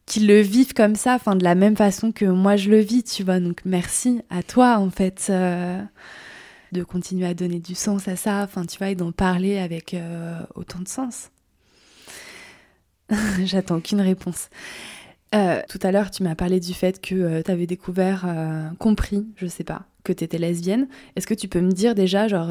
qui 0.06 0.22
le 0.22 0.40
vivent 0.40 0.74
comme 0.74 0.96
ça, 0.96 1.16
enfin, 1.16 1.36
de 1.36 1.44
la 1.44 1.56
même 1.56 1.76
façon 1.76 2.12
que 2.12 2.26
moi 2.26 2.56
je 2.56 2.70
le 2.70 2.80
vis, 2.80 3.04
tu 3.04 3.24
vois. 3.24 3.40
Donc 3.40 3.62
merci 3.66 4.22
à 4.30 4.44
toi, 4.44 4.78
en 4.78 4.90
fait, 4.90 5.28
euh, 5.30 5.82
de 6.72 6.84
continuer 6.84 7.28
à 7.28 7.34
donner 7.34 7.60
du 7.60 7.76
sens 7.76 8.08
à 8.08 8.16
ça, 8.16 8.44
enfin, 8.44 8.66
tu 8.66 8.78
vois, 8.78 8.90
et 8.90 8.96
d'en 8.96 9.12
parler 9.12 9.58
avec 9.58 9.96
autant 10.56 10.80
de 10.80 10.88
sens. 10.88 11.30
J'attends 13.44 13.80
qu'une 13.80 14.02
réponse. 14.02 14.50
Euh, 15.36 15.62
tout 15.70 15.80
à 15.84 15.92
l'heure, 15.92 16.10
tu 16.10 16.24
m'as 16.24 16.36
parlé 16.36 16.60
du 16.60 16.74
fait 16.74 17.00
que 17.00 17.14
euh, 17.14 17.42
tu 17.44 17.52
avais 17.52 17.68
découvert, 17.68 18.26
euh, 18.28 18.68
compris, 18.80 19.28
je 19.36 19.46
sais 19.46 19.64
pas, 19.64 19.84
que 20.04 20.12
tu 20.12 20.24
étais 20.24 20.40
lesbienne. 20.40 20.88
Est-ce 21.16 21.28
que 21.28 21.36
tu 21.36 21.48
peux 21.48 21.62
me 21.62 21.72
dire 21.72 21.94
déjà, 21.94 22.28
genre, 22.28 22.48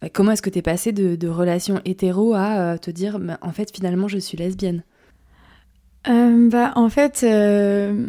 bah, 0.00 0.08
comment 0.12 0.32
est-ce 0.32 0.42
que 0.42 0.50
tu 0.50 0.58
es 0.58 0.62
passée 0.62 0.92
de, 0.92 1.16
de 1.16 1.28
relation 1.28 1.80
hétéro 1.84 2.34
à 2.34 2.78
te 2.78 2.90
dire, 2.90 3.20
en 3.42 3.52
fait, 3.52 3.74
finalement, 3.74 4.08
je 4.08 4.18
suis 4.18 4.38
lesbienne? 4.38 4.82
Bah, 6.06 6.72
en 6.76 6.88
fait, 6.88 7.18
je 7.22 8.08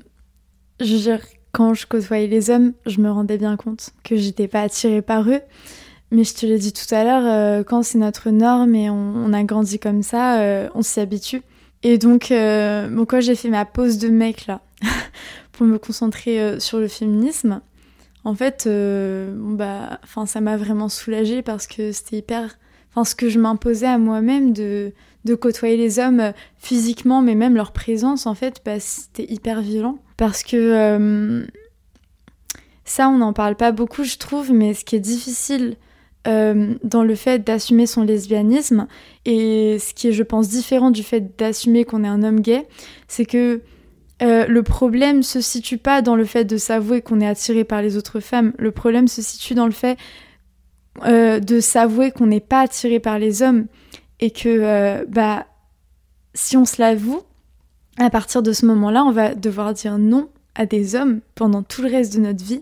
veux 0.79 0.99
dire, 0.99 1.19
quand 1.51 1.73
je 1.73 1.87
côtoyais 1.87 2.27
les 2.27 2.49
hommes, 2.49 2.73
je 2.85 3.01
me 3.01 3.09
rendais 3.09 3.37
bien 3.37 3.57
compte 3.57 3.89
que 4.03 4.15
j'étais 4.15 4.47
pas 4.47 4.61
attirée 4.61 5.01
par 5.01 5.27
eux. 5.29 5.41
Mais 6.11 6.23
je 6.23 6.33
te 6.33 6.45
l'ai 6.45 6.59
dit 6.59 6.71
tout 6.71 6.95
à 6.95 7.03
l'heure, 7.03 7.65
quand 7.65 7.83
c'est 7.83 7.97
notre 7.97 8.29
norme 8.29 8.75
et 8.75 8.89
on, 8.89 9.33
a 9.33 9.43
grandi 9.43 9.79
comme 9.79 10.03
ça, 10.03 10.69
on 10.75 10.81
s'y 10.81 11.01
habitue. 11.01 11.41
Et 11.83 11.97
donc, 11.97 12.31
euh, 12.31 13.05
j'ai 13.19 13.35
fait 13.35 13.49
ma 13.49 13.65
pause 13.65 13.97
de 13.97 14.09
mec 14.09 14.47
là, 14.47 14.61
pour 15.51 15.65
me 15.65 15.77
concentrer 15.77 16.41
euh, 16.41 16.59
sur 16.59 16.79
le 16.79 16.87
féminisme, 16.87 17.61
en 18.23 18.35
fait, 18.35 18.65
euh, 18.67 19.33
bah, 19.35 19.99
ça 20.25 20.41
m'a 20.41 20.57
vraiment 20.57 20.89
soulagée 20.89 21.41
parce 21.41 21.67
que 21.67 21.91
c'était 21.91 22.17
hyper, 22.17 22.57
enfin, 22.91 23.05
ce 23.05 23.15
que 23.15 23.29
je 23.29 23.39
m'imposais 23.39 23.87
à 23.87 23.97
moi-même 23.97 24.53
de, 24.53 24.93
côtoyer 25.39 25.77
les 25.77 25.99
hommes 25.99 26.33
physiquement, 26.57 27.21
mais 27.21 27.35
même 27.35 27.55
leur 27.55 27.71
présence, 27.71 28.25
en 28.25 28.33
fait, 28.33 28.61
bah, 28.65 28.79
c'était 28.79 29.31
hyper 29.31 29.61
violent. 29.61 29.99
Parce 30.17 30.43
que 30.43 31.45
ça, 32.85 33.09
on 33.09 33.17
n'en 33.17 33.33
parle 33.33 33.55
pas 33.55 33.71
beaucoup, 33.71 34.03
je 34.03 34.17
trouve, 34.17 34.51
mais 34.51 34.73
ce 34.73 34.83
qui 34.83 34.95
est 34.95 35.01
difficile 35.01 35.75
euh, 36.27 36.73
dans 36.83 37.03
le 37.03 37.15
fait 37.15 37.39
d'assumer 37.39 37.85
son 37.85 38.03
lesbianisme. 38.03 38.87
Et 39.25 39.77
ce 39.79 39.93
qui 39.93 40.09
est, 40.09 40.11
je 40.11 40.23
pense, 40.23 40.49
différent 40.49 40.91
du 40.91 41.03
fait 41.03 41.37
d'assumer 41.37 41.85
qu'on 41.85 42.03
est 42.03 42.07
un 42.07 42.23
homme 42.23 42.41
gay, 42.41 42.67
c'est 43.07 43.25
que 43.25 43.61
euh, 44.21 44.45
le 44.47 44.63
problème 44.63 45.23
se 45.23 45.41
situe 45.41 45.77
pas 45.77 46.01
dans 46.01 46.15
le 46.15 46.25
fait 46.25 46.43
de 46.43 46.57
s'avouer 46.57 47.01
qu'on 47.01 47.21
est 47.21 47.27
attiré 47.27 47.63
par 47.63 47.81
les 47.81 47.97
autres 47.97 48.19
femmes. 48.19 48.53
Le 48.57 48.71
problème 48.71 49.07
se 49.07 49.21
situe 49.21 49.53
dans 49.53 49.65
le 49.65 49.71
fait 49.71 49.97
euh, 51.05 51.39
de 51.39 51.59
s'avouer 51.59 52.11
qu'on 52.11 52.27
n'est 52.27 52.39
pas 52.39 52.61
attiré 52.61 52.99
par 52.99 53.19
les 53.19 53.41
hommes 53.41 53.67
et 54.19 54.31
que 54.31 55.05
bah 55.05 55.45
si 56.33 56.57
on 56.57 56.65
se 56.65 56.81
l'avoue, 56.81 57.21
à 57.97 58.09
partir 58.09 58.41
de 58.41 58.51
ce 58.51 58.65
moment-là, 58.65 59.03
on 59.03 59.11
va 59.11 59.35
devoir 59.35 59.73
dire 59.73 59.97
non 59.97 60.29
à 60.55 60.65
des 60.65 60.95
hommes 60.95 61.21
pendant 61.35 61.63
tout 61.63 61.81
le 61.81 61.89
reste 61.89 62.15
de 62.15 62.19
notre 62.19 62.43
vie. 62.43 62.61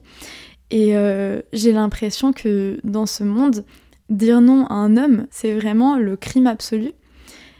Et 0.71 0.95
euh, 0.97 1.41
j'ai 1.53 1.71
l'impression 1.71 2.33
que 2.33 2.79
dans 2.83 3.05
ce 3.05 3.23
monde, 3.23 3.65
dire 4.09 4.41
non 4.41 4.65
à 4.67 4.73
un 4.73 4.97
homme, 4.97 5.27
c'est 5.31 5.53
vraiment 5.53 5.97
le 5.97 6.15
crime 6.15 6.47
absolu. 6.47 6.91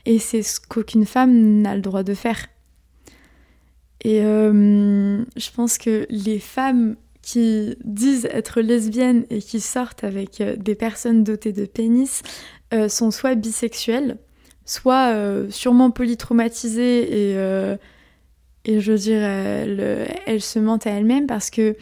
Et 0.06 0.20
c'est 0.20 0.44
ce 0.44 0.60
qu'aucune 0.60 1.06
femme 1.06 1.62
n'a 1.62 1.76
le 1.76 1.82
droit 1.82 2.04
de 2.04 2.14
faire. 2.14 2.48
Et 4.04 4.22
euh, 4.24 5.24
je 5.36 5.52
pense 5.56 5.78
que 5.78 6.06
les 6.10 6.40
femmes 6.40 6.96
qui 7.22 7.76
disent 7.84 8.28
être 8.32 8.62
lesbiennes 8.62 9.26
et 9.32 9.40
qui 9.40 9.60
sortent 9.60 10.04
avec 10.04 10.42
euh, 10.42 10.56
des 10.56 10.76
personnes 10.76 11.24
dotées 11.24 11.54
de 11.54 11.66
pénis 11.66 12.22
sont 12.90 13.10
soit 13.10 13.36
bisexuelles, 13.36 14.18
soit 14.66 15.14
sûrement 15.50 15.92
polytraumatisées 15.92 17.32
et, 17.32 17.78
et 18.66 18.82
je 18.82 18.92
dirais 18.92 19.66
elles 20.26 20.42
se 20.42 20.60
mentent 20.60 20.86
à 20.86 20.90
elles-mêmes 20.90 21.26
parce 21.26 21.50
que 21.50 21.78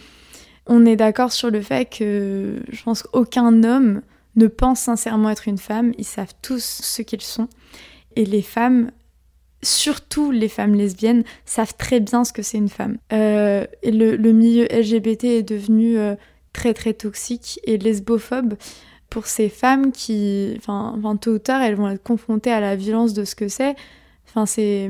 on 0.67 0.85
est 0.85 0.95
d'accord 0.95 1.31
sur 1.31 1.49
le 1.49 1.61
fait 1.61 1.85
que 1.85 2.61
je 2.71 2.83
pense 2.83 3.03
qu'aucun 3.03 3.63
homme 3.63 4.01
ne 4.35 4.47
pense 4.47 4.79
sincèrement 4.81 5.29
être 5.29 5.47
une 5.47 5.57
femme. 5.57 5.93
Ils 5.97 6.05
savent 6.05 6.33
tous 6.41 6.63
ce 6.63 7.01
qu'ils 7.01 7.21
sont. 7.21 7.47
Et 8.15 8.25
les 8.25 8.41
femmes, 8.41 8.91
surtout 9.61 10.31
les 10.31 10.47
femmes 10.47 10.75
lesbiennes, 10.75 11.23
savent 11.45 11.75
très 11.77 11.99
bien 11.99 12.23
ce 12.23 12.33
que 12.33 12.41
c'est 12.41 12.57
une 12.57 12.69
femme. 12.69 12.97
Euh, 13.11 13.65
et 13.81 13.91
le, 13.91 14.31
milieu 14.31 14.65
LGBT 14.65 15.25
est 15.25 15.43
devenu 15.43 15.97
euh, 15.97 16.15
très 16.53 16.73
très 16.73 16.93
toxique 16.93 17.59
et 17.65 17.77
lesbophobe 17.77 18.55
pour 19.09 19.27
ces 19.27 19.49
femmes 19.49 19.91
qui, 19.91 20.55
enfin, 20.57 21.17
tôt 21.17 21.33
ou 21.33 21.39
tard, 21.39 21.61
elles 21.61 21.75
vont 21.75 21.89
être 21.89 22.01
confrontées 22.01 22.51
à 22.51 22.59
la 22.59 22.75
violence 22.75 23.13
de 23.13 23.25
ce 23.25 23.35
que 23.35 23.47
c'est. 23.47 23.75
Enfin, 24.27 24.45
c'est 24.47 24.89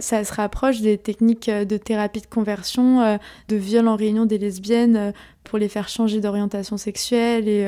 ça 0.00 0.24
se 0.24 0.32
rapproche 0.32 0.80
des 0.80 0.98
techniques 0.98 1.48
euh, 1.48 1.64
de 1.64 1.76
thérapie 1.76 2.20
de 2.20 2.26
conversion, 2.26 3.00
euh, 3.00 3.16
de 3.48 3.56
viol 3.56 3.88
en 3.88 3.96
réunion 3.96 4.24
des 4.26 4.38
lesbiennes 4.38 4.96
euh, 4.96 5.12
pour 5.44 5.58
les 5.58 5.68
faire 5.68 5.88
changer 5.88 6.20
d'orientation 6.20 6.76
sexuelle. 6.76 7.48
Et, 7.48 7.66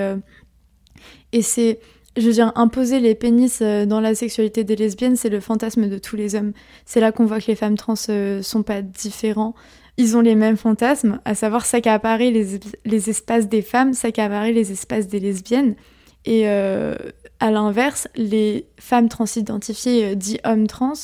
et 1.33 1.43
c'est, 1.43 1.81
je 2.16 2.27
veux 2.27 2.33
dire, 2.33 2.53
imposer 2.55 3.01
les 3.01 3.14
pénis 3.14 3.61
dans 3.61 4.01
la 4.01 4.14
sexualité 4.14 4.62
des 4.62 4.77
lesbiennes, 4.77 5.16
c'est 5.16 5.29
le 5.29 5.41
fantasme 5.41 5.89
de 5.89 5.99
tous 5.99 6.14
les 6.16 6.37
hommes. 6.37 6.53
C'est 6.85 7.01
là 7.01 7.11
qu'on 7.11 7.27
voit 7.27 7.41
que 7.41 7.49
les 7.49 7.57
femmes 7.57 7.77
trans 7.77 7.97
sont 7.97 8.62
pas 8.64 8.83
différents 8.83 9.55
ils 9.97 10.16
ont 10.16 10.20
les 10.20 10.35
mêmes 10.35 10.57
fantasmes, 10.57 11.20
à 11.25 11.37
savoir 11.37 11.64
s'accaparer 11.64 12.33
les, 12.33 12.59
les 12.85 13.11
espaces 13.11 13.49
des 13.49 13.62
femmes, 13.62 13.93
s'accaparer 13.93 14.53
les 14.53 14.72
espaces 14.72 15.07
des 15.07 15.20
lesbiennes. 15.20 15.77
Et 16.25 16.49
à 16.49 17.51
l'inverse, 17.51 18.09
les 18.16 18.66
femmes 18.79 19.09
transidentifiées 19.09 20.16
dites 20.16 20.41
hommes 20.45 20.66
trans 20.66 20.95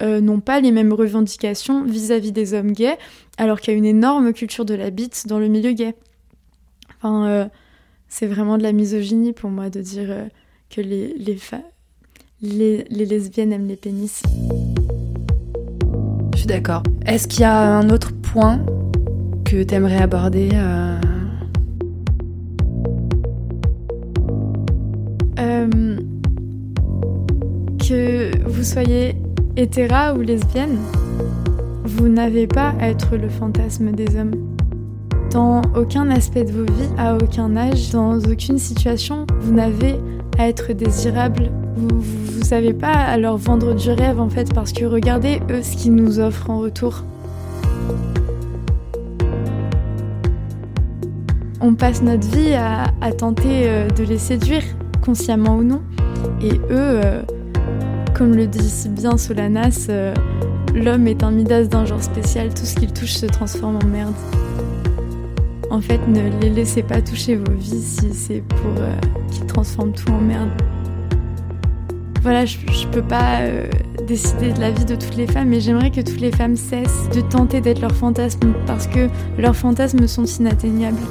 euh, 0.00 0.20
n'ont 0.20 0.40
pas 0.40 0.60
les 0.60 0.72
mêmes 0.72 0.92
revendications 0.92 1.84
vis-à-vis 1.84 2.32
des 2.32 2.54
hommes 2.54 2.72
gays, 2.72 2.98
alors 3.36 3.60
qu'il 3.60 3.72
y 3.72 3.74
a 3.74 3.78
une 3.78 3.84
énorme 3.84 4.32
culture 4.32 4.64
de 4.64 4.74
la 4.74 4.90
bite 4.90 5.26
dans 5.26 5.38
le 5.38 5.48
milieu 5.48 5.72
gay. 5.72 5.94
Enfin, 6.98 7.50
c'est 8.08 8.26
vraiment 8.26 8.58
de 8.58 8.62
la 8.62 8.72
misogynie 8.72 9.32
pour 9.32 9.50
moi 9.50 9.70
de 9.70 9.80
dire 9.80 10.28
que 10.70 10.80
les, 10.80 11.14
les, 11.18 11.38
les, 12.40 12.84
les 12.88 13.06
lesbiennes 13.06 13.52
aiment 13.52 13.66
les 13.66 13.76
pénis. 13.76 14.22
Je 16.32 16.38
suis 16.38 16.46
d'accord. 16.46 16.82
Est-ce 17.06 17.28
qu'il 17.28 17.40
y 17.40 17.44
a 17.44 17.76
un 17.76 17.90
autre 17.90 18.12
point 18.12 18.64
que 19.44 19.62
tu 19.62 19.74
aimerais 19.74 20.00
aborder 20.02 20.48
euh? 20.54 20.98
Euh, 25.38 25.96
Que 27.78 28.48
vous 28.48 28.64
soyez 28.64 29.16
hétéra 29.56 30.14
ou 30.14 30.20
lesbienne, 30.20 30.78
vous 31.84 32.08
n'avez 32.08 32.46
pas 32.46 32.74
à 32.80 32.88
être 32.88 33.16
le 33.16 33.28
fantasme 33.28 33.92
des 33.92 34.16
hommes. 34.16 34.32
Dans 35.30 35.62
aucun 35.76 36.10
aspect 36.10 36.44
de 36.44 36.52
vos 36.52 36.64
vies, 36.64 36.88
à 36.98 37.16
aucun 37.16 37.56
âge, 37.56 37.90
dans 37.90 38.18
aucune 38.18 38.58
situation, 38.58 39.26
vous 39.40 39.52
n'avez 39.52 39.96
à 40.38 40.48
être 40.48 40.72
désirable. 40.72 41.50
Vous, 41.76 42.00
vous, 42.00 42.42
savez 42.42 42.72
pas 42.74 42.92
à 42.92 43.16
leur 43.16 43.36
vendre 43.36 43.74
du 43.74 43.90
rêve 43.90 44.20
en 44.20 44.28
fait, 44.28 44.52
parce 44.54 44.72
que 44.72 44.84
regardez 44.84 45.40
eux 45.50 45.62
ce 45.62 45.76
qu'ils 45.76 45.94
nous 45.94 46.18
offrent 46.18 46.50
en 46.50 46.58
retour. 46.58 47.04
On 51.60 51.74
passe 51.74 52.02
notre 52.02 52.28
vie 52.28 52.54
à, 52.54 53.12
tenter 53.12 53.68
euh, 53.68 53.88
de 53.88 54.02
les 54.02 54.18
séduire, 54.18 54.64
consciemment 55.00 55.56
ou 55.56 55.62
non. 55.62 55.80
Et 56.42 56.54
eux, 56.54 57.00
euh, 57.04 57.22
comme 58.22 58.36
le 58.36 58.46
dit 58.46 58.70
si 58.70 58.88
bien 58.88 59.16
Solanas, 59.16 59.88
euh, 59.88 60.14
l'homme 60.76 61.08
est 61.08 61.24
un 61.24 61.32
Midas 61.32 61.64
d'un 61.64 61.84
genre 61.84 62.00
spécial, 62.00 62.54
tout 62.54 62.64
ce 62.64 62.76
qu'il 62.76 62.92
touche 62.92 63.14
se 63.14 63.26
transforme 63.26 63.80
en 63.82 63.86
merde. 63.88 64.14
En 65.70 65.80
fait, 65.80 65.98
ne 66.06 66.20
les 66.40 66.50
laissez 66.50 66.84
pas 66.84 67.02
toucher 67.02 67.34
vos 67.34 67.50
vies 67.50 67.82
si 67.82 68.14
c'est 68.14 68.42
pour 68.42 68.70
euh, 68.78 68.94
qu'ils 69.32 69.46
transforment 69.46 69.92
tout 69.92 70.12
en 70.12 70.20
merde. 70.20 70.50
Voilà, 72.22 72.46
je, 72.46 72.58
je 72.58 72.86
peux 72.86 73.02
pas 73.02 73.40
euh, 73.40 73.66
décider 74.06 74.52
de 74.52 74.60
la 74.60 74.70
vie 74.70 74.84
de 74.84 74.94
toutes 74.94 75.16
les 75.16 75.26
femmes, 75.26 75.48
mais 75.48 75.58
j'aimerais 75.58 75.90
que 75.90 76.00
toutes 76.00 76.20
les 76.20 76.30
femmes 76.30 76.54
cessent 76.54 77.08
de 77.12 77.22
tenter 77.22 77.60
d'être 77.60 77.80
leurs 77.80 77.96
fantasmes 77.96 78.52
parce 78.68 78.86
que 78.86 79.08
leurs 79.36 79.56
fantasmes 79.56 80.06
sont 80.06 80.26
inatteignables. 80.26 81.02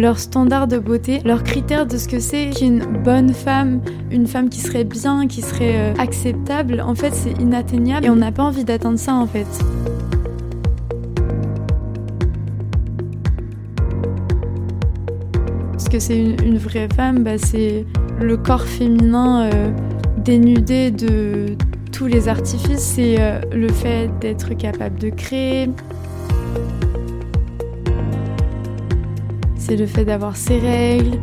Leur 0.00 0.18
standard 0.18 0.66
de 0.66 0.78
beauté, 0.78 1.20
leurs 1.24 1.44
critères 1.44 1.86
de 1.86 1.98
ce 1.98 2.08
que 2.08 2.20
c'est 2.20 2.50
qu'une 2.50 2.80
bonne 3.04 3.34
femme, 3.34 3.82
une 4.10 4.26
femme 4.26 4.48
qui 4.48 4.60
serait 4.60 4.84
bien, 4.84 5.26
qui 5.26 5.42
serait 5.42 5.76
euh, 5.76 5.94
acceptable, 5.98 6.80
en 6.80 6.94
fait 6.94 7.14
c'est 7.14 7.32
inatteignable 7.40 8.06
et 8.06 8.10
on 8.10 8.16
n'a 8.16 8.32
pas 8.32 8.42
envie 8.42 8.64
d'atteindre 8.64 8.98
ça 8.98 9.14
en 9.14 9.26
fait. 9.26 9.46
Ce 15.76 15.90
que 15.90 15.98
c'est 15.98 16.18
une, 16.18 16.56
vraie 16.56 16.88
femme, 16.94 17.22
bah, 17.22 17.36
c'est 17.36 17.84
le 18.20 18.36
corps 18.36 18.66
féminin 18.66 19.50
euh, 19.52 19.70
dénudé 20.18 20.90
de 20.90 21.56
tous 21.92 22.06
les 22.06 22.28
artifices, 22.28 22.80
c'est 22.80 23.16
euh, 23.18 23.40
le 23.52 23.68
fait 23.68 24.08
d'être 24.20 24.56
capable 24.56 24.98
de 24.98 25.10
créer, 25.10 25.68
c'est 29.70 29.76
le 29.76 29.86
fait 29.86 30.04
d'avoir 30.04 30.36
ses 30.36 30.58
règles. 30.58 31.16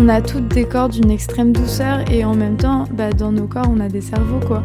On 0.00 0.08
a 0.08 0.22
toutes 0.22 0.48
des 0.48 0.64
corps 0.64 0.88
d'une 0.88 1.10
extrême 1.10 1.52
douceur 1.52 2.10
et 2.10 2.24
en 2.24 2.34
même 2.34 2.56
temps, 2.56 2.84
bah, 2.90 3.12
dans 3.12 3.30
nos 3.30 3.46
corps, 3.46 3.68
on 3.68 3.80
a 3.80 3.88
des 3.90 4.00
cerveaux 4.00 4.40
quoi. 4.46 4.62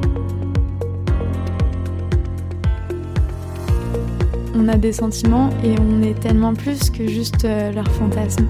On 4.56 4.70
a 4.70 4.76
des 4.76 4.94
sentiments 4.94 5.50
et 5.62 5.76
on 5.78 6.02
est 6.04 6.18
tellement 6.18 6.54
plus 6.54 6.90
que 6.90 7.06
juste 7.06 7.44
euh, 7.44 7.74
leur 7.74 7.92
fantasme. 7.92 8.48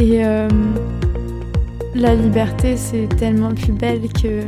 Et 0.00 0.24
euh, 0.24 0.48
la 1.96 2.14
liberté, 2.14 2.76
c'est 2.76 3.08
tellement 3.16 3.52
plus 3.52 3.72
belle 3.72 4.12
que 4.12 4.42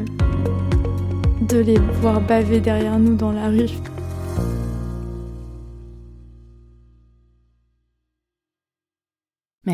de 1.45 1.59
les 1.59 1.79
voir 2.01 2.21
baver 2.21 2.61
derrière 2.61 3.01
nous 3.01 3.17
dans 3.17 3.33
la 3.33 3.49
rue. 3.49 3.88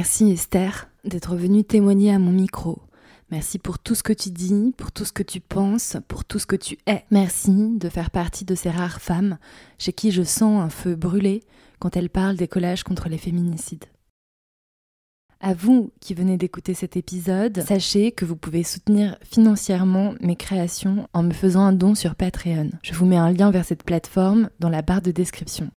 Merci 0.05 0.33
Esther 0.33 0.91
d'être 1.05 1.35
venue 1.35 1.65
témoigner 1.65 2.13
à 2.13 2.19
mon 2.19 2.31
micro. 2.31 2.83
Merci 3.31 3.59
pour 3.59 3.79
tout 3.79 3.95
ce 3.95 4.03
que 4.03 4.13
tu 4.13 4.29
dis, 4.31 4.75
pour 4.77 4.93
tout 4.93 5.07
ce 5.07 5.15
que 5.15 5.23
tu 5.23 5.41
penses, 5.41 5.97
pour 6.09 6.27
tout 6.27 6.39
ce 6.39 6.45
que 6.45 6.57
tu 6.57 6.77
es. 6.87 7.07
Merci 7.11 7.79
de 7.79 7.89
faire 7.89 8.11
partie 8.11 8.45
de 8.45 8.55
ces 8.55 8.69
rares 8.69 9.01
femmes 9.01 9.39
chez 9.79 9.95
qui 9.95 10.11
je 10.11 10.23
sens 10.23 10.63
un 10.63 10.69
feu 10.69 10.95
brûler 10.95 11.43
quand 11.79 11.97
elles 11.97 12.11
parlent 12.11 12.37
des 12.37 12.49
collages 12.49 12.85
contre 12.85 13.09
les 13.09 13.17
féminicides. 13.17 13.87
À 15.41 15.55
vous 15.55 15.91
qui 16.01 16.13
venez 16.13 16.37
d'écouter 16.37 16.75
cet 16.75 16.99
épisode, 16.99 17.65
sachez 17.67 18.13
que 18.13 18.27
vous 18.27 18.37
pouvez 18.37 18.63
soutenir 18.63 19.17
financièrement 19.23 20.17
mes 20.21 20.37
créations 20.37 21.09
en 21.15 21.23
me 21.23 21.33
faisant 21.33 21.63
un 21.63 21.73
don 21.73 21.95
sur 21.95 22.15
Patreon. 22.15 22.69
Je 22.83 22.93
vous 22.93 23.07
mets 23.07 23.17
un 23.17 23.33
lien 23.33 23.51
vers 23.51 23.65
cette 23.65 23.85
plateforme 23.85 24.51
dans 24.61 24.69
la 24.69 24.83
barre 24.83 25.01
de 25.01 25.13
description. 25.13 25.71